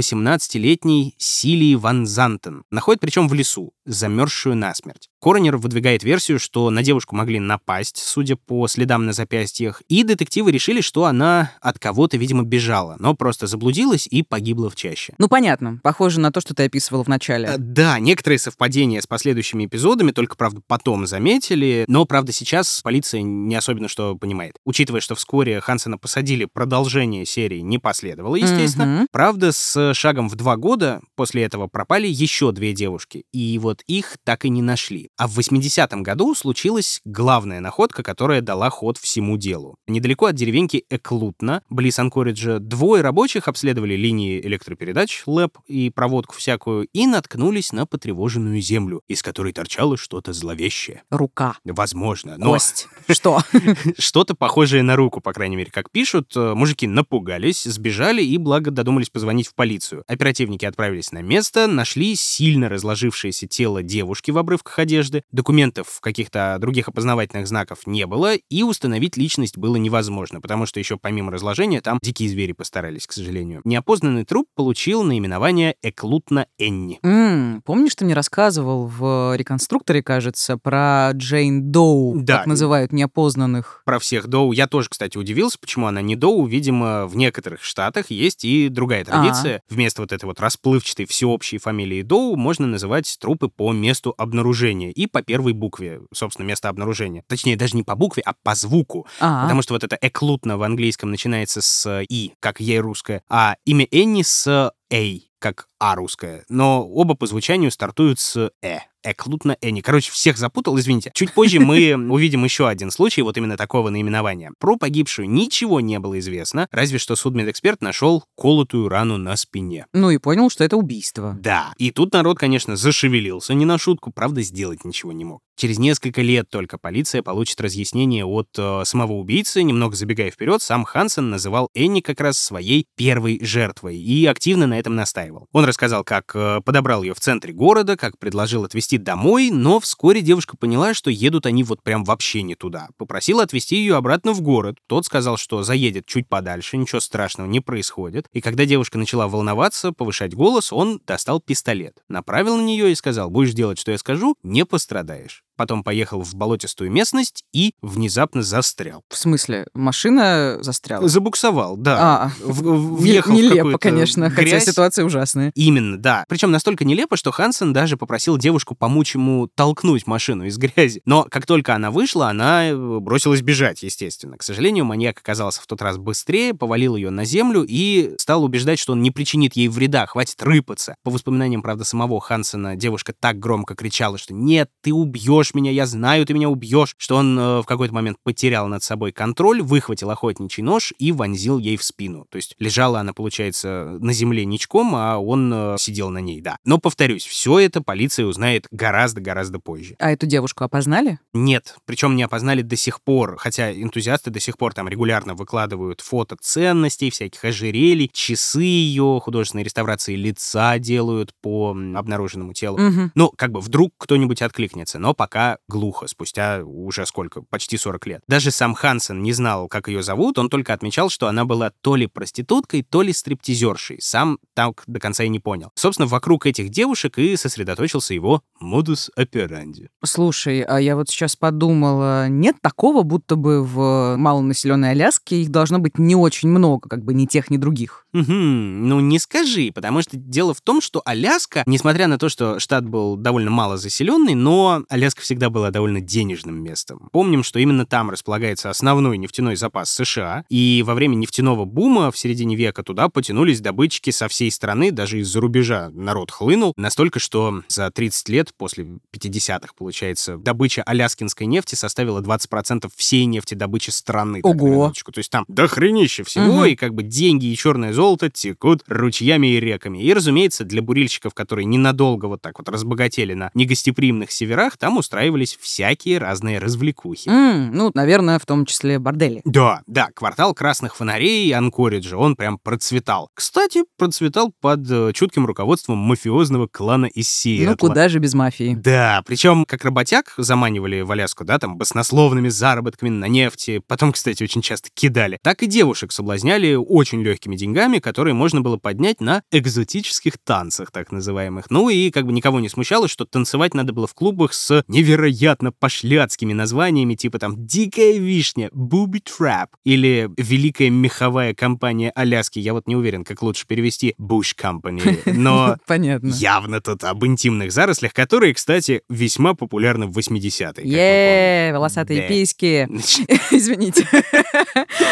18-летней 0.69 1.15
Силии 1.17 1.75
Ван 1.75 2.05
Зантен. 2.05 2.63
Находят 2.69 3.01
причем 3.01 3.27
в 3.27 3.33
лесу, 3.33 3.73
замерзшую 3.89 4.55
насмерть. 4.55 5.09
Коронер 5.21 5.57
выдвигает 5.57 6.03
версию, 6.03 6.39
что 6.39 6.69
на 6.69 6.81
девушку 6.81 7.15
могли 7.15 7.39
напасть, 7.39 7.97
судя 7.97 8.37
по 8.37 8.67
следам 8.67 9.05
на 9.05 9.11
запястьях, 9.11 9.81
и 9.89 10.03
детективы 10.03 10.51
решили, 10.51 10.79
что 10.79 11.05
она 11.05 11.51
от 11.61 11.77
кого-то, 11.77 12.15
видимо, 12.15 12.43
бежала, 12.43 12.95
но 12.99 13.13
просто 13.15 13.45
заблудилась 13.47 14.07
и 14.07 14.23
погибла 14.23 14.69
в 14.69 14.75
чаще. 14.75 15.13
Ну, 15.17 15.27
понятно. 15.27 15.79
Похоже 15.83 16.21
на 16.21 16.31
то, 16.31 16.39
что 16.39 16.53
ты 16.53 16.63
описывал 16.63 17.03
в 17.03 17.07
начале. 17.07 17.55
Да, 17.57 17.99
некоторые 17.99 18.39
совпадения 18.39 19.01
с 19.01 19.07
последующими 19.07 19.65
эпизодами, 19.65 20.11
только, 20.11 20.37
правда, 20.37 20.61
потом 20.65 21.05
заметили, 21.05 21.83
но, 21.87 22.05
правда, 22.05 22.31
сейчас 22.31 22.81
полиция 22.81 23.21
не 23.21 23.55
особенно 23.55 23.89
что 23.89 24.15
понимает. 24.15 24.55
Учитывая, 24.65 25.01
что 25.01 25.15
вскоре 25.15 25.59
Хансена 25.59 25.97
посадили, 25.97 26.45
продолжение 26.45 27.25
серии 27.25 27.59
не 27.59 27.77
последовало, 27.77 28.37
естественно. 28.37 28.85
Мгм. 28.85 29.07
Правда, 29.11 29.51
с 29.51 29.93
шагом 29.93 30.29
в 30.29 30.35
два 30.35 30.55
года 30.55 31.01
после 31.15 31.43
этого 31.43 31.67
пропали 31.67 32.07
еще 32.07 32.53
две 32.53 32.71
девушки, 32.71 33.25
и 33.33 33.57
вот 33.59 33.78
их 33.87 34.17
так 34.23 34.45
и 34.45 34.49
не 34.49 34.61
нашли. 34.61 35.09
А 35.17 35.27
в 35.27 35.37
80-м 35.37 36.03
году 36.03 36.35
случилась 36.35 37.01
главная 37.05 37.59
находка, 37.59 38.03
которая 38.03 38.41
дала 38.41 38.69
ход 38.69 38.97
всему 38.97 39.37
делу. 39.37 39.75
Недалеко 39.87 40.27
от 40.27 40.35
деревеньки 40.35 40.85
Эклутна, 40.89 41.61
близ 41.69 41.99
Анкориджа, 41.99 42.59
двое 42.59 43.01
рабочих 43.01 43.47
обследовали 43.47 43.95
линии 43.95 44.39
электропередач, 44.41 45.23
ЛЭП 45.25 45.57
и 45.67 45.89
проводку 45.89 46.35
всякую, 46.35 46.87
и 46.93 47.07
наткнулись 47.07 47.71
на 47.71 47.85
потревоженную 47.85 48.61
землю, 48.61 49.01
из 49.07 49.21
которой 49.21 49.53
торчало 49.53 49.97
что-то 49.97 50.33
зловещее. 50.33 51.03
Рука. 51.09 51.57
Возможно, 51.63 52.35
но 52.37 52.53
Кость. 52.53 52.87
Что? 53.09 53.41
что-то 53.97 54.35
похожее 54.35 54.83
на 54.83 54.95
руку, 54.95 55.21
по 55.21 55.33
крайней 55.33 55.55
мере, 55.55 55.71
как 55.71 55.91
пишут. 55.91 56.33
Э, 56.35 56.53
Мужики 56.53 56.87
напугались, 56.87 57.63
сбежали 57.63 58.21
и, 58.21 58.37
благо, 58.37 58.71
додумались 58.71 59.09
позвонить 59.09 59.47
в 59.47 59.55
полицию. 59.55 60.03
Оперативники 60.07 60.65
отправились 60.65 61.11
на 61.11 61.21
место, 61.21 61.67
нашли 61.67 62.15
сильно 62.15 62.69
разложившееся 62.69 63.47
тело 63.47 63.68
девушки 63.77 64.31
в 64.31 64.37
обрывках 64.37 64.79
одежды, 64.79 65.23
документов, 65.31 65.99
каких-то 66.01 66.57
других 66.59 66.87
опознавательных 66.89 67.47
знаков 67.47 67.79
не 67.85 68.05
было, 68.05 68.35
и 68.35 68.63
установить 68.63 69.15
личность 69.17 69.57
было 69.57 69.75
невозможно, 69.77 70.41
потому 70.41 70.65
что 70.65 70.79
еще 70.79 70.97
помимо 70.97 71.31
разложения 71.31 71.81
там 71.81 71.99
дикие 72.01 72.29
звери 72.29 72.51
постарались, 72.53 73.07
к 73.07 73.11
сожалению. 73.13 73.61
Неопознанный 73.63 74.25
труп 74.25 74.47
получил 74.55 75.03
наименование 75.03 75.75
Эклутна 75.81 76.47
Энни. 76.57 76.99
М, 77.03 77.61
Помнишь, 77.65 77.95
ты 77.95 78.05
мне 78.05 78.13
рассказывал 78.13 78.87
в 78.87 79.35
реконструкторе, 79.35 80.01
кажется, 80.03 80.57
про 80.57 81.11
Джейн 81.13 81.71
Доу, 81.71 82.15
Да. 82.19 82.37
так 82.37 82.47
называют 82.47 82.91
неопознанных. 82.91 83.81
про 83.85 83.99
всех 83.99 84.27
Доу. 84.27 84.51
Я 84.51 84.67
тоже, 84.67 84.89
кстати, 84.89 85.17
удивился, 85.17 85.57
почему 85.59 85.87
она 85.87 86.01
не 86.01 86.15
Доу. 86.15 86.45
Видимо, 86.45 87.05
в 87.07 87.15
некоторых 87.17 87.63
штатах 87.63 88.09
есть 88.11 88.45
и 88.45 88.69
другая 88.69 89.03
традиция. 89.05 89.61
Вместо 89.69 90.01
вот 90.01 90.11
этой 90.11 90.25
вот 90.25 90.39
расплывчатой 90.39 91.05
всеобщей 91.05 91.57
фамилии 91.57 92.01
Доу 92.01 92.35
можно 92.35 92.67
называть 92.67 93.17
трупы 93.19 93.48
по 93.49 93.71
месту 93.71 94.13
обнаружения 94.17 94.91
и 94.91 95.07
по 95.07 95.21
первой 95.21 95.53
букве, 95.53 96.01
собственно, 96.13 96.45
места 96.45 96.69
обнаружения. 96.69 97.23
Точнее, 97.27 97.55
даже 97.55 97.75
не 97.75 97.83
по 97.83 97.95
букве, 97.95 98.23
а 98.25 98.33
по 98.43 98.55
звуку. 98.55 99.07
А, 99.19 99.43
Потому 99.43 99.61
что 99.61 99.73
вот 99.73 99.83
это 99.83 99.97
эклутно 100.01 100.57
в 100.57 100.63
английском 100.63 101.11
начинается 101.11 101.61
с 101.61 102.03
«и», 102.09 102.33
как 102.39 102.59
«ей» 102.59 102.79
русское, 102.79 103.23
а 103.29 103.55
имя 103.65 103.87
Энни 103.91 104.23
с 104.23 104.71
«эй», 104.89 105.31
как 105.39 105.68
«а» 105.79 105.95
русское. 105.95 106.43
Но 106.49 106.87
оба 106.87 107.15
по 107.15 107.27
звучанию 107.27 107.71
стартуют 107.71 108.19
с 108.19 108.51
«э». 108.61 108.79
Эклутно 109.03 109.57
Энни. 109.61 109.81
Короче, 109.81 110.11
всех 110.11 110.37
запутал, 110.37 110.77
извините. 110.77 111.11
Чуть 111.13 111.31
позже 111.31 111.59
мы 111.59 111.95
увидим 112.11 112.43
еще 112.43 112.67
один 112.67 112.91
случай 112.91 113.21
вот 113.21 113.37
именно 113.37 113.55
такого 113.55 113.89
наименования. 113.89 114.51
Про 114.59 114.75
погибшую 114.75 115.29
ничего 115.29 115.79
не 115.79 115.99
было 115.99 116.19
известно, 116.19 116.67
разве 116.71 116.99
что 116.99 117.15
судмедэксперт 117.15 117.81
нашел 117.81 118.25
колотую 118.35 118.89
рану 118.89 119.17
на 119.17 119.35
спине. 119.37 119.85
ну 119.93 120.09
и 120.11 120.17
понял, 120.17 120.49
что 120.49 120.63
это 120.63 120.75
убийство. 120.75 121.37
Да, 121.39 121.73
и 121.77 121.91
тут 121.91 122.13
народ, 122.13 122.37
конечно, 122.39 122.75
зашевелился 122.75 123.53
не 123.53 123.65
на 123.65 123.77
шутку, 123.77 124.11
правда, 124.11 124.41
сделать 124.41 124.83
ничего 124.83 125.13
не 125.13 125.23
мог. 125.23 125.41
Через 125.55 125.77
несколько 125.77 126.21
лет 126.21 126.49
только 126.49 126.77
полиция 126.77 127.21
получит 127.21 127.59
разъяснение 127.59 128.25
от 128.25 128.47
э, 128.57 128.83
самого 128.85 129.13
убийцы. 129.13 129.61
Немного 129.61 129.93
забегая 129.93 130.31
вперед, 130.31 130.61
сам 130.61 130.85
Хансен 130.85 131.29
называл 131.29 131.69
Энни 131.73 131.99
как 131.99 132.21
раз 132.21 132.37
своей 132.39 132.85
первой 132.95 133.43
жертвой 133.43 133.97
и 133.97 134.25
активно 134.25 134.67
на 134.67 134.79
этом 134.79 134.95
настаивал. 134.95 135.47
Он 135.51 135.65
рассказал, 135.69 136.03
как 136.03 136.35
э, 136.35 136.61
подобрал 136.63 137.03
ее 137.03 137.13
в 137.13 137.19
центре 137.19 137.53
города, 137.53 137.95
как 137.95 138.17
предложил 138.17 138.65
отвезти 138.65 138.97
домой, 138.97 139.49
но 139.51 139.79
вскоре 139.79 140.21
девушка 140.21 140.57
поняла, 140.57 140.93
что 140.93 141.09
едут 141.09 141.45
они 141.45 141.63
вот 141.63 141.81
прям 141.81 142.03
вообще 142.03 142.41
не 142.41 142.55
туда. 142.55 142.89
Попросила 142.97 143.43
отвезти 143.43 143.77
ее 143.77 143.95
обратно 143.95 144.33
в 144.33 144.41
город. 144.41 144.77
Тот 144.87 145.05
сказал, 145.05 145.37
что 145.37 145.63
заедет 145.63 146.05
чуть 146.05 146.27
подальше, 146.27 146.77
ничего 146.77 146.99
страшного 146.99 147.47
не 147.47 147.61
происходит. 147.61 148.27
И 148.33 148.41
когда 148.41 148.65
девушка 148.65 148.97
начала 148.97 149.27
волноваться, 149.27 149.93
повышать 149.93 150.35
голос, 150.35 150.73
он 150.73 151.01
достал 151.07 151.39
пистолет, 151.39 151.97
направил 152.09 152.57
на 152.57 152.61
нее 152.61 152.91
и 152.91 152.95
сказал, 152.95 153.29
будешь 153.29 153.53
делать, 153.53 153.79
что 153.79 153.91
я 153.91 153.97
скажу, 153.97 154.35
не 154.43 154.65
пострадаешь. 154.65 155.43
Потом 155.59 155.83
поехал 155.83 156.21
в 156.23 156.35
болотистую 156.35 156.89
местность 156.89 157.43
и 157.51 157.73
внезапно 157.81 158.43
застрял. 158.43 159.03
В 159.09 159.17
смысле, 159.17 159.67
машина 159.73 160.59
застряла? 160.61 161.05
Забуксовал, 161.09 161.75
да. 161.75 161.97
А, 161.99 162.31
В- 162.41 162.61
в- 162.61 162.95
въехал 163.01 163.33
в 163.33 163.35
нелепо, 163.35 163.55
какую-то 163.57 163.77
конечно, 163.79 164.29
хотя 164.29 164.41
грязь. 164.41 164.65
ситуация 164.65 165.03
ужасная. 165.03 165.51
Именно, 165.55 165.97
да. 165.97 166.23
Причем 166.29 166.51
настолько 166.51 166.85
нелепо, 166.85 167.17
что 167.17 167.31
Хансен 167.31 167.73
даже 167.73 167.97
попросил 167.97 168.37
девушку 168.37 168.73
помочь 168.73 169.15
ему 169.15 169.49
толкнуть 169.53 170.07
машину 170.07 170.45
из 170.45 170.57
грязи. 170.57 171.01
Но 171.03 171.25
как 171.29 171.45
только 171.45 171.75
она 171.75 171.91
вышла, 171.91 172.29
она 172.29 172.67
э, 172.69 172.99
бросилась 172.99 173.41
бежать, 173.41 173.83
естественно. 173.83 174.37
К 174.37 174.43
сожалению, 174.43 174.85
маньяк 174.85 175.19
оказался 175.19 175.61
в 175.61 175.67
тот 175.67 175.81
раз 175.81 175.97
быстрее, 175.97 176.53
повалил 176.53 176.95
ее 176.95 177.09
на 177.09 177.25
землю 177.25 177.65
и 177.67 178.15
стал 178.17 178.45
убеждать, 178.45 178.79
что 178.79 178.93
он 178.93 179.01
не 179.01 179.11
причинит 179.11 179.57
ей 179.57 179.67
вреда, 179.67 180.05
хватит 180.05 180.41
рыпаться. 180.41 180.95
По 181.03 181.11
воспоминаниям, 181.11 181.61
правда, 181.61 181.83
самого 181.83 182.21
Хансена, 182.21 182.77
девушка 182.77 183.11
так 183.19 183.39
громко 183.39 183.75
кричала, 183.75 184.17
что 184.17 184.33
«Нет, 184.33 184.69
ты 184.81 184.93
убьешь 184.93 185.48
меня, 185.53 185.71
я 185.71 185.85
знаю, 185.85 186.25
ты 186.25 186.33
меня 186.33 186.49
убьешь», 186.49 186.95
что 186.97 187.15
он 187.15 187.37
э, 187.37 187.61
в 187.61 187.65
какой-то 187.65 187.93
момент 187.93 188.17
потерял 188.23 188.67
над 188.67 188.83
собой 188.83 189.11
контроль, 189.11 189.61
выхватил 189.61 190.09
охотничий 190.09 190.63
нож 190.63 190.93
и 190.97 191.11
вонзил 191.11 191.57
ей 191.57 191.77
в 191.77 191.83
спину. 191.83 192.25
То 192.29 192.37
есть 192.37 192.55
лежала 192.59 192.99
она, 192.99 193.13
получается, 193.13 193.97
на 193.99 194.13
земле 194.13 194.45
ничком, 194.45 194.95
а 194.95 195.17
он 195.17 195.51
э, 195.53 195.75
сидел 195.79 196.09
на 196.09 196.19
ней, 196.19 196.41
да. 196.41 196.57
Но, 196.65 196.77
повторюсь, 196.77 197.25
все 197.25 197.59
это 197.59 197.81
полиция 197.81 198.25
узнает 198.25 198.67
гораздо-гораздо 198.71 199.59
позже. 199.59 199.95
А 199.99 200.11
эту 200.11 200.25
девушку 200.25 200.63
опознали? 200.63 201.19
Нет, 201.33 201.75
причем 201.85 202.15
не 202.15 202.23
опознали 202.23 202.61
до 202.61 202.75
сих 202.75 203.01
пор, 203.01 203.37
хотя 203.37 203.71
энтузиасты 203.71 204.29
до 204.29 204.39
сих 204.39 204.57
пор 204.57 204.73
там 204.73 204.87
регулярно 204.87 205.35
выкладывают 205.35 206.01
фото 206.01 206.35
ценностей, 206.39 207.09
всяких 207.09 207.43
ожерелий, 207.43 208.09
часы 208.13 208.61
ее, 208.61 209.19
художественные 209.23 209.63
реставрации 209.63 210.15
лица 210.15 210.77
делают 210.79 211.33
по 211.41 211.71
обнаруженному 211.95 212.53
телу. 212.53 212.77
Мгм. 212.77 213.11
Ну, 213.15 213.31
как 213.35 213.51
бы 213.51 213.59
вдруг 213.59 213.93
кто-нибудь 213.97 214.41
откликнется, 214.41 214.99
но 214.99 215.13
пока 215.13 215.38
глухо, 215.67 216.07
спустя 216.07 216.61
уже 216.63 217.05
сколько, 217.05 217.41
почти 217.41 217.77
40 217.77 218.07
лет. 218.07 218.21
Даже 218.27 218.51
сам 218.51 218.73
Хансен 218.73 219.21
не 219.21 219.33
знал, 219.33 219.67
как 219.67 219.87
ее 219.87 220.03
зовут, 220.03 220.37
он 220.37 220.49
только 220.49 220.73
отмечал, 220.73 221.09
что 221.09 221.27
она 221.27 221.45
была 221.45 221.71
то 221.81 221.95
ли 221.95 222.07
проституткой, 222.07 222.83
то 222.83 223.01
ли 223.01 223.13
стриптизершей. 223.13 223.97
Сам 224.01 224.39
так 224.53 224.83
до 224.87 224.99
конца 224.99 225.23
и 225.23 225.29
не 225.29 225.39
понял. 225.39 225.71
Собственно, 225.75 226.07
вокруг 226.07 226.45
этих 226.45 226.69
девушек 226.69 227.17
и 227.17 227.35
сосредоточился 227.35 228.13
его 228.13 228.41
модус 228.59 229.09
операнди. 229.15 229.89
Слушай, 230.03 230.61
а 230.61 230.79
я 230.79 230.95
вот 230.95 231.09
сейчас 231.09 231.35
подумала, 231.35 232.27
нет 232.27 232.57
такого, 232.61 233.03
будто 233.03 233.35
бы 233.35 233.63
в 233.63 234.15
малонаселенной 234.17 234.91
Аляске 234.91 235.41
их 235.41 235.49
должно 235.49 235.79
быть 235.79 235.97
не 235.97 236.15
очень 236.15 236.49
много, 236.49 236.89
как 236.89 237.03
бы 237.03 237.13
ни 237.13 237.25
тех, 237.25 237.49
ни 237.49 237.57
других. 237.57 238.05
Мгм, 238.13 238.87
ну 238.87 238.99
не 238.99 239.19
скажи, 239.19 239.71
потому 239.73 240.01
что 240.01 240.17
дело 240.17 240.53
в 240.53 240.61
том, 240.61 240.81
что 240.81 241.01
Аляска, 241.05 241.63
несмотря 241.65 242.07
на 242.07 242.17
то, 242.17 242.29
что 242.29 242.59
штат 242.59 242.87
был 242.87 243.15
довольно 243.15 243.51
мало 243.51 243.77
заселенный, 243.77 244.35
но 244.35 244.83
Аляска 244.89 245.23
всегда 245.29 245.51
была 245.51 245.69
довольно 245.69 246.01
денежным 246.01 246.55
местом. 246.63 247.07
Помним, 247.11 247.43
что 247.43 247.59
именно 247.59 247.85
там 247.85 248.09
располагается 248.09 248.71
основной 248.71 249.15
нефтяной 249.19 249.55
запас 249.57 249.91
США, 249.91 250.43
и 250.49 250.83
во 250.83 250.95
время 250.95 251.13
нефтяного 251.13 251.65
бума 251.65 252.09
в 252.09 252.17
середине 252.17 252.55
века 252.55 252.81
туда 252.81 253.09
потянулись 253.09 253.61
добытчики 253.61 254.09
со 254.09 254.27
всей 254.27 254.49
страны, 254.49 254.91
даже 254.91 255.19
из-за 255.19 255.39
рубежа 255.39 255.91
народ 255.93 256.31
хлынул, 256.31 256.73
настолько, 256.77 257.19
что 257.19 257.61
за 257.67 257.91
30 257.91 258.29
лет, 258.29 258.53
после 258.57 258.87
50-х, 259.13 259.73
получается, 259.77 260.37
добыча 260.37 260.81
аляскинской 260.81 261.45
нефти 261.45 261.75
составила 261.75 262.21
20% 262.23 262.89
всей 262.95 263.25
нефтедобычи 263.25 263.91
страны. 263.91 264.41
так, 264.41 264.55
Ого. 264.55 264.67
минуточку. 264.67 265.11
То 265.11 265.19
есть 265.19 265.29
там 265.29 265.45
дохренище 265.47 266.23
всего, 266.23 266.61
Мгм. 266.61 266.65
и 266.65 266.75
как 266.75 266.95
бы 266.95 267.03
деньги 267.03 267.45
и 267.45 267.55
черное 267.55 267.93
золото 267.93 268.31
текут 268.31 268.81
ручьями 268.87 269.45
и 269.53 269.59
реками. 269.59 270.01
И, 270.01 270.11
разумеется, 270.11 270.63
для 270.63 270.81
бурильщиков, 270.81 271.35
которые 271.35 271.65
ненадолго 271.65 272.25
вот 272.25 272.41
так 272.41 272.57
вот 272.57 272.67
разбогатели 272.67 273.35
на 273.35 273.51
негостеприимных 273.53 274.31
северах, 274.31 274.77
там 274.77 274.97
устраивались 275.09 275.57
всякие 275.59 276.19
разные 276.19 276.59
развлекухи. 276.59 277.27
М, 277.29 277.71
ну, 277.71 277.89
наверное, 277.95 278.37
в 278.37 278.45
том 278.45 278.67
числе 278.67 278.99
бордели. 278.99 279.41
Да, 279.43 279.81
да, 279.87 280.09
квартал 280.13 280.53
красных 280.53 280.95
фонарей 280.95 281.51
Анкориджа, 281.51 282.15
он 282.15 282.35
прям 282.35 282.59
процветал. 282.59 283.29
Кстати, 283.33 283.85
процветал 283.97 284.53
под 284.61 284.81
э, 284.87 285.11
чутким 285.13 285.47
руководством 285.47 285.97
мафиозного 285.97 286.67
клана 286.67 287.07
из 287.07 287.27
Сиэтла. 287.27 287.71
Ну, 287.71 287.77
куда 287.77 288.07
же 288.07 288.19
без 288.19 288.35
мафии? 288.35 288.75
Да, 288.79 289.23
причем 289.25 289.65
как 289.65 289.83
работяг 289.83 290.35
заманивали 290.37 291.01
в 291.01 291.11
Аляску, 291.11 291.43
да, 291.43 291.57
там, 291.57 291.77
баснословными 291.77 292.49
заработками 292.49 293.09
на 293.09 293.25
нефти, 293.25 293.81
потом, 293.87 294.11
кстати, 294.11 294.43
очень 294.43 294.61
часто 294.61 294.89
кидали, 294.93 295.39
так 295.41 295.63
и 295.63 295.65
девушек 295.65 296.11
соблазняли 296.11 296.75
очень 296.75 297.23
легкими 297.23 297.55
деньгами, 297.55 297.97
которые 297.97 298.35
можно 298.35 298.61
было 298.61 298.77
поднять 298.77 299.21
на 299.21 299.41
экзотических 299.51 300.33
танцах, 300.43 300.91
так 300.91 301.11
называемых. 301.11 301.71
Ну 301.71 301.89
и 301.89 302.11
как 302.11 302.27
бы 302.27 302.31
никого 302.31 302.59
не 302.59 302.69
смущало, 302.69 303.07
что 303.07 303.25
танцевать 303.25 303.73
надо 303.73 303.91
было 303.91 304.05
в 304.05 304.13
клубах 304.13 304.53
с 304.53 304.83
невероятно 304.99 305.71
пошляцкими 305.71 306.51
названиями, 306.51 307.15
типа 307.15 307.39
там 307.39 307.65
«Дикая 307.65 308.17
вишня», 308.17 308.69
«Booby 308.73 309.21
Trap» 309.23 309.67
или 309.85 310.29
«Великая 310.35 310.89
меховая 310.89 311.53
компания 311.53 312.11
Аляски». 312.15 312.59
Я 312.59 312.73
вот 312.73 312.85
не 312.87 312.97
уверен, 312.97 313.23
как 313.23 313.41
лучше 313.41 313.65
перевести 313.65 314.13
«Bush 314.19 314.53
Company», 314.61 315.21
но 315.33 315.77
Понятно. 315.87 316.27
Явно 316.27 316.81
тут 316.81 317.05
об 317.05 317.25
интимных 317.25 317.71
зарослях, 317.71 318.13
которые, 318.13 318.53
кстати, 318.53 319.01
весьма 319.09 319.53
популярны 319.53 320.05
в 320.07 320.17
80-е. 320.17 320.73
как 320.73 320.83
мы 320.83 320.91
Е, 320.91 321.71
волосатые 321.73 322.27
письки. 322.27 322.87
Извините. 323.51 324.05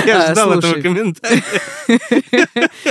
Я 0.06 0.26
А, 0.26 0.32
ждал 0.34 0.60
этого 0.60 0.82
комментария. 0.82 1.44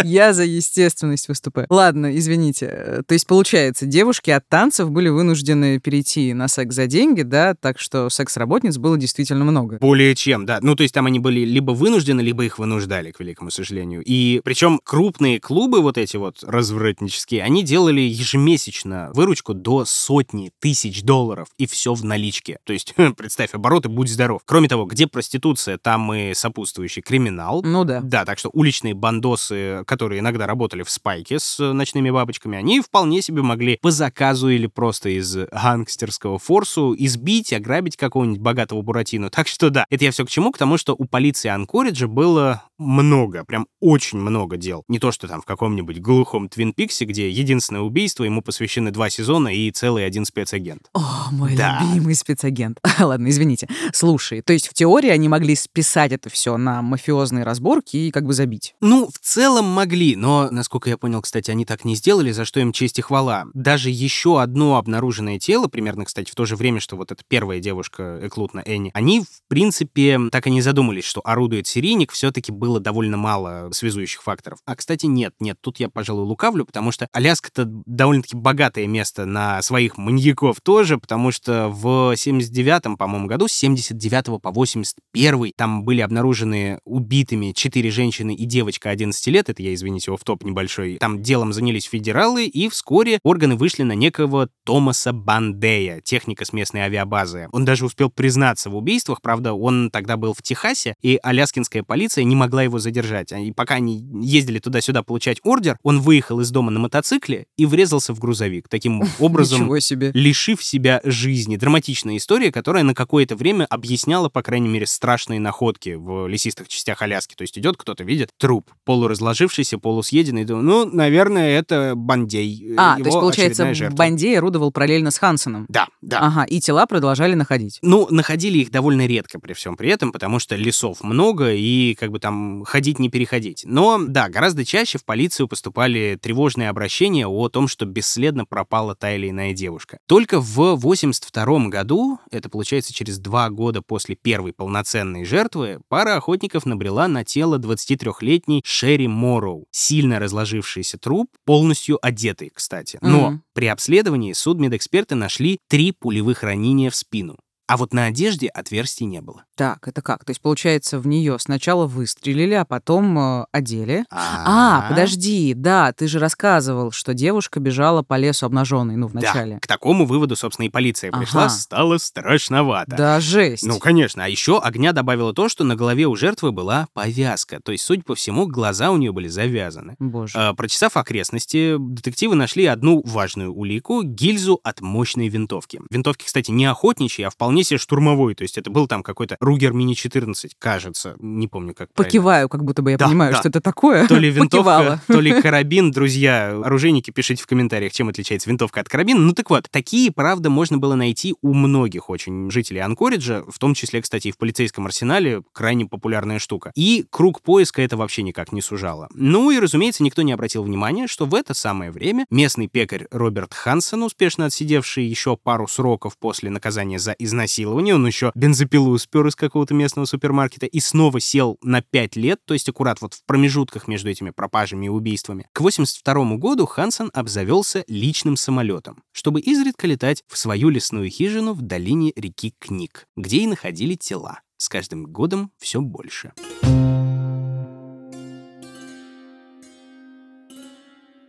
Я 0.03 0.33
за 0.33 0.45
естественность 0.45 1.29
выступаю. 1.29 1.67
Ладно, 1.69 2.17
извините. 2.17 3.03
То 3.07 3.13
есть, 3.13 3.27
получается, 3.27 3.85
девушки 3.85 4.31
от 4.31 4.49
танцев 4.49 4.91
были 4.91 5.09
вынуждены 5.09 5.79
перейти 5.79 6.33
на 6.33 6.49
секс 6.49 6.75
за 6.75 6.86
деньги, 6.87 7.23
да, 7.23 7.55
так 7.55 7.79
что 7.79 8.09
секс-работниц 8.11 8.79
было 8.79 8.97
действительно 8.97 9.45
много. 9.45 9.79
Более 9.79 10.15
чем, 10.15 10.47
да. 10.47 10.59
Ну, 10.63 10.75
то 10.75 10.83
есть 10.83 10.95
там 10.95 11.07
они 11.07 11.19
были 11.19 11.41
либо 11.41 11.73
вынуждены, 11.73 12.21
либо 12.21 12.45
их 12.45 12.59
вынуждали, 12.59 13.11
к 13.11 13.21
великому 13.21 13.51
сожалению. 13.51 14.03
И 14.05 14.41
причем 14.45 14.81
крупные 14.83 15.41
клубы 15.41 15.81
вот 15.81 15.99
эти 15.99 16.17
вот 16.17 16.43
развратнические, 16.43 17.43
они 17.43 17.63
делали 17.63 18.01
ежемесячно 18.01 19.11
выручку 19.15 19.55
до 19.55 19.85
сотни 19.85 20.51
тысяч 20.61 21.03
долларов, 21.03 21.49
и 21.59 21.67
все 21.67 21.95
в 21.95 22.05
наличке. 22.05 22.59
То 22.65 22.73
есть, 22.73 22.95
представь, 23.17 23.55
обороты, 23.55 23.89
будь 23.89 24.11
здоров. 24.11 24.43
Кроме 24.45 24.69
того, 24.69 24.85
где 24.85 25.07
проституция, 25.07 25.79
там 25.79 26.13
и 26.13 26.35
сопутствующий 26.35 27.03
криминал. 27.03 27.63
Ну 27.63 27.85
да. 27.85 28.01
Да, 28.03 28.25
так 28.25 28.39
что 28.39 28.51
уличные 28.53 28.95
бандосы, 28.95 29.83
которые 29.87 30.21
иногда 30.21 30.47
работали 30.47 30.83
в 30.83 30.91
спайке 30.91 31.39
с 31.39 31.59
ночными 31.73 32.11
бабочками, 32.11 32.59
они 32.59 32.81
вполне 32.81 33.23
себе 33.23 33.43
могли 33.43 33.79
по 33.81 33.91
заказу 33.91 34.49
или 34.49 34.67
просто 34.67 35.11
из 35.11 35.37
гангстерского 35.37 36.39
форсу 36.77 36.95
избить, 36.99 37.53
ограбить 37.53 37.97
какого-нибудь 37.97 38.41
богатого 38.41 38.83
буратино. 38.83 39.31
Так 39.31 39.49
что 39.49 39.71
да, 39.71 39.87
это 39.91 40.05
я 40.05 40.11
все 40.11 40.25
к 40.25 40.31
чему? 40.31 40.53
К 40.53 40.59
тому, 40.59 40.77
что 40.79 40.95
у 40.97 41.05
полиции 41.07 41.49
Анкориджа 41.49 42.07
было 42.07 42.63
много, 42.79 43.45
прям 43.45 43.67
очень 43.81 44.19
много 44.19 44.57
дел. 44.57 44.85
Не 44.89 44.99
то, 44.99 45.11
что 45.13 45.27
там 45.29 45.41
в 45.41 45.45
каком-нибудь 45.47 46.01
глухом 46.01 46.49
Твин 46.49 46.73
Пиксе, 46.73 47.05
где 47.07 47.31
единственное 47.31 47.81
убийство, 47.81 48.25
ему 48.25 48.43
посвящены 48.43 48.91
два 48.91 49.09
сезона 49.09 49.49
и 49.55 49.71
целый 49.71 50.05
один 50.05 50.25
спецагент. 50.27 50.83
О, 50.93 51.29
мой 51.33 51.57
Да. 51.57 51.81
любимый 51.83 52.15
спецагент. 52.15 52.79
Ладно, 53.01 53.29
извините. 53.29 53.69
Слушай, 53.93 54.43
то 54.43 54.53
есть 54.53 54.69
в 54.69 54.75
теории 54.75 55.09
они 55.11 55.29
могли 55.29 55.55
списать 55.57 56.13
это 56.13 56.29
все 56.29 56.57
на 56.59 56.83
мафиозные 56.83 57.45
разборки 57.45 57.97
и 57.97 58.11
как 58.11 58.27
бы 58.27 58.35
забить. 58.35 58.75
Ну, 58.81 59.09
в 59.13 59.19
целом 59.19 59.65
могли, 59.67 60.17
но, 60.17 60.49
насколько 60.51 60.91
я 60.91 60.99
понял, 60.99 61.23
кстати, 61.23 61.51
они 61.51 61.65
так 61.65 61.85
не 61.85 61.95
сделали, 61.97 62.31
за 62.33 62.45
что 62.45 62.61
им 62.61 62.73
честь 62.73 62.99
и 62.99 63.03
хвала. 63.03 63.47
Даже 63.55 63.89
еще 63.91 64.41
одно 64.43 64.77
обнаруженное 64.77 65.39
тело, 65.39 65.69
примерно, 65.69 66.05
кстати, 66.05 66.31
в 66.31 66.35
то 66.35 66.45
же 66.45 66.57
время, 66.57 66.66
что 66.81 66.97
вот 66.97 67.13
эта 67.13 67.23
первая 67.27 67.61
девушка, 67.61 68.21
Эклутна 68.23 68.63
Энни, 68.65 68.91
они, 68.95 69.23
в 69.23 69.49
принципе, 69.49 70.19
так 70.31 70.47
и 70.47 70.51
не 70.51 70.61
задумались, 70.61 71.05
что 71.05 71.21
орудует 71.25 71.67
серийник, 71.67 72.13
все-таки 72.13 72.53
было 72.53 72.81
довольно 72.81 73.17
мало 73.17 73.71
связующих 73.73 74.23
факторов. 74.23 74.59
А, 74.67 74.77
кстати, 74.77 75.07
нет, 75.07 75.35
нет, 75.41 75.57
тут 75.61 75.81
я, 75.81 75.89
пожалуй, 75.89 76.25
лукавлю, 76.25 76.65
потому 76.65 76.93
что 76.93 77.09
Аляска-то 77.13 77.65
довольно-таки 77.65 78.37
богатое 78.37 78.87
место 78.87 79.25
на 79.25 79.63
своих 79.63 79.97
маньяков 79.97 80.61
тоже, 80.61 80.99
потому 80.99 81.33
что 81.33 81.69
в 81.69 82.15
79-м, 82.15 82.97
по-моему, 82.97 83.27
году, 83.27 83.49
с 83.49 83.53
79 83.53 84.41
по 84.41 84.51
81 84.51 85.53
там 85.57 85.85
были 85.85 86.01
обнаружены 86.01 86.81
убитыми 86.85 87.53
четыре 87.53 87.91
женщины 87.91 88.35
и 88.35 88.45
девочка 88.45 88.91
11 88.91 89.27
лет, 89.29 89.49
это 89.49 89.63
я, 89.63 89.75
извините, 89.75 90.15
в 90.15 90.25
топ 90.25 90.45
небольшой. 90.45 90.97
Там 90.99 91.23
делом 91.23 91.53
занялись 91.53 91.85
федералы, 91.85 92.47
и 92.47 92.69
вскоре 92.69 93.19
органы 93.23 93.57
вышли 93.57 93.83
на 93.83 93.93
некого 93.93 94.49
Томаса 94.65 95.13
Бандея, 95.13 96.01
техника 96.01 96.45
с 96.45 96.53
местной 96.57 96.81
авиабазы. 96.81 97.49
Он 97.53 97.65
даже 97.65 97.85
успел 97.85 98.11
признаться 98.11 98.71
в 98.71 98.77
убийствах, 98.77 99.23
правда, 99.23 99.53
он 99.53 99.91
тогда 99.91 100.17
был 100.17 100.35
в 100.35 100.43
Техасе, 100.43 100.95
и 101.03 101.19
аляскинская 101.23 101.83
полиция 101.83 102.25
не 102.25 102.35
могла 102.35 102.63
его 102.63 102.79
задержать. 102.79 103.33
И 103.33 103.53
пока 103.53 103.77
они 103.77 104.05
ездили 104.23 104.59
туда-сюда 104.59 105.03
получать 105.03 105.39
ордер, 105.45 105.79
он 105.83 106.01
выехал 106.01 106.41
из 106.41 106.51
дома 106.51 106.71
на 106.71 106.81
мотоцикле 106.81 107.47
и 107.57 107.67
врезался 107.67 108.13
в 108.15 108.19
грузовик. 108.19 108.69
Таким 108.69 109.03
образом, 109.19 109.81
себе. 109.81 110.11
лишив 110.15 110.63
себя 110.63 111.01
жизни. 111.05 111.57
Драматичная 111.57 112.17
история, 112.17 112.51
которая 112.51 112.83
на 112.83 112.95
какое-то 112.95 113.37
время 113.37 113.67
объясняла, 113.69 114.29
по 114.29 114.43
крайней 114.43 114.69
мере, 114.69 114.87
страшные 114.87 115.41
находки 115.41 115.95
в 115.95 116.27
лесистых 116.27 116.69
частях 116.69 117.03
Аляски. 117.03 117.35
То 117.35 117.43
есть 117.43 117.59
идет 117.59 117.77
кто-то, 117.77 118.05
видит 118.05 118.31
труп, 118.39 118.71
полуразложившийся, 118.85 119.79
полусъеденный, 119.79 120.45
ну, 120.45 120.87
наверное, 120.87 121.59
это 121.59 121.95
Бандей. 121.95 122.75
А, 122.77 122.95
его 122.99 123.03
то 123.03 123.09
есть, 123.09 123.21
получается. 123.21 123.91
Бандей 123.93 124.39
орудовал 124.39 124.71
параллельно 124.73 125.11
с 125.11 125.19
Хансоном. 125.19 125.67
Да, 125.69 125.89
да. 126.01 126.21
Ага, 126.21 126.46
и 126.49 126.61
тела 126.61 126.87
продолжали 126.87 127.35
находить. 127.35 127.79
Ну, 127.83 128.07
находили 128.11 128.59
их 128.59 128.71
довольно 128.71 129.07
редко 129.07 129.39
при 129.39 129.53
всем 129.53 129.77
при 129.77 129.91
этом, 129.91 130.13
потому 130.13 130.39
что 130.39 130.57
лесов 130.57 131.03
много, 131.03 131.53
и 131.53 131.95
как 131.95 132.11
бы 132.11 132.19
там 132.19 132.65
ходить 132.65 132.99
не 132.99 133.09
переходить. 133.11 133.63
Но, 133.65 133.99
да, 134.07 134.29
гораздо 134.29 134.65
чаще 134.65 134.99
в 134.99 135.05
полицию 135.05 135.49
поступали 135.49 136.19
тревожные 136.21 136.69
обращения 136.69 137.27
о 137.27 137.49
том, 137.49 137.69
что 137.69 137.85
бесследно 137.87 138.45
пропала 138.45 138.95
та 138.95 139.15
или 139.15 139.31
иная 139.31 139.53
девушка. 139.53 139.99
Только 140.07 140.41
в 140.41 140.77
82 140.77 141.69
году, 141.69 142.19
это 142.31 142.49
получается 142.49 142.93
через 142.93 143.19
два 143.19 143.51
года 143.51 143.83
после 143.83 144.15
первой 144.17 144.53
полноценной 144.53 145.25
жертвы, 145.25 145.81
пара 145.89 146.17
охотников 146.17 146.67
набрела 146.67 147.09
на 147.09 147.25
тело 147.25 147.59
23-летней 147.59 148.63
Шерри 148.65 149.09
Морроу. 149.09 149.67
Сильно 149.71 150.19
разложившийся 150.19 150.99
труп, 150.99 151.29
полностью 151.45 151.99
одетый, 152.05 152.51
кстати. 152.55 152.99
Но 153.03 153.31
Мгм. 153.31 153.43
при 153.55 153.67
обследовании 153.67 154.33
судмедэксперты 154.33 155.15
нашли 155.15 155.59
три 155.69 155.93
пулевых 155.93 156.36
ранения 156.43 156.91
в 156.91 156.97
спину. 156.97 157.37
А 157.69 157.77
вот 157.77 157.93
на 157.93 158.05
одежде 158.07 158.47
отверстий 158.49 159.07
не 159.07 159.21
было. 159.21 159.45
Так, 159.57 159.89
это 159.89 160.01
как? 160.03 160.25
То 160.25 160.31
есть, 160.31 160.41
получается, 160.41 160.99
в 161.01 161.07
нее 161.07 161.37
сначала 161.41 161.87
выстрелили, 161.87 162.55
а 162.55 162.65
потом 162.65 163.19
э, 163.19 163.47
одели. 163.51 164.05
А, 164.11 164.89
подожди, 164.89 165.53
да, 165.55 165.93
ты 165.93 166.07
же 166.07 166.19
рассказывал, 166.19 166.93
что 166.93 167.13
девушка 167.15 167.59
бежала 167.59 168.03
по 168.03 168.17
лесу 168.19 168.47
обнаженной, 168.47 168.97
ну, 168.97 169.09
в 169.09 169.15
начале. 169.15 169.55
Да, 169.55 169.61
к 169.61 169.67
такому 169.67 170.07
выводу, 170.07 170.37
собственно, 170.37 170.67
и 170.67 170.69
полиция 170.69 171.11
пришла, 171.11 171.45
Ага. 171.47 171.51
стало 171.51 171.99
страшновато. 171.99 172.95
Да, 172.97 173.21
жесть. 173.21 173.65
Ну, 173.67 173.79
конечно. 173.79 174.25
А 174.25 174.29
еще 174.29 174.59
огня 174.59 174.93
добавило 174.93 175.33
то, 175.35 175.49
что 175.49 175.65
на 175.65 175.75
голове 175.75 176.07
у 176.07 176.15
жертвы 176.17 176.53
была 176.53 176.87
повязка. 176.93 177.61
То 177.65 177.73
есть, 177.73 177.85
судя 177.85 178.03
по 178.03 178.15
всему, 178.15 178.47
глаза 178.47 178.91
у 178.91 178.97
нее 178.97 179.13
были 179.13 179.29
завязаны. 179.29 179.97
Боже. 179.99 180.33
А, 180.37 180.55
Прочесав 180.55 180.97
окрестности, 180.97 181.77
детективы 181.79 182.35
нашли 182.37 182.67
одну 182.67 183.03
важную 183.05 183.53
улику— 183.53 184.03
гильзу 184.05 184.61
от 184.63 184.81
мощной 184.81 185.29
винтовки. 185.29 185.81
Винтовки, 185.91 186.25
кстати, 186.27 186.51
не 186.51 186.67
охотничьи, 186.67 187.25
а 187.25 187.31
вполне 187.31 187.56
вполне 187.57 187.65
себе 187.65 187.79
штурмовой, 187.79 188.35
то 188.35 188.43
есть 188.43 188.59
это 188.59 188.71
был 188.71 188.87
там 188.87 189.03
какой-то 189.03 189.37
Ругер 189.41 189.73
Мини-14, 189.73 190.51
кажется, 190.59 191.17
не 191.21 191.49
помню 191.49 191.75
как 191.75 191.93
правильно. 191.93 192.09
Покиваю, 192.11 192.49
как 192.49 192.65
будто 192.65 192.83
бы 192.83 192.91
я 192.91 192.99
Да, 192.99 193.07
понимаю, 193.07 193.33
да. 193.33 193.39
что 193.39 193.49
это 193.49 193.61
такое. 193.61 194.07
То 194.07 194.17
ли 194.19 194.31
винтовка, 194.31 194.57
Покивала. 194.57 195.01
то 195.07 195.21
ли 195.21 195.33
карабин. 195.43 195.91
Друзья, 195.91 196.51
оружейники, 196.65 197.11
пишите 197.11 197.43
в 197.43 197.47
комментариях, 197.47 197.93
чем 197.93 198.09
отличается 198.09 198.51
винтовка 198.51 198.81
от 198.81 198.89
карабина. 198.89 199.21
Ну 199.21 199.33
так 199.33 199.49
вот, 199.51 199.69
такие, 199.71 200.13
правда, 200.13 200.51
можно 200.51 200.77
было 200.79 200.95
найти 200.95 201.35
у 201.43 201.55
многих 201.55 202.11
очень 202.11 202.51
жителей 202.51 202.81
Анкориджа, 202.81 203.43
в 203.49 203.59
том 203.59 203.75
числе, 203.75 204.03
кстати, 204.03 204.29
и 204.29 204.33
в 204.33 204.39
полицейском 204.39 204.85
арсенале, 204.87 205.43
крайне 205.53 205.87
популярная 205.87 206.39
штука. 206.39 206.73
И 206.75 207.07
круг 207.11 207.41
поиска 207.41 207.81
это 207.83 207.97
вообще 207.97 208.23
никак 208.23 208.53
не 208.53 208.61
сужало. 208.61 209.09
Ну 209.15 209.51
и, 209.51 209.59
разумеется, 209.59 210.03
никто 210.03 210.23
не 210.23 210.33
обратил 210.33 210.63
внимания, 210.63 211.07
что 211.07 211.25
в 211.25 211.35
это 211.35 211.55
самое 211.55 211.91
время 211.91 212.27
местный 212.31 212.67
пекарь 212.69 213.07
Роберт 213.11 213.55
Хансен, 213.55 214.03
успешно 214.03 214.47
отсидевший 214.47 215.05
еще 215.07 215.37
пару 215.37 215.67
сроков 215.69 216.19
после 216.19 216.51
наказания 216.51 216.99
за 216.99 217.13
изнасилование, 217.13 217.46
он 217.93 218.07
еще 218.07 218.33
бензопилу 218.35 218.97
спер 218.99 219.27
из 219.27 219.37
какого-то 219.37 219.75
местного 219.75 220.07
супермаркета 220.07 220.67
и 220.67 220.81
снова 220.81 221.21
сел 221.21 221.59
на 221.63 221.83
5 221.83 222.17
лет, 222.17 222.41
то 222.45 222.55
есть 222.55 222.69
аккурат 222.69 223.01
вот 223.01 223.15
в 223.15 223.25
промежутках 223.25 223.89
между 223.89 224.11
этими 224.11 224.31
пропажами 224.31 224.87
и 224.87 224.91
убийствами. 224.91 225.47
К 225.53 225.61
82 225.61 226.37
году 226.37 226.67
Хансен 226.67 227.11
обзавелся 227.13 227.85
личным 227.89 228.37
самолетом, 228.37 229.03
чтобы 229.13 229.41
изредка 229.41 229.87
летать 229.87 230.23
в 230.29 230.37
свою 230.37 230.69
лесную 230.69 231.11
хижину 231.11 231.53
в 231.55 231.63
долине 231.63 232.13
реки 232.17 232.55
Книг, 232.59 233.07
где 233.17 233.39
и 233.39 233.47
находили 233.47 233.95
тела. 233.95 234.41
С 234.59 234.69
каждым 234.69 235.05
годом 235.05 235.51
все 235.59 235.81
больше. 235.81 236.33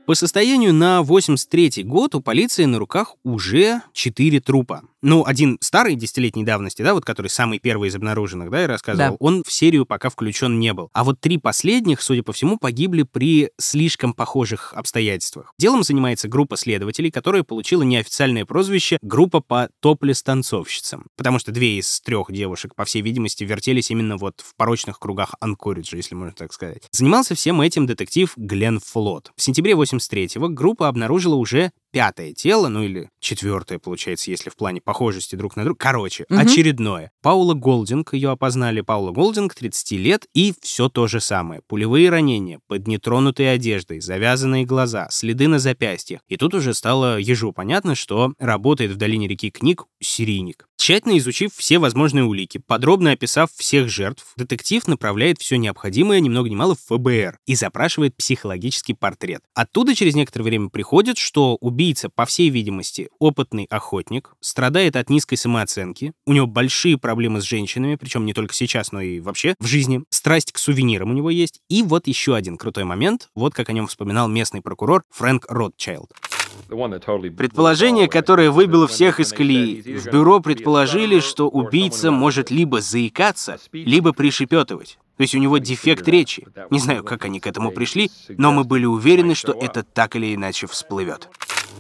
По 0.07 0.15
состоянию 0.15 0.73
на 0.73 1.03
83 1.03 1.83
год 1.83 2.15
у 2.15 2.21
полиции 2.21 2.63
на 2.63 2.79
руках 2.79 3.15
уже 3.25 3.81
4 3.91 4.39
трупа. 4.39 4.83
Ну, 5.07 5.23
один 5.25 5.57
старый, 5.61 5.95
десятилетней 5.95 6.43
давности, 6.43 6.81
да, 6.81 6.93
вот 6.93 7.05
который 7.05 7.29
самый 7.29 7.59
первый 7.59 7.87
из 7.87 7.95
обнаруженных, 7.95 8.49
да, 8.49 8.63
я 8.63 8.67
рассказывал, 8.67 9.11
Да. 9.11 9.17
он 9.21 9.41
в 9.47 9.49
серию 9.53 9.85
пока 9.85 10.09
включен 10.09 10.59
не 10.59 10.73
был. 10.73 10.89
А 10.91 11.05
вот 11.05 11.21
три 11.21 11.37
последних, 11.37 12.01
судя 12.01 12.23
по 12.23 12.33
всему, 12.33 12.57
погибли 12.57 13.03
при 13.03 13.51
слишком 13.57 14.13
похожих 14.13 14.73
обстоятельствах. 14.73 15.53
Делом 15.57 15.83
занимается 15.83 16.27
группа 16.27 16.57
следователей, 16.57 17.09
которая 17.09 17.43
получила 17.43 17.83
неофициальное 17.83 18.43
прозвище 18.43 18.97
«Группа 19.01 19.39
по 19.39 19.69
топлес-танцовщицам», 19.79 21.05
потому 21.15 21.39
что 21.39 21.53
две 21.53 21.77
из 21.77 22.01
трех 22.01 22.29
девушек, 22.29 22.75
по 22.75 22.83
всей 22.83 23.01
видимости, 23.01 23.45
вертелись 23.45 23.89
именно 23.91 24.17
вот 24.17 24.41
в 24.41 24.57
порочных 24.57 24.99
кругах 24.99 25.35
Анкориджа, 25.39 25.95
если 25.95 26.15
можно 26.15 26.33
так 26.33 26.51
сказать. 26.51 26.83
Занимался 26.91 27.33
всем 27.33 27.61
этим 27.61 27.85
детектив 27.85 28.33
Глен 28.35 28.81
Флот. 28.81 29.31
В 29.37 29.41
сентябре 29.41 29.71
83-го 29.71 30.49
группа 30.49 30.89
обнаружила 30.89 31.35
уже 31.35 31.71
пятое 31.91 32.33
тело, 32.33 32.67
ну 32.67 32.83
или 32.83 33.09
четвертое, 33.19 33.79
получается, 33.79 34.31
если 34.31 34.49
в 34.49 34.55
плане 34.55 34.81
похожести 34.81 35.35
друг 35.35 35.55
на 35.55 35.63
друга. 35.63 35.77
Короче, 35.79 36.25
Мгм. 36.29 36.39
очередное. 36.39 37.11
Паула 37.21 37.53
Голдинг, 37.53 38.13
ее 38.13 38.29
опознали. 38.31 38.81
Паула 38.81 39.11
Голдинг, 39.11 39.53
30 39.55 39.97
лет, 39.97 40.25
и 40.33 40.53
все 40.61 40.89
то 40.89 41.07
же 41.07 41.19
самое. 41.19 41.61
Пулевые 41.67 42.09
ранения, 42.09 42.59
под 42.67 42.87
нетронутой 42.87 43.53
одеждой, 43.53 43.99
завязанные 43.99 44.65
глаза, 44.65 45.07
следы 45.11 45.47
на 45.47 45.59
запястьях. 45.59 46.21
И 46.27 46.37
тут 46.37 46.53
уже 46.53 46.73
стало 46.73 47.17
ежу 47.17 47.51
понятно, 47.53 47.95
что 47.95 48.33
работает 48.39 48.91
в 48.91 48.95
долине 48.97 49.27
реки 49.27 49.49
Книг 49.49 49.85
серийник. 49.99 50.67
Тщательно 50.77 51.17
изучив 51.17 51.51
все 51.55 51.79
возможные 51.79 52.23
улики, 52.23 52.59
подробно 52.59 53.11
описав 53.11 53.49
всех 53.55 53.89
жертв, 53.89 54.25
детектив 54.37 54.87
направляет 54.87 55.39
все 55.39 55.57
необходимое, 55.57 56.19
ни 56.19 56.29
много 56.29 56.49
ни 56.49 56.55
мало, 56.55 56.75
в 56.75 56.95
ФБР 56.95 57.39
и 57.47 57.55
запрашивает 57.55 58.15
психологический 58.15 58.93
портрет. 58.93 59.41
Оттуда 59.55 59.95
через 59.95 60.13
некоторое 60.13 60.43
время 60.43 60.69
приходит, 60.69 61.17
что 61.17 61.55
убийца, 61.55 62.09
по 62.09 62.25
всей 62.25 62.49
видимости, 62.49 63.09
опытный 63.17 63.65
охотник, 63.65 64.33
страдает 64.39 64.95
от 64.95 65.09
низкой 65.09 65.35
самооценки, 65.35 66.13
у 66.27 66.33
него 66.33 66.45
большие 66.45 66.97
проблемы 66.99 67.41
с 67.41 67.43
женщинами, 67.43 67.95
причем 67.95 68.25
не 68.25 68.33
только 68.33 68.53
сейчас, 68.53 68.91
но 68.91 69.01
и 69.01 69.19
вообще 69.19 69.55
в 69.59 69.65
жизни, 69.65 70.03
страсть 70.09 70.51
к 70.51 70.59
сувенирам 70.59 71.09
у 71.09 71.13
него 71.13 71.31
есть, 71.31 71.59
и 71.69 71.81
вот 71.81 72.07
еще 72.07 72.35
один 72.35 72.55
крутой 72.55 72.83
момент, 72.83 73.29
вот 73.33 73.55
как 73.55 73.69
о 73.69 73.73
нем 73.73 73.87
вспоминал 73.87 74.27
местный 74.27 74.61
прокурор 74.61 75.03
Фрэнк 75.09 75.47
Ротчайлд. 75.49 76.13
Предположение, 77.37 78.07
которое 78.07 78.51
выбило 78.51 78.87
всех 78.87 79.19
из 79.19 79.31
колеи. 79.31 79.81
В 79.81 80.05
бюро 80.07 80.39
предположили, 80.39 81.19
что 81.19 81.47
убийца 81.47 82.11
может 82.11 82.51
либо 82.51 82.81
заикаться, 82.81 83.59
либо 83.71 84.13
пришепетывать. 84.13 84.97
То 85.17 85.21
есть 85.23 85.33
у 85.33 85.39
него 85.39 85.57
дефект 85.57 86.07
речи. 86.07 86.45
Не 86.69 86.79
знаю, 86.79 87.03
как 87.03 87.25
они 87.25 87.39
к 87.39 87.47
этому 87.47 87.71
пришли, 87.71 88.11
но 88.29 88.51
мы 88.51 88.63
были 88.63 88.85
уверены, 88.85 89.33
что 89.33 89.51
это 89.51 89.83
так 89.83 90.15
или 90.15 90.35
иначе 90.35 90.67
всплывет. 90.67 91.29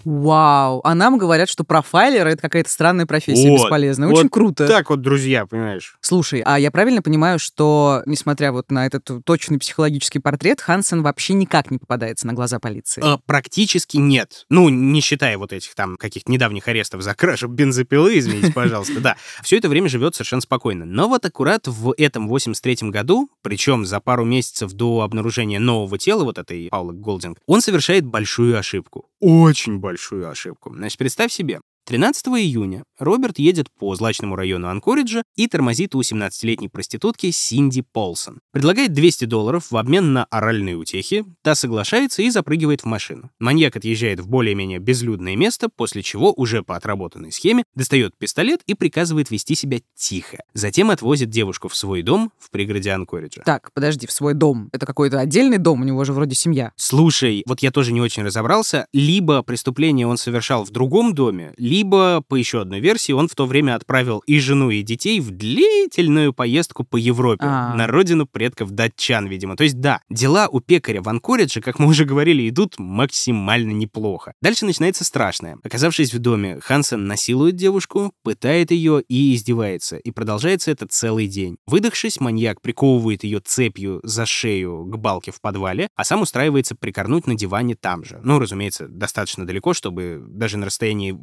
Вау. 0.05 0.81
А 0.83 0.95
нам 0.95 1.17
говорят, 1.17 1.49
что 1.49 1.63
профайлер— 1.63 2.27
это 2.27 2.41
какая-то 2.41 2.69
странная 2.69 3.05
профессия 3.05 3.49
Вот, 3.49 3.63
бесполезная. 3.63 4.07
вот 4.07 4.19
Очень 4.19 4.29
круто. 4.29 4.67
Так 4.67 4.89
вот, 4.89 5.01
друзья, 5.01 5.45
понимаешь. 5.45 5.97
Слушай, 6.01 6.41
а 6.45 6.57
я 6.57 6.71
правильно 6.71 7.01
понимаю, 7.01 7.39
что, 7.39 8.03
несмотря 8.05 8.51
вот 8.51 8.71
на 8.71 8.85
этот 8.85 9.09
точный 9.25 9.59
психологический 9.59 10.19
портрет, 10.19 10.61
Хансен 10.61 11.03
вообще 11.03 11.33
никак 11.33 11.71
не 11.71 11.77
попадается 11.77 12.25
на 12.25 12.33
глаза 12.33 12.59
полиции? 12.59 13.03
Э, 13.03 13.17
практически 13.25 13.97
нет. 13.97 14.45
Ну, 14.49 14.69
не 14.69 15.01
считая 15.01 15.37
вот 15.37 15.51
этих 15.51 15.75
там 15.75 15.97
каких-то 15.97 16.31
недавних 16.31 16.67
арестов 16.67 17.01
за 17.01 17.13
кражу 17.13 17.47
бензопилы, 17.47 18.17
извините, 18.17 18.53
пожалуйста, 18.53 18.99
да. 19.01 19.17
Все 19.43 19.57
это 19.57 19.67
время 19.69 19.89
живет 19.89 20.15
совершенно 20.15 20.41
спокойно. 20.41 20.85
Но 20.85 21.07
вот 21.09 21.25
аккурат 21.25 21.67
в 21.67 21.93
этом 21.97 22.33
83-м 22.33 22.91
году, 22.91 23.29
причем 23.41 23.85
за 23.85 23.99
пару 23.99 24.23
месяцев 24.23 24.71
до 24.71 25.01
обнаружения 25.01 25.59
нового 25.59 25.97
тела 25.97 26.23
вот 26.23 26.37
этой 26.37 26.69
Паулы 26.69 26.93
Голдинг, 26.93 27.39
он 27.45 27.61
совершает 27.61 28.05
большую 28.05 28.57
ошибку. 28.57 29.05
Очень 29.19 29.76
большую 29.77 30.29
ошибку. 30.29 30.73
Значит, 30.73 30.97
представь 30.97 31.31
себе, 31.31 31.59
13 31.87 32.27
июня 32.27 32.83
Роберт 32.99 33.39
едет 33.39 33.67
по 33.79 33.95
злачному 33.95 34.35
району 34.35 34.67
Анкориджа 34.67 35.23
и 35.37 35.47
тормозит 35.47 35.95
у 35.95 36.01
17-летней 36.01 36.67
проститутки 36.67 37.31
Синди 37.31 37.81
Полсон. 37.81 38.39
Предлагает 38.51 38.91
200 38.91 39.23
долларов 39.23 39.71
в 39.71 39.77
обмен 39.77 40.11
на 40.11 40.25
оральные 40.25 40.75
утехи, 40.75 41.23
та 41.43 41.55
соглашается 41.55 42.23
и 42.23 42.29
запрыгивает 42.29 42.81
в 42.81 42.85
машину. 42.87 43.29
Маньяк 43.39 43.77
отъезжает 43.77 44.19
в 44.19 44.27
более-менее 44.27 44.79
безлюдное 44.79 45.37
место, 45.37 45.69
после 45.73 46.01
чего 46.01 46.33
уже 46.33 46.61
по 46.61 46.75
отработанной 46.75 47.31
схеме 47.31 47.63
достает 47.73 48.17
пистолет 48.17 48.61
и 48.65 48.73
приказывает 48.73 49.31
вести 49.31 49.55
себя 49.55 49.79
тихо. 49.95 50.39
Затем 50.53 50.89
отвозит 50.89 51.29
девушку 51.29 51.69
в 51.69 51.75
свой 51.77 52.01
дом 52.01 52.33
в 52.37 52.51
пригороде 52.51 52.91
Анкориджа. 52.91 53.43
Так, 53.45 53.71
подожди, 53.73 54.07
в 54.07 54.11
свой 54.11 54.33
дом. 54.33 54.67
Это 54.73 54.85
какой-то 54.85 55.21
отдельный 55.21 55.57
дом, 55.57 55.79
у 55.81 55.85
него 55.85 56.03
же 56.03 56.11
вроде 56.11 56.35
семья. 56.35 56.73
Слушай, 56.75 57.43
вот 57.45 57.61
я 57.61 57.71
тоже 57.71 57.93
не 57.93 58.01
очень 58.01 58.23
разобрался. 58.23 58.87
Либо 58.91 59.41
преступление 59.41 60.05
он 60.05 60.17
совершал 60.17 60.65
в 60.65 60.71
другом 60.71 61.13
доме, 61.13 61.53
либо, 61.57 61.76
по 61.83 62.35
еще 62.35 62.61
одной 62.61 62.79
версии, 62.79 63.11
он 63.11 63.27
в 63.27 63.35
то 63.35 63.45
время 63.45 63.75
отправил 63.75 64.19
и 64.25 64.39
жену, 64.39 64.69
и 64.69 64.81
детей 64.81 65.19
в 65.19 65.31
длительную 65.31 66.33
поездку 66.33 66.83
по 66.83 66.97
Европе, 66.97 67.45
А. 67.45 67.73
на 67.73 67.87
родину 67.87 68.25
предков 68.25 68.71
датчан, 68.71 69.27
видимо. 69.27 69.55
То 69.55 69.63
есть, 69.63 69.79
да, 69.79 70.01
дела 70.09 70.47
у 70.47 70.59
пекаря 70.59 71.01
в 71.01 71.09
Анкоридже, 71.09 71.61
как 71.61 71.79
мы 71.79 71.87
уже 71.87 72.05
говорили, 72.05 72.47
идут 72.47 72.75
максимально 72.77 73.71
неплохо. 73.71 74.33
Дальше 74.41 74.65
начинается 74.65 75.03
страшное. 75.03 75.57
Оказавшись 75.63 76.13
в 76.13 76.19
доме, 76.19 76.59
Хансен 76.61 77.07
насилует 77.07 77.55
девушку, 77.55 78.13
пытает 78.23 78.71
ее 78.71 79.01
и 79.07 79.35
издевается. 79.35 79.97
И 79.97 80.11
продолжается 80.11 80.71
это 80.71 80.87
целый 80.87 81.27
день. 81.27 81.57
Выдохшись, 81.67 82.19
маньяк 82.19 82.61
приковывает 82.61 83.23
ее 83.23 83.39
цепью 83.39 83.99
за 84.03 84.25
шею 84.25 84.85
к 84.85 84.97
балке 84.97 85.31
в 85.31 85.41
подвале, 85.41 85.89
а 85.95 86.03
сам 86.03 86.21
устраивается 86.21 86.75
прикорнуть 86.75 87.27
на 87.27 87.35
диване 87.35 87.75
там 87.75 88.03
же. 88.03 88.19
Ну, 88.23 88.39
разумеется, 88.39 88.87
достаточно 88.87 89.45
далеко, 89.45 89.73
чтобы 89.73 90.23
даже 90.27 90.57
на 90.57 90.65
расстоянии 90.65 91.15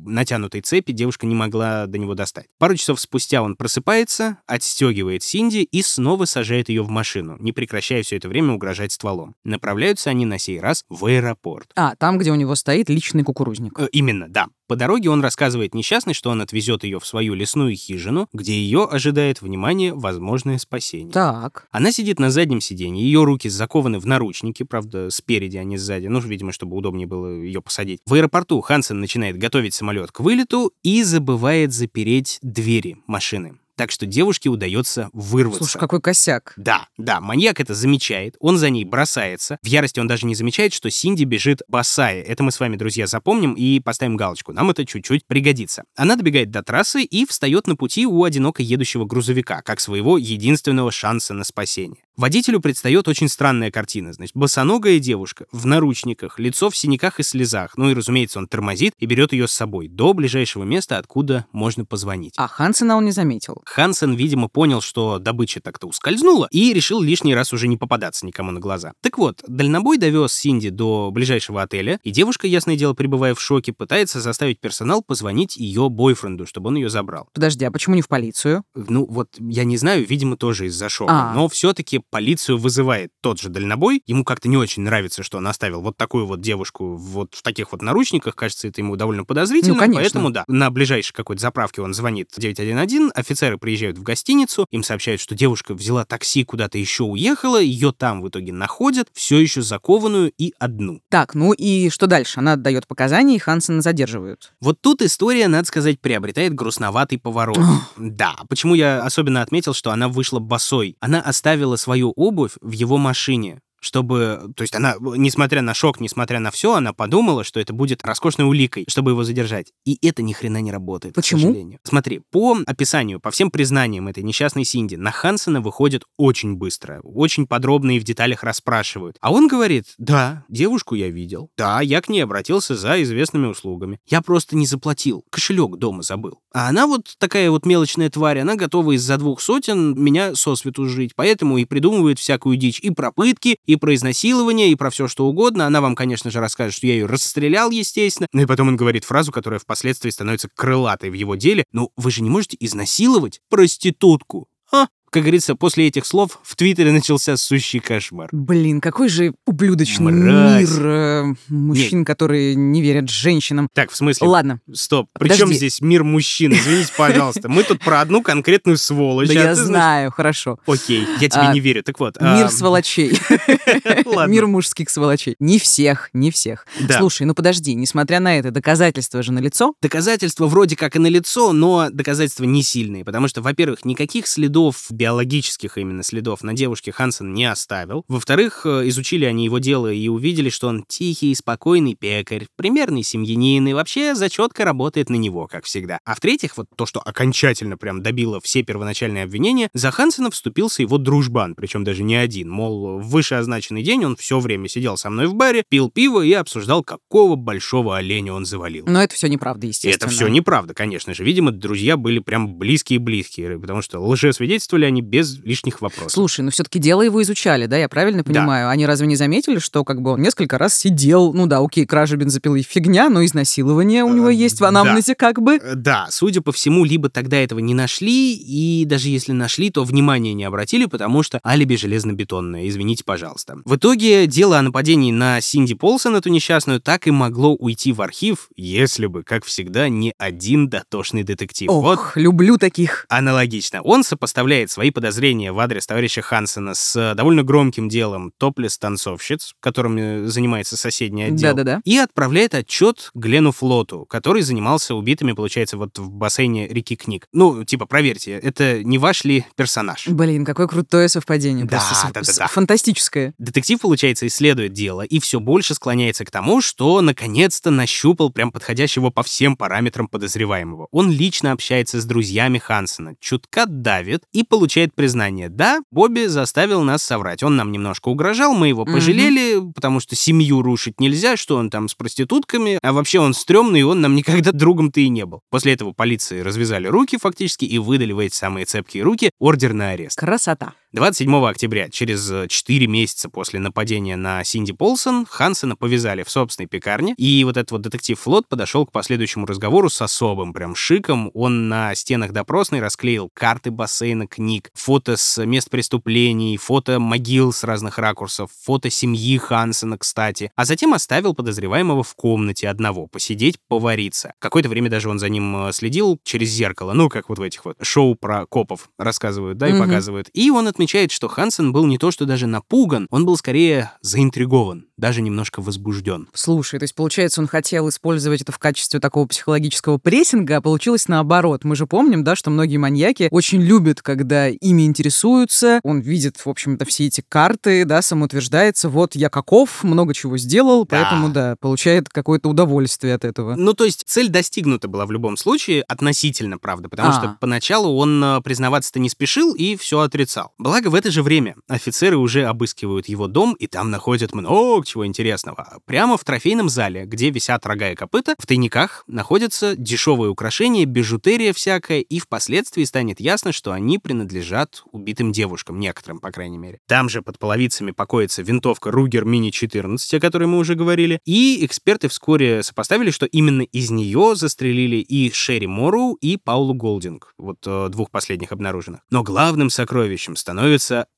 натянутой 0.44 0.60
цепи 0.60 0.92
девушка 0.92 1.26
не 1.26 1.34
могла 1.34 1.86
до 1.86 1.98
него 1.98 2.14
достать. 2.14 2.46
Пару 2.58 2.76
часов 2.76 3.00
спустя 3.00 3.42
он 3.42 3.56
просыпается, 3.56 4.38
отстегивает 4.46 5.22
Синди 5.22 5.58
и 5.62 5.82
снова 5.82 6.24
сажает 6.26 6.68
ее 6.68 6.82
в 6.82 6.88
машину, 6.88 7.36
не 7.40 7.52
прекращая 7.52 8.02
все 8.02 8.16
это 8.16 8.28
время 8.28 8.52
угрожать 8.54 8.92
стволом. 8.92 9.34
Направляются 9.44 10.10
они 10.10 10.26
на 10.26 10.38
сей 10.38 10.60
раз 10.60 10.84
в 10.88 11.06
аэропорт. 11.06 11.70
А, 11.76 11.94
там, 11.96 12.18
где 12.18 12.30
у 12.30 12.34
него 12.34 12.54
стоит 12.54 12.88
личный 12.88 13.24
кукурузник. 13.24 13.78
Э, 13.78 13.88
Именно, 13.92 14.28
да. 14.28 14.46
По 14.66 14.76
дороге 14.76 15.10
он 15.10 15.20
рассказывает 15.20 15.74
несчастной, 15.74 16.14
что 16.14 16.30
он 16.30 16.40
отвезет 16.40 16.84
ее 16.84 16.98
в 16.98 17.06
свою 17.06 17.34
лесную 17.34 17.76
хижину, 17.76 18.28
где 18.32 18.54
ее 18.54 18.84
ожидает, 18.84 19.42
внимание, 19.42 19.92
возможное 19.92 20.58
спасение. 20.58 21.12
Так. 21.12 21.68
Она 21.70 21.92
сидит 21.92 22.18
на 22.18 22.30
заднем 22.30 22.60
сиденье, 22.60 23.04
ее 23.04 23.24
руки 23.24 23.48
закованы 23.48 23.98
в 23.98 24.06
наручники, 24.06 24.62
правда, 24.62 25.10
спереди, 25.10 25.58
а 25.58 25.64
не 25.64 25.76
сзади, 25.76 26.06
ну, 26.06 26.20
видимо, 26.20 26.52
чтобы 26.52 26.76
удобнее 26.76 27.06
было 27.06 27.28
ее 27.28 27.60
посадить. 27.60 28.00
В 28.06 28.14
аэропорту 28.14 28.60
Хансен 28.60 28.98
начинает 29.00 29.36
готовить 29.36 29.74
самолет 29.74 30.12
к 30.12 30.20
вылету 30.20 30.72
и 30.82 31.02
забывает 31.02 31.72
запереть 31.72 32.38
двери 32.40 32.98
машины. 33.06 33.58
Так 33.76 33.90
что 33.90 34.06
девушке 34.06 34.48
удается 34.48 35.10
вырваться. 35.12 35.64
Слушай, 35.64 35.78
какой 35.78 36.00
косяк. 36.00 36.54
Да, 36.56 36.88
да, 36.98 37.20
маньяк 37.20 37.60
это 37.60 37.74
замечает, 37.74 38.36
он 38.40 38.58
за 38.58 38.70
ней 38.70 38.84
бросается. 38.84 39.58
В 39.62 39.66
ярости 39.66 40.00
он 40.00 40.06
даже 40.06 40.26
не 40.26 40.34
замечает, 40.34 40.72
что 40.72 40.90
Синди 40.90 41.24
бежит 41.24 41.62
босая. 41.68 42.22
Это 42.22 42.42
мы 42.42 42.50
с 42.50 42.60
вами, 42.60 42.76
друзья, 42.76 43.06
запомним 43.06 43.54
и 43.54 43.80
поставим 43.80 44.16
галочку. 44.16 44.52
Нам 44.52 44.70
это 44.70 44.84
чуть-чуть 44.84 45.26
пригодится. 45.26 45.84
Она 45.96 46.16
добегает 46.16 46.50
до 46.50 46.62
трассы 46.62 47.02
и 47.02 47.26
встает 47.26 47.66
на 47.66 47.76
пути 47.76 48.06
у 48.06 48.24
одиноко 48.24 48.62
едущего 48.62 49.04
грузовика, 49.04 49.62
как 49.62 49.80
своего 49.80 50.18
единственного 50.18 50.90
шанса 50.92 51.34
на 51.34 51.44
спасение. 51.44 51.98
Водителю 52.16 52.60
предстает 52.60 53.08
очень 53.08 53.28
странная 53.28 53.72
картина. 53.72 54.12
Значит, 54.12 54.36
босоногая 54.36 55.00
девушка 55.00 55.46
в 55.50 55.66
наручниках, 55.66 56.38
лицо 56.38 56.70
в 56.70 56.76
синяках 56.76 57.18
и 57.18 57.24
слезах. 57.24 57.76
Ну 57.76 57.90
и, 57.90 57.94
разумеется, 57.94 58.38
он 58.38 58.46
тормозит 58.46 58.94
и 58.98 59.06
берет 59.06 59.32
ее 59.32 59.48
с 59.48 59.52
собой 59.52 59.88
до 59.88 60.14
ближайшего 60.14 60.62
места, 60.62 60.98
откуда 60.98 61.46
можно 61.50 61.84
позвонить. 61.84 62.34
А 62.36 62.46
Хансена 62.46 62.96
он 62.96 63.06
не 63.06 63.10
заметил. 63.10 63.63
Хансен, 63.66 64.14
видимо, 64.14 64.48
понял, 64.48 64.80
что 64.80 65.18
добыча 65.18 65.60
так-то 65.60 65.86
ускользнула, 65.86 66.48
и 66.50 66.72
решил 66.72 67.00
лишний 67.00 67.34
раз 67.34 67.52
уже 67.52 67.68
не 67.68 67.76
попадаться 67.76 68.26
никому 68.26 68.50
на 68.50 68.60
глаза. 68.60 68.92
Так 69.00 69.18
вот, 69.18 69.42
дальнобой 69.46 69.98
довез 69.98 70.32
Синди 70.32 70.70
до 70.70 71.10
ближайшего 71.10 71.62
отеля, 71.62 71.98
и 72.02 72.10
девушка, 72.10 72.46
ясное 72.46 72.76
дело, 72.76 72.94
пребывая 72.94 73.34
в 73.34 73.40
шоке, 73.40 73.72
пытается 73.72 74.20
заставить 74.20 74.60
персонал 74.60 75.02
позвонить 75.02 75.56
ее 75.56 75.88
бойфренду, 75.88 76.46
чтобы 76.46 76.68
он 76.68 76.76
ее 76.76 76.88
забрал. 76.88 77.28
Подожди, 77.32 77.64
а 77.64 77.70
почему 77.70 77.94
не 77.94 78.02
в 78.02 78.08
полицию? 78.08 78.64
Ну, 78.74 79.06
вот, 79.06 79.28
я 79.38 79.64
не 79.64 79.76
знаю, 79.76 80.06
видимо, 80.06 80.36
тоже 80.36 80.66
из-за 80.66 80.88
шока. 80.88 81.12
А. 81.12 81.34
Но 81.34 81.48
все-таки 81.48 82.00
полицию 82.10 82.58
вызывает 82.58 83.10
тот 83.20 83.40
же 83.40 83.48
дальнобой. 83.48 84.02
Ему 84.06 84.24
как-то 84.24 84.48
не 84.48 84.56
очень 84.56 84.82
нравится, 84.82 85.22
что 85.22 85.38
он 85.38 85.46
оставил 85.46 85.80
вот 85.80 85.96
такую 85.96 86.26
вот 86.26 86.40
девушку 86.40 86.96
вот 86.96 87.34
в 87.34 87.42
таких 87.42 87.72
вот 87.72 87.82
наручниках. 87.82 88.34
Кажется, 88.34 88.68
это 88.68 88.80
ему 88.80 88.96
довольно 88.96 89.24
подозрительно. 89.24 89.74
Ну, 89.74 89.80
конечно. 89.80 90.02
Поэтому, 90.02 90.30
да, 90.30 90.44
на 90.48 90.70
ближайшей 90.70 91.12
какой-то 91.12 91.40
заправке 91.42 91.82
он 91.82 91.94
звонит 91.94 92.30
911, 92.36 93.53
офицеры 93.54 93.58
приезжают 93.58 93.98
в 93.98 94.02
гостиницу, 94.02 94.66
им 94.70 94.82
сообщают, 94.82 95.20
что 95.20 95.34
девушка 95.34 95.74
взяла 95.74 96.04
такси, 96.04 96.44
куда-то 96.44 96.78
еще 96.78 97.04
уехала, 97.04 97.60
ее 97.60 97.92
там 97.92 98.20
в 98.20 98.28
итоге 98.28 98.52
находят, 98.52 99.08
все 99.12 99.38
еще 99.38 99.62
закованную 99.62 100.32
и 100.38 100.52
одну. 100.58 101.00
Так, 101.10 101.34
ну 101.34 101.52
и 101.52 101.90
что 101.90 102.06
дальше? 102.06 102.40
Она 102.40 102.54
отдает 102.54 102.86
показания, 102.86 103.36
и 103.36 103.38
Хансена 103.38 103.82
задерживают. 103.82 104.52
Вот 104.60 104.80
тут 104.80 105.02
история, 105.02 105.48
надо 105.48 105.66
сказать, 105.66 106.00
приобретает 106.00 106.54
грустноватый 106.54 107.18
поворот. 107.18 107.58
Да, 107.96 108.36
почему 108.48 108.74
я 108.74 109.02
особенно 109.02 109.42
отметил, 109.42 109.74
что 109.74 109.90
она 109.90 110.08
вышла 110.08 110.38
босой. 110.38 110.96
Она 111.00 111.20
оставила 111.20 111.76
свою 111.76 112.12
обувь 112.16 112.52
в 112.60 112.72
его 112.72 112.98
машине 112.98 113.60
чтобы, 113.84 114.52
то 114.56 114.62
есть 114.62 114.74
она, 114.74 114.94
несмотря 114.98 115.62
на 115.62 115.74
шок, 115.74 116.00
несмотря 116.00 116.40
на 116.40 116.50
все, 116.50 116.74
она 116.74 116.92
подумала, 116.92 117.44
что 117.44 117.60
это 117.60 117.72
будет 117.72 118.04
роскошной 118.04 118.46
уликой, 118.46 118.86
чтобы 118.88 119.10
его 119.10 119.24
задержать. 119.24 119.72
И 119.84 119.98
это 120.06 120.22
ни 120.22 120.32
хрена 120.32 120.60
не 120.60 120.72
работает, 120.72 121.14
Почему? 121.14 121.40
к 121.40 121.42
сожалению. 121.42 121.78
Смотри, 121.82 122.22
по 122.30 122.56
описанию, 122.66 123.20
по 123.20 123.30
всем 123.30 123.50
признаниям 123.50 124.08
этой 124.08 124.22
несчастной 124.22 124.64
Синди, 124.64 124.94
на 124.94 125.10
Хансена 125.10 125.60
выходит 125.60 126.04
очень 126.16 126.54
быстро, 126.54 127.00
очень 127.02 127.46
подробно 127.46 127.96
и 127.96 128.00
в 128.00 128.04
деталях 128.04 128.42
расспрашивают. 128.42 129.16
А 129.20 129.32
он 129.32 129.48
говорит, 129.48 129.84
да, 129.98 130.44
девушку 130.48 130.94
я 130.94 131.08
видел, 131.10 131.50
да, 131.56 131.80
я 131.82 132.00
к 132.00 132.08
ней 132.08 132.20
обратился 132.20 132.76
за 132.76 133.02
известными 133.02 133.46
услугами. 133.46 133.98
Я 134.06 134.22
просто 134.22 134.56
не 134.56 134.66
заплатил, 134.66 135.24
кошелек 135.30 135.76
дома 135.76 136.02
забыл. 136.02 136.40
А 136.52 136.68
она 136.68 136.86
вот 136.86 137.14
такая 137.18 137.50
вот 137.50 137.66
мелочная 137.66 138.10
тварь, 138.10 138.38
она 138.38 138.54
готова 138.56 138.92
из-за 138.92 139.18
двух 139.18 139.40
сотен 139.40 140.00
меня 140.00 140.34
сосвету 140.34 140.86
жить, 140.86 141.12
поэтому 141.14 141.58
и 141.58 141.64
придумывает 141.64 142.18
всякую 142.18 142.56
дичь 142.56 142.80
и 142.80 142.90
про 142.90 143.12
пытки, 143.12 143.58
и 143.66 143.73
про 143.76 143.94
изнасилование, 143.94 144.70
и 144.70 144.74
про 144.74 144.90
все 144.90 145.08
что 145.08 145.26
угодно. 145.26 145.66
Она 145.66 145.80
вам, 145.80 145.94
конечно 145.94 146.30
же, 146.30 146.40
расскажет, 146.40 146.74
что 146.74 146.86
я 146.86 146.94
ее 146.94 147.06
расстрелял, 147.06 147.70
естественно. 147.70 148.28
Ну 148.32 148.42
и 148.42 148.46
потом 148.46 148.68
он 148.68 148.76
говорит 148.76 149.04
фразу, 149.04 149.32
которая 149.32 149.60
впоследствии 149.60 150.10
становится 150.10 150.48
крылатой 150.54 151.10
в 151.10 151.14
его 151.14 151.34
деле. 151.34 151.64
Ну, 151.72 151.90
вы 151.96 152.10
же 152.10 152.22
не 152.22 152.30
можете 152.30 152.56
изнасиловать 152.60 153.40
проститутку. 153.48 154.48
А? 154.72 154.88
Как 155.14 155.22
говорится, 155.22 155.54
после 155.54 155.86
этих 155.86 156.06
слов 156.06 156.40
в 156.42 156.56
Твиттере 156.56 156.90
начался 156.90 157.36
сущий 157.36 157.78
кошмар. 157.78 158.28
Блин, 158.32 158.80
какой 158.80 159.08
же 159.08 159.32
ублюдочный 159.46 160.10
Мразь. 160.12 160.68
мир 160.68 160.86
э, 160.86 161.34
мужчин, 161.46 162.04
которые 162.04 162.56
не 162.56 162.82
верят 162.82 163.08
женщинам. 163.08 163.68
Так, 163.72 163.92
в 163.92 163.96
смысле... 163.96 164.26
Ладно, 164.26 164.60
Стоп, 164.72 165.08
при 165.12 165.28
Подожди. 165.28 165.40
чем 165.44 165.52
здесь 165.52 165.80
мир 165.80 166.02
мужчин? 166.02 166.52
Извините, 166.52 166.92
пожалуйста. 166.96 167.48
Мы 167.48 167.62
тут 167.62 167.78
про 167.78 168.00
одну 168.00 168.22
конкретную 168.22 168.76
сволочь. 168.76 169.28
да 169.28 169.34
а 169.34 169.44
я 169.44 169.54
знаю, 169.54 170.10
хорошо. 170.10 170.58
Окей, 170.66 171.06
я 171.20 171.28
тебе 171.28 171.42
А, 171.42 171.54
не 171.54 171.60
верю. 171.60 171.84
Так 171.84 172.00
вот. 172.00 172.20
Мир 172.20 172.46
а, 172.46 172.48
сволочей. 172.48 173.16
Мир 174.26 174.48
мужских 174.48 174.90
сволочей. 174.90 175.36
Не 175.38 175.60
всех, 175.60 176.10
не 176.12 176.32
всех. 176.32 176.66
Слушай, 176.90 177.28
ну 177.28 177.34
подожди, 177.34 177.76
несмотря 177.76 178.18
на 178.18 178.36
это, 178.36 178.50
доказательства 178.50 179.22
же 179.22 179.30
налицо. 179.30 179.74
Доказательства 179.80 180.48
вроде 180.48 180.74
как 180.74 180.96
и 180.96 180.98
налицо, 180.98 181.52
но 181.52 181.88
доказательства 181.88 182.42
не 182.42 182.64
сильные, 182.64 183.04
потому 183.04 183.28
что, 183.28 183.42
во-первых, 183.42 183.84
никаких 183.84 184.26
следов, 184.26 184.86
биологических 185.04 185.76
именно 185.76 186.02
следов 186.02 186.42
на 186.42 186.54
девушке 186.54 186.90
Хансен 186.90 187.34
не 187.34 187.44
оставил. 187.44 188.04
Во-вторых, 188.08 188.62
э, 188.64 188.88
изучили 188.88 189.26
они 189.26 189.44
его 189.44 189.58
дело 189.58 189.92
и 189.92 190.08
увидели, 190.08 190.48
что 190.48 190.68
он 190.68 190.82
тихий 190.88 191.32
и 191.32 191.34
спокойный 191.34 191.94
пекарь, 191.94 192.46
примерный 192.56 193.02
семьянин, 193.02 193.68
и 193.68 193.74
вообще 193.74 194.14
зачетка 194.14 194.64
работает 194.64 195.10
на 195.10 195.16
него, 195.16 195.46
как 195.46 195.66
всегда. 195.66 195.98
А 196.06 196.14
в-третьих, 196.14 196.56
вот 196.56 196.68
то, 196.74 196.86
что 196.86 197.00
окончательно 197.00 197.76
прям 197.76 198.02
добило 198.02 198.40
все 198.40 198.62
первоначальные 198.62 199.24
обвинения, 199.24 199.68
за 199.74 199.90
Хансена 199.90 200.30
вступился 200.30 200.80
его 200.80 200.96
дружбан, 200.96 201.54
причем 201.54 201.84
даже 201.84 202.02
не 202.02 202.16
один. 202.16 202.48
Мол, 202.48 202.98
в 202.98 203.10
вышеозначенный 203.10 203.82
день 203.82 204.06
он 204.06 204.16
все 204.16 204.40
время 204.40 204.68
сидел 204.68 204.96
со 204.96 205.10
мной 205.10 205.26
в 205.26 205.34
баре, 205.34 205.64
пил 205.68 205.90
пиво 205.90 206.22
и 206.22 206.32
обсуждал, 206.32 206.82
какого 206.82 207.36
большого 207.36 207.98
оленя 207.98 208.32
он 208.32 208.46
завалил. 208.46 208.86
Но 208.86 209.02
это 209.02 209.14
все 209.14 209.28
неправда, 209.28 209.66
естественно. 209.66 210.06
это 210.06 210.16
все 210.16 210.28
неправда, 210.28 210.72
конечно 210.72 211.12
же. 211.12 211.24
Видимо, 211.24 211.50
друзья 211.52 211.98
были 211.98 212.20
прям 212.20 212.54
близкие-близкие, 212.56 213.58
потому 213.58 213.82
что 213.82 214.00
лжесвидетельствовали 214.00 214.93
они 214.93 214.93
без 215.00 215.38
лишних 215.44 215.80
вопросов. 215.80 216.12
Слушай, 216.12 216.42
ну 216.42 216.50
все-таки 216.50 216.78
дело 216.78 217.02
его 217.02 217.22
изучали, 217.22 217.66
да, 217.66 217.76
я 217.76 217.88
правильно 217.88 218.24
понимаю? 218.24 218.68
Они 218.68 218.84
разве 218.86 219.06
не 219.06 219.16
заметили, 219.16 219.58
что 219.58 219.84
как 219.84 220.02
бы 220.02 220.12
он 220.12 220.22
несколько 220.22 220.58
раз 220.58 220.76
сидел, 220.76 221.32
ну 221.32 221.46
да, 221.46 221.58
окей, 221.60 221.86
кража 221.86 222.16
бензопилы 222.16 222.62
фигня, 222.62 223.08
но 223.08 223.24
изнасилование 223.24 224.04
у 224.04 224.12
него 224.12 224.30
Э, 224.30 224.34
есть 224.34 224.56
в 224.56 224.60
да. 224.60 224.68
анамнезе 224.68 225.14
как 225.14 225.40
бы. 225.40 225.56
Э, 225.56 225.74
Да, 225.74 226.06
судя 226.10 226.40
по 226.40 226.52
всему, 226.52 226.84
либо 226.84 227.08
тогда 227.08 227.36
этого 227.38 227.58
не 227.60 227.74
нашли, 227.74 228.34
и 228.34 228.84
даже 228.84 229.08
если 229.08 229.32
нашли, 229.32 229.70
то 229.70 229.84
внимания 229.84 230.34
не 230.34 230.44
обратили, 230.44 230.86
потому 230.86 231.22
что 231.22 231.40
алиби 231.44 231.76
железнобетонное, 231.76 232.68
извините, 232.68 233.04
пожалуйста. 233.04 233.58
В 233.64 233.76
итоге 233.76 234.26
дело 234.26 234.58
о 234.58 234.62
нападении 234.62 235.12
на 235.12 235.40
Синди 235.40 235.74
Полсон, 235.74 236.16
эту 236.16 236.28
несчастную, 236.30 236.80
так 236.80 237.06
и 237.06 237.10
могло 237.10 237.54
уйти 237.54 237.92
в 237.92 238.02
архив, 238.02 238.48
если 238.56 239.06
бы, 239.06 239.22
как 239.22 239.44
всегда, 239.44 239.88
не 239.88 240.14
один 240.18 240.68
дотошный 240.68 241.22
детектив. 241.22 241.70
Вот 241.70 241.98
Ох, 241.98 242.16
люблю 242.16 242.56
таких. 242.58 243.06
Аналогично. 243.08 243.82
Он 243.82 244.04
сопоставляет 244.04 244.70
свои 244.70 244.83
подозрения 244.90 245.52
в 245.52 245.58
адрес 245.58 245.86
товарища 245.86 246.22
Хансена 246.22 246.74
с 246.74 246.96
э, 246.96 247.14
довольно 247.14 247.42
громким 247.42 247.88
делом 247.88 248.32
топлес-танцовщиц, 248.38 249.54
которым 249.60 249.96
э, 249.96 250.26
занимается 250.26 250.76
соседний 250.76 251.24
отдел. 251.24 251.54
Да-да-да. 251.54 251.80
И 251.84 251.96
отправляет 251.96 252.54
отчет 252.54 253.10
Глену 253.14 253.52
Флоту, 253.52 254.04
который 254.06 254.42
занимался 254.42 254.94
убитыми, 254.94 255.32
получается, 255.32 255.76
вот 255.76 255.98
в 255.98 256.10
бассейне 256.10 256.68
реки 256.68 256.96
Книг. 256.96 257.26
Ну, 257.32 257.64
типа, 257.64 257.86
проверьте, 257.86 258.32
это 258.32 258.82
не 258.82 258.98
ваш 258.98 259.24
ли 259.24 259.44
персонаж? 259.56 260.06
Блин, 260.08 260.44
какое 260.44 260.66
крутое 260.66 261.08
совпадение. 261.08 261.64
Да, 261.64 261.78
просто 261.78 262.10
да, 262.12 262.20
да, 262.22 262.32
да. 262.36 262.46
Фантастическое. 262.48 263.34
Детектив, 263.38 263.80
получается, 263.80 264.26
исследует 264.26 264.72
дело 264.72 265.02
и 265.02 265.20
все 265.20 265.40
больше 265.40 265.74
склоняется 265.74 266.24
к 266.24 266.30
тому, 266.30 266.60
что 266.60 267.00
наконец-то 267.00 267.70
нащупал 267.70 268.30
прям 268.30 268.52
подходящего 268.52 269.10
по 269.10 269.22
всем 269.22 269.56
параметрам 269.56 270.08
подозреваемого. 270.08 270.88
Он 270.90 271.10
лично 271.10 271.52
общается 271.52 272.00
с 272.00 272.04
друзьями 272.04 272.58
Хансена, 272.58 273.14
чутка 273.20 273.66
давит 273.66 274.24
и 274.32 274.42
получает 274.42 274.63
признание. 274.94 275.48
Да, 275.48 275.80
Бобби 275.90 276.26
заставил 276.26 276.82
нас 276.82 277.02
соврать. 277.02 277.42
Он 277.42 277.56
нам 277.56 277.72
немножко 277.72 278.08
угрожал, 278.08 278.54
мы 278.54 278.68
его 278.68 278.84
пожалели, 278.84 279.60
потому 279.74 280.00
что 280.00 280.16
семью 280.16 280.62
рушить 280.62 281.00
нельзя, 281.00 281.36
что 281.36 281.56
он 281.56 281.70
там 281.70 281.88
с 281.88 281.94
проститутками, 281.94 282.78
а 282.82 282.92
вообще 282.92 283.20
он 283.20 283.34
стрёмный, 283.34 283.80
и 283.80 283.84
он 283.84 284.00
нам 284.00 284.14
никогда 284.14 284.52
другом-то 284.52 285.00
и 285.00 285.08
не 285.08 285.24
был. 285.26 285.40
После 285.50 285.72
этого 285.72 285.92
полиции 285.92 286.40
развязали 286.40 286.86
руки 286.86 287.18
фактически 287.20 287.64
и 287.64 287.78
выдали 287.78 288.12
в 288.12 288.18
эти 288.18 288.34
самые 288.34 288.66
цепкие 288.66 289.02
руки 289.02 289.30
ордер 289.38 289.72
на 289.72 289.90
арест. 289.90 290.18
Красота. 290.18 290.74
27 290.94 291.44
октября, 291.48 291.88
через 291.90 292.30
э, 292.30 292.46
4 292.48 292.86
месяца 292.86 293.28
после 293.28 293.58
нападения 293.58 294.14
на 294.14 294.44
Синди 294.44 294.72
Полсон, 294.72 295.26
Хансена 295.28 295.74
повязали 295.74 296.22
в 296.22 296.30
собственной 296.30 296.68
пекарне, 296.68 297.14
и 297.18 297.42
вот 297.42 297.56
этот 297.56 297.72
вот 297.72 297.80
детектив 297.82 298.16
Флот 298.20 298.48
подошел 298.48 298.86
к 298.86 298.92
последующему 298.92 299.44
разговору 299.44 299.90
с 299.90 300.00
особым 300.00 300.52
прям 300.52 300.76
шиком. 300.76 301.32
Он 301.34 301.68
на 301.68 301.96
стенах 301.96 302.30
допросной 302.30 302.78
расклеил 302.78 303.28
карты 303.34 303.72
бассейна 303.72 304.28
книг, 304.28 304.70
фото 304.74 305.16
с 305.16 305.44
мест 305.44 305.68
преступлений, 305.68 306.56
фото 306.58 307.00
могил 307.00 307.52
с 307.52 307.64
разных 307.64 307.98
ракурсов, 307.98 308.52
фото 308.62 308.88
семьи 308.88 309.36
Хансена, 309.36 309.98
кстати, 309.98 310.52
а 310.54 310.64
затем 310.64 310.94
оставил 310.94 311.34
подозреваемого 311.34 312.04
в 312.04 312.14
комнате 312.14 312.68
одного, 312.68 313.08
посидеть, 313.08 313.56
повариться. 313.66 314.34
Какое-то 314.38 314.68
время 314.68 314.90
даже 314.90 315.08
он 315.10 315.18
за 315.18 315.28
ним 315.28 315.66
э, 315.66 315.72
следил 315.72 316.20
через 316.22 316.50
зеркало, 316.50 316.92
ну, 316.92 317.08
как 317.08 317.28
вот 317.30 317.40
в 317.40 317.42
этих 317.42 317.64
вот 317.64 317.78
шоу 317.82 318.14
про 318.14 318.46
копов 318.46 318.90
рассказывают, 318.96 319.58
да, 319.58 319.68
и 319.68 319.72
Мгм. 319.72 319.82
показывают. 319.82 320.30
И 320.32 320.50
он 320.50 320.68
отмечал, 320.68 320.83
отмечает, 320.84 321.12
что 321.12 321.28
Хансен 321.28 321.72
был 321.72 321.86
не 321.86 321.96
то 321.96 322.10
что 322.10 322.26
даже 322.26 322.46
напуган, 322.46 323.06
он 323.10 323.24
был 323.24 323.38
скорее 323.38 323.92
заинтригован, 324.02 324.84
даже 324.98 325.22
немножко 325.22 325.62
возбужден. 325.62 326.28
Слушай, 326.34 326.78
то 326.78 326.84
есть, 326.84 326.94
получается, 326.94 327.40
он 327.40 327.46
хотел 327.48 327.88
использовать 327.88 328.42
это 328.42 328.52
в 328.52 328.58
качестве 328.58 329.00
такого 329.00 329.26
психологического 329.26 329.96
прессинга, 329.96 330.58
а 330.58 330.60
получилось 330.60 331.08
наоборот. 331.08 331.64
Мы 331.64 331.74
же 331.74 331.86
помним, 331.86 332.22
да, 332.22 332.36
что 332.36 332.50
многие 332.50 332.76
маньяки 332.76 333.28
очень 333.30 333.62
любят, 333.62 334.02
когда 334.02 334.48
ими 334.48 334.84
интересуются, 334.84 335.80
он 335.84 336.00
видит, 336.00 336.36
в 336.44 336.46
общем-то, 336.48 336.84
все 336.84 337.06
эти 337.06 337.24
карты, 337.26 337.86
да, 337.86 338.02
самоутверждается, 338.02 338.90
вот 338.90 339.16
я 339.16 339.30
каков, 339.30 339.82
много 339.84 340.12
чего 340.12 340.36
сделал, 340.36 340.84
Да. 340.84 340.98
поэтому, 341.00 341.30
да, 341.30 341.56
получает 341.60 342.10
какое-то 342.10 342.50
удовольствие 342.50 343.14
от 343.14 343.24
этого. 343.24 343.54
Ну, 343.56 343.72
то 343.72 343.84
есть 343.84 344.04
цель 344.06 344.28
достигнута 344.28 344.86
была 344.88 345.06
в 345.06 345.10
любом 345.12 345.38
случае, 345.38 345.82
относительно, 345.88 346.58
правда, 346.58 346.90
потому 346.90 347.08
А. 347.08 347.12
что 347.12 347.36
поначалу 347.40 347.96
он 347.96 348.22
э, 348.22 348.40
признаваться-то 348.42 348.98
не 349.00 349.08
спешил 349.08 349.54
и 349.54 349.76
все 349.76 350.00
отрицал. 350.00 350.52
Благо, 350.74 350.88
в 350.88 350.96
это 350.96 351.12
же 351.12 351.22
время 351.22 351.54
офицеры 351.68 352.16
уже 352.16 352.46
обыскивают 352.46 353.08
его 353.08 353.28
дом, 353.28 353.54
и 353.54 353.68
там 353.68 353.92
находят 353.92 354.34
много 354.34 354.84
чего 354.84 355.06
интересного. 355.06 355.78
Прямо 355.84 356.16
в 356.16 356.24
трофейном 356.24 356.68
зале, 356.68 357.04
где 357.04 357.30
висят 357.30 357.64
рога 357.64 357.92
и 357.92 357.94
копыта, 357.94 358.34
в 358.40 358.44
тайниках 358.44 359.04
находятся 359.06 359.76
дешевые 359.76 360.30
украшения, 360.30 360.84
бижутерия 360.84 361.52
всякая, 361.52 362.00
и 362.00 362.18
впоследствии 362.18 362.82
станет 362.82 363.20
ясно, 363.20 363.52
что 363.52 363.70
они 363.70 364.00
принадлежат 364.00 364.82
убитым 364.90 365.30
девушкам, 365.30 365.78
некоторым, 365.78 366.18
по 366.18 366.32
крайней 366.32 366.58
мере. 366.58 366.80
Там 366.88 367.08
же 367.08 367.22
под 367.22 367.38
половицами 367.38 367.92
покоится 367.92 368.42
винтовка 368.42 368.90
Ругер 368.90 369.24
Мини-14, 369.24 370.16
о 370.16 370.18
которой 370.18 370.48
мы 370.48 370.58
уже 370.58 370.74
говорили, 370.74 371.20
и 371.24 371.64
эксперты 371.64 372.08
вскоре 372.08 372.64
сопоставили, 372.64 373.12
что 373.12 373.26
именно 373.26 373.62
из 373.62 373.92
нее 373.92 374.32
застрелили 374.34 374.96
и 374.96 375.30
Шерри 375.30 375.68
Мору, 375.68 376.14
и 376.20 376.36
Паулу 376.36 376.74
Голдинг, 376.74 377.32
вот 377.38 377.58
э, 377.64 377.90
двух 377.90 378.10
последних 378.10 378.50
обнаруженных. 378.50 379.02
Но 379.12 379.22
главным 379.22 379.70
сокровищем 379.70 380.34
становится 380.34 380.63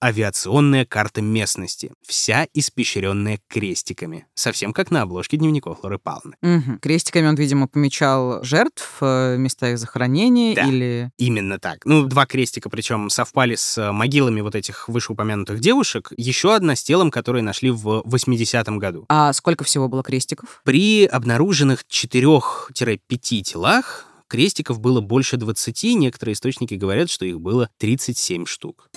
авиационная 0.03 0.85
карта 0.85 1.23
местности, 1.23 1.93
вся 2.07 2.47
испещренная 2.55 3.41
крестиками, 3.49 4.27
совсем 4.35 4.73
как 4.73 4.91
на 4.91 5.03
обложке 5.03 5.37
дневников 5.37 5.83
Лоры 5.83 5.99
Палны. 5.99 6.37
Мгм. 6.43 6.79
Крестиками 6.81 7.27
он, 7.27 7.35
видимо, 7.37 7.69
помечал 7.69 8.43
жертв, 8.45 8.97
э, 9.01 9.37
места 9.37 9.71
их 9.71 9.79
захоронения 9.79 10.55
Да. 10.55 10.67
или... 10.67 11.11
Именно 11.19 11.59
так. 11.59 11.85
Ну, 11.85 12.05
два 12.05 12.27
крестика, 12.27 12.69
причем 12.71 13.11
совпали 13.11 13.55
с 13.55 13.79
э, 13.79 13.93
могилами 13.93 14.41
вот 14.41 14.55
этих 14.55 14.89
вышеупомянутых 14.89 15.61
девушек. 15.61 16.13
Еще 16.17 16.55
одна 16.55 16.77
с 16.77 16.83
телом, 16.83 17.11
которые 17.11 17.43
нашли 17.43 17.71
в 17.71 18.03
80-м 18.07 18.79
году. 18.79 19.05
А 19.09 19.33
сколько 19.33 19.65
всего 19.65 19.89
было 19.89 20.03
крестиков? 20.03 20.61
При 20.65 21.07
обнаруженных 21.07 21.85
4-5 21.91 23.43
телах 23.43 24.07
крестиков 24.29 24.81
было 24.81 25.01
больше 25.01 25.37
20, 25.37 25.85
некоторые 25.97 26.35
источники 26.35 26.75
говорят, 26.75 27.11
что 27.11 27.25
их 27.25 27.41
было 27.41 27.71
37 27.79 28.47
штук. 28.47 28.91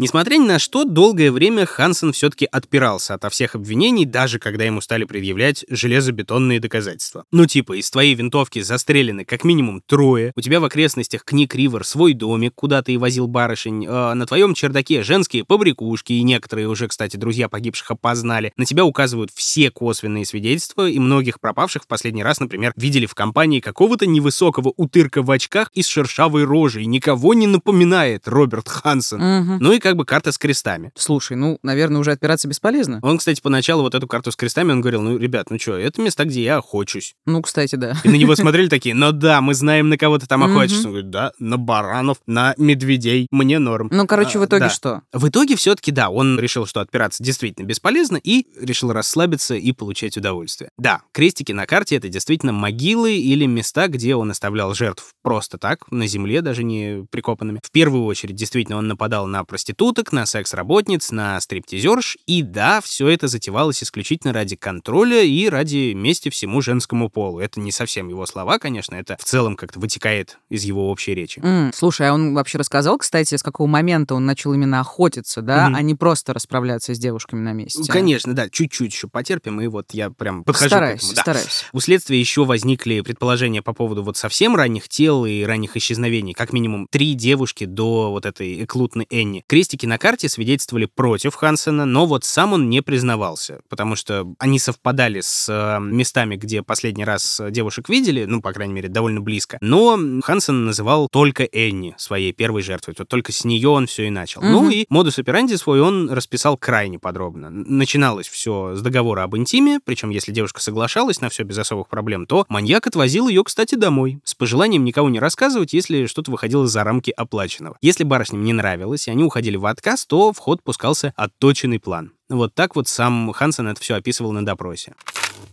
Несмотря 0.00 0.36
ни 0.36 0.46
на 0.46 0.58
что, 0.58 0.84
долгое 0.84 1.30
время 1.30 1.66
Хансен 1.66 2.14
все-таки 2.14 2.48
отпирался 2.50 3.12
ото 3.12 3.28
всех 3.28 3.54
обвинений, 3.54 4.06
даже 4.06 4.38
когда 4.38 4.64
ему 4.64 4.80
стали 4.80 5.04
предъявлять 5.04 5.66
железобетонные 5.68 6.58
доказательства. 6.58 7.26
Ну 7.30 7.44
типа, 7.44 7.78
из 7.78 7.90
твоей 7.90 8.14
винтовки 8.14 8.62
застрелены 8.62 9.26
как 9.26 9.44
минимум 9.44 9.82
трое, 9.86 10.32
у 10.36 10.40
тебя 10.40 10.58
в 10.60 10.64
окрестностях 10.64 11.22
Кник 11.22 11.54
Ривер 11.54 11.84
свой 11.84 12.14
домик, 12.14 12.54
куда 12.54 12.82
ты 12.82 12.98
возил 12.98 13.26
барышень, 13.26 13.84
а 13.86 14.14
на 14.14 14.24
твоем 14.24 14.54
чердаке 14.54 15.02
женские 15.02 15.44
побрякушки, 15.44 16.14
и 16.14 16.22
некоторые 16.22 16.68
уже, 16.68 16.88
кстати, 16.88 17.18
друзья 17.18 17.50
погибших 17.50 17.90
опознали. 17.90 18.54
На 18.56 18.64
тебя 18.64 18.86
указывают 18.86 19.30
все 19.34 19.70
косвенные 19.70 20.24
свидетельства, 20.24 20.88
и 20.88 20.98
многих 20.98 21.40
пропавших 21.40 21.82
в 21.82 21.86
последний 21.86 22.22
раз, 22.22 22.40
например, 22.40 22.72
видели 22.74 23.04
в 23.04 23.14
компании 23.14 23.60
какого-то 23.60 24.06
невысокого 24.06 24.72
утырка 24.78 25.20
в 25.20 25.30
очках 25.30 25.70
и 25.74 25.82
с 25.82 25.88
шершавой 25.88 26.44
рожей. 26.44 26.86
Никого 26.86 27.34
не 27.34 27.46
напоминает 27.46 28.26
Роберт 28.26 28.70
Хансен. 28.70 29.18
Мгм. 29.20 29.58
Ну 29.60 29.72
и 29.72 29.78
как 29.78 29.89
бы 29.94 30.04
карта 30.04 30.32
с 30.32 30.38
крестами. 30.38 30.92
Слушай, 30.96 31.36
ну, 31.36 31.58
наверное, 31.62 32.00
уже 32.00 32.12
отпираться 32.12 32.48
бесполезно. 32.48 33.00
Он, 33.02 33.18
кстати, 33.18 33.40
поначалу 33.40 33.82
вот 33.82 33.94
эту 33.94 34.06
карту 34.06 34.32
с 34.32 34.36
крестами, 34.36 34.72
он 34.72 34.80
говорил, 34.80 35.02
ну, 35.02 35.16
ребят, 35.18 35.50
ну 35.50 35.58
что, 35.58 35.76
это 35.76 36.00
места, 36.00 36.24
где 36.24 36.42
я 36.42 36.58
охочусь. 36.58 37.14
Ну, 37.26 37.42
кстати, 37.42 37.76
да. 37.76 37.94
И 38.04 38.08
на 38.08 38.16
него 38.16 38.34
смотрели 38.36 38.68
такие, 38.68 38.94
ну 38.94 39.12
да, 39.12 39.40
мы 39.40 39.54
знаем, 39.54 39.88
на 39.88 39.96
кого 39.98 40.18
ты 40.18 40.26
там 40.26 40.42
охотишься. 40.44 40.86
Он 40.86 40.92
говорит, 40.92 41.10
да, 41.10 41.32
на 41.38 41.56
баранов, 41.58 42.18
на 42.26 42.54
медведей, 42.56 43.26
мне 43.30 43.58
норм. 43.58 43.88
Ну, 43.92 44.06
короче, 44.06 44.38
в 44.38 44.42
А, 44.42 44.46
итоге 44.46 44.68
что? 44.68 45.02
В 45.12 45.28
итоге 45.28 45.56
все-таки, 45.56 45.90
да, 45.90 46.10
он 46.10 46.38
решил, 46.38 46.66
что 46.66 46.80
отпираться 46.80 47.22
действительно 47.22 47.66
бесполезно 47.66 48.18
и 48.22 48.46
решил 48.60 48.92
расслабиться 48.92 49.54
и 49.54 49.72
получать 49.72 50.16
удовольствие. 50.16 50.70
Да, 50.78 51.02
крестики 51.12 51.52
на 51.52 51.66
карте— 51.66 51.96
это 51.96 52.08
действительно 52.08 52.52
могилы 52.52 53.14
или 53.16 53.46
места, 53.46 53.88
где 53.88 54.14
он 54.14 54.30
оставлял 54.30 54.74
жертв 54.74 55.10
просто 55.22 55.58
так, 55.58 55.90
на 55.90 56.06
земле, 56.06 56.42
даже 56.42 56.64
не 56.64 57.06
прикопанными. 57.10 57.60
В 57.62 57.70
первую 57.70 58.04
очередь, 58.04 58.36
действительно, 58.36 58.78
он 58.78 58.88
нападал 58.88 59.26
на 59.26 59.44
проституток, 59.44 59.79
на 60.12 60.26
секс-работниц, 60.26 61.10
на 61.10 61.40
стриптизерш, 61.40 62.18
и 62.26 62.42
да, 62.42 62.80
все 62.82 63.08
это 63.08 63.28
затевалось 63.28 63.82
исключительно 63.82 64.32
ради 64.34 64.54
контроля 64.54 65.22
и 65.22 65.48
ради 65.48 65.92
мести 65.94 66.28
всему 66.28 66.60
женскому 66.60 67.08
полу. 67.08 67.40
Это 67.40 67.60
не 67.60 67.72
совсем 67.72 68.08
его 68.08 68.26
слова, 68.26 68.58
конечно, 68.58 68.94
это 68.94 69.16
в 69.18 69.24
целом 69.24 69.56
как-то 69.56 69.80
вытекает 69.80 70.38
из 70.50 70.64
его 70.64 70.90
общей 70.90 71.14
речи. 71.14 71.40
М, 71.42 71.72
Слушай, 71.74 72.10
а 72.10 72.14
он 72.14 72.34
вообще 72.34 72.58
рассказал, 72.58 72.98
кстати, 72.98 73.34
с 73.36 73.42
какого 73.42 73.66
момента 73.66 74.14
он 74.14 74.26
начал 74.26 74.52
именно 74.52 74.80
охотиться, 74.80 75.40
да, 75.40 75.68
Мгм. 75.68 75.76
а 75.76 75.82
не 75.82 75.94
просто 75.94 76.34
расправляться 76.34 76.94
с 76.94 76.98
девушками 76.98 77.40
на 77.40 77.52
месте? 77.54 77.80
Ну, 77.80 77.86
Конечно, 77.86 78.34
да, 78.34 78.50
чуть-чуть 78.50 78.92
еще 78.92 79.08
потерпим, 79.08 79.60
и 79.62 79.66
вот 79.66 79.86
я 79.92 80.10
прям 80.10 80.44
подхожу 80.44 80.68
Стараюсь, 80.68 81.00
к 81.00 81.04
этому. 81.04 81.14
Да. 81.16 81.22
стараюсь. 81.22 81.64
У 81.72 81.80
следствия 81.80 82.20
еще 82.20 82.44
возникли 82.44 83.00
предположения 83.00 83.62
по 83.62 83.72
поводу 83.72 84.02
вот 84.02 84.18
совсем 84.18 84.56
ранних 84.56 84.88
тел 84.90 85.24
и 85.24 85.42
ранних 85.42 85.76
исчезновений. 85.76 86.34
Как 86.34 86.52
минимум 86.52 86.86
три 86.90 87.14
девушки 87.14 87.64
до 87.64 88.10
вот 88.10 88.26
этой 88.26 88.64
эклутной 88.64 89.06
Энни. 89.10 89.42
Крестики 89.70 89.86
на 89.86 89.98
карте 89.98 90.28
свидетельствовали 90.28 90.86
против 90.86 91.36
Хансена, 91.36 91.84
но 91.84 92.04
вот 92.04 92.24
сам 92.24 92.54
он 92.54 92.68
не 92.68 92.80
признавался, 92.80 93.60
потому 93.68 93.94
что 93.94 94.34
они 94.40 94.58
совпадали 94.58 95.20
с 95.20 95.48
э, 95.48 95.78
местами, 95.80 96.34
где 96.34 96.64
последний 96.64 97.04
раз 97.04 97.40
девушек 97.50 97.88
видели, 97.88 98.24
ну, 98.24 98.42
по 98.42 98.52
крайней 98.52 98.74
мере, 98.74 98.88
довольно 98.88 99.20
близко. 99.20 99.58
Но 99.60 99.96
Хансен 100.24 100.64
называл 100.66 101.06
только 101.12 101.44
Энни 101.44 101.94
своей 101.98 102.32
первой 102.32 102.62
жертвой. 102.62 102.96
Вот 102.98 103.06
только 103.06 103.30
с 103.30 103.44
нее 103.44 103.68
он 103.68 103.86
все 103.86 104.08
и 104.08 104.10
начал. 104.10 104.42
Ну 104.42 104.62
Мгм. 104.62 104.70
и 104.72 104.86
модус 104.88 105.20
операнди 105.20 105.54
свой 105.54 105.80
он 105.80 106.10
расписал 106.10 106.56
крайне 106.56 106.98
подробно. 106.98 107.48
Начиналось 107.50 108.28
все 108.28 108.74
с 108.74 108.82
договора 108.82 109.22
об 109.22 109.36
интиме, 109.36 109.78
причем 109.84 110.10
если 110.10 110.32
девушка 110.32 110.60
соглашалась 110.60 111.20
на 111.20 111.28
все 111.28 111.44
без 111.44 111.58
особых 111.58 111.88
проблем, 111.88 112.26
то 112.26 112.44
маньяк 112.48 112.88
отвозил 112.88 113.28
ее, 113.28 113.44
кстати, 113.44 113.76
домой, 113.76 114.18
с 114.24 114.34
пожеланием 114.34 114.82
никого 114.82 115.08
не 115.10 115.20
рассказывать, 115.20 115.72
если 115.74 116.06
что-то 116.06 116.32
выходило 116.32 116.66
за 116.66 116.82
рамки 116.82 117.12
оплаченного. 117.16 117.76
Если 117.80 118.02
барышням 118.02 118.42
не 118.42 118.52
нравилось, 118.52 119.06
и 119.06 119.12
они 119.12 119.22
уходили 119.22 119.49
в 119.56 119.66
отказ, 119.66 120.06
то 120.06 120.32
в 120.32 120.38
ход 120.38 120.62
пускался 120.62 121.12
отточенный 121.16 121.78
план. 121.78 122.12
Вот 122.28 122.54
так 122.54 122.76
вот 122.76 122.88
сам 122.88 123.32
Хансен 123.32 123.68
это 123.68 123.80
все 123.80 123.94
описывал 123.94 124.32
на 124.32 124.44
допросе. 124.44 124.94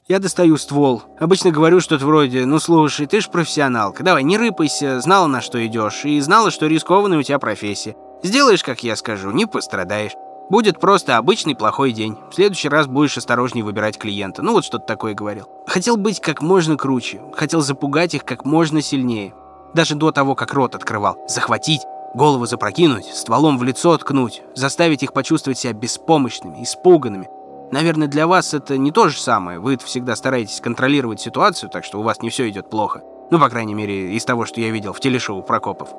Я 0.07 0.19
достаю 0.19 0.57
ствол. 0.57 1.03
Обычно 1.19 1.51
говорю 1.51 1.79
что-то 1.79 2.05
вроде 2.05 2.45
«Ну 2.45 2.59
слушай, 2.59 3.07
ты 3.07 3.19
ж 3.19 3.29
профессионалка, 3.29 4.03
давай, 4.03 4.23
не 4.23 4.37
рыпайся, 4.37 5.01
знала, 5.01 5.27
на 5.27 5.41
что 5.41 5.65
идешь, 5.65 6.05
и 6.05 6.19
знала, 6.19 6.51
что 6.51 6.67
рискованная 6.67 7.17
у 7.17 7.23
тебя 7.23 7.39
профессия. 7.39 7.95
Сделаешь, 8.23 8.63
как 8.63 8.83
я 8.83 8.95
скажу, 8.95 9.31
не 9.31 9.45
пострадаешь. 9.45 10.13
Будет 10.49 10.79
просто 10.79 11.17
обычный 11.17 11.55
плохой 11.55 11.91
день. 11.91 12.17
В 12.31 12.35
следующий 12.35 12.69
раз 12.69 12.87
будешь 12.87 13.17
осторожнее 13.17 13.65
выбирать 13.65 13.97
клиента. 13.97 14.41
Ну 14.41 14.53
вот 14.53 14.63
что-то 14.63 14.85
такое 14.85 15.13
говорил. 15.13 15.49
Хотел 15.67 15.97
быть 15.97 16.21
как 16.21 16.41
можно 16.41 16.77
круче. 16.77 17.21
Хотел 17.35 17.59
запугать 17.59 18.15
их 18.15 18.23
как 18.23 18.45
можно 18.45 18.81
сильнее. 18.81 19.33
Даже 19.73 19.95
до 19.95 20.11
того, 20.11 20.35
как 20.35 20.53
рот 20.53 20.73
открывал. 20.73 21.17
Захватить, 21.27 21.81
голову 22.17 22.45
запрокинуть, 22.45 23.05
стволом 23.05 23.57
в 23.57 23.63
лицо 23.63 23.97
ткнуть, 23.97 24.41
заставить 24.55 25.03
их 25.03 25.13
почувствовать 25.13 25.59
себя 25.59 25.71
беспомощными, 25.71 26.63
испуганными. 26.63 27.29
Наверное, 27.71 28.07
для 28.07 28.27
вас 28.27 28.53
это 28.53 28.77
не 28.77 28.91
то 28.91 29.07
же 29.07 29.19
самое. 29.19 29.59
Вы 29.59 29.77
всегда 29.77 30.15
стараетесь 30.15 30.59
контролировать 30.59 31.21
ситуацию, 31.21 31.69
так 31.69 31.85
что 31.85 31.99
у 31.99 32.03
вас 32.03 32.21
не 32.21 32.29
все 32.29 32.49
идет 32.49 32.69
плохо. 32.69 33.03
Ну, 33.29 33.39
по 33.39 33.49
крайней 33.49 33.73
мере, 33.73 34.13
из 34.15 34.25
того, 34.25 34.45
что 34.45 34.59
я 34.59 34.69
видел 34.71 34.93
в 34.93 34.99
телешоу 34.99 35.41
Прокопов. 35.41 35.89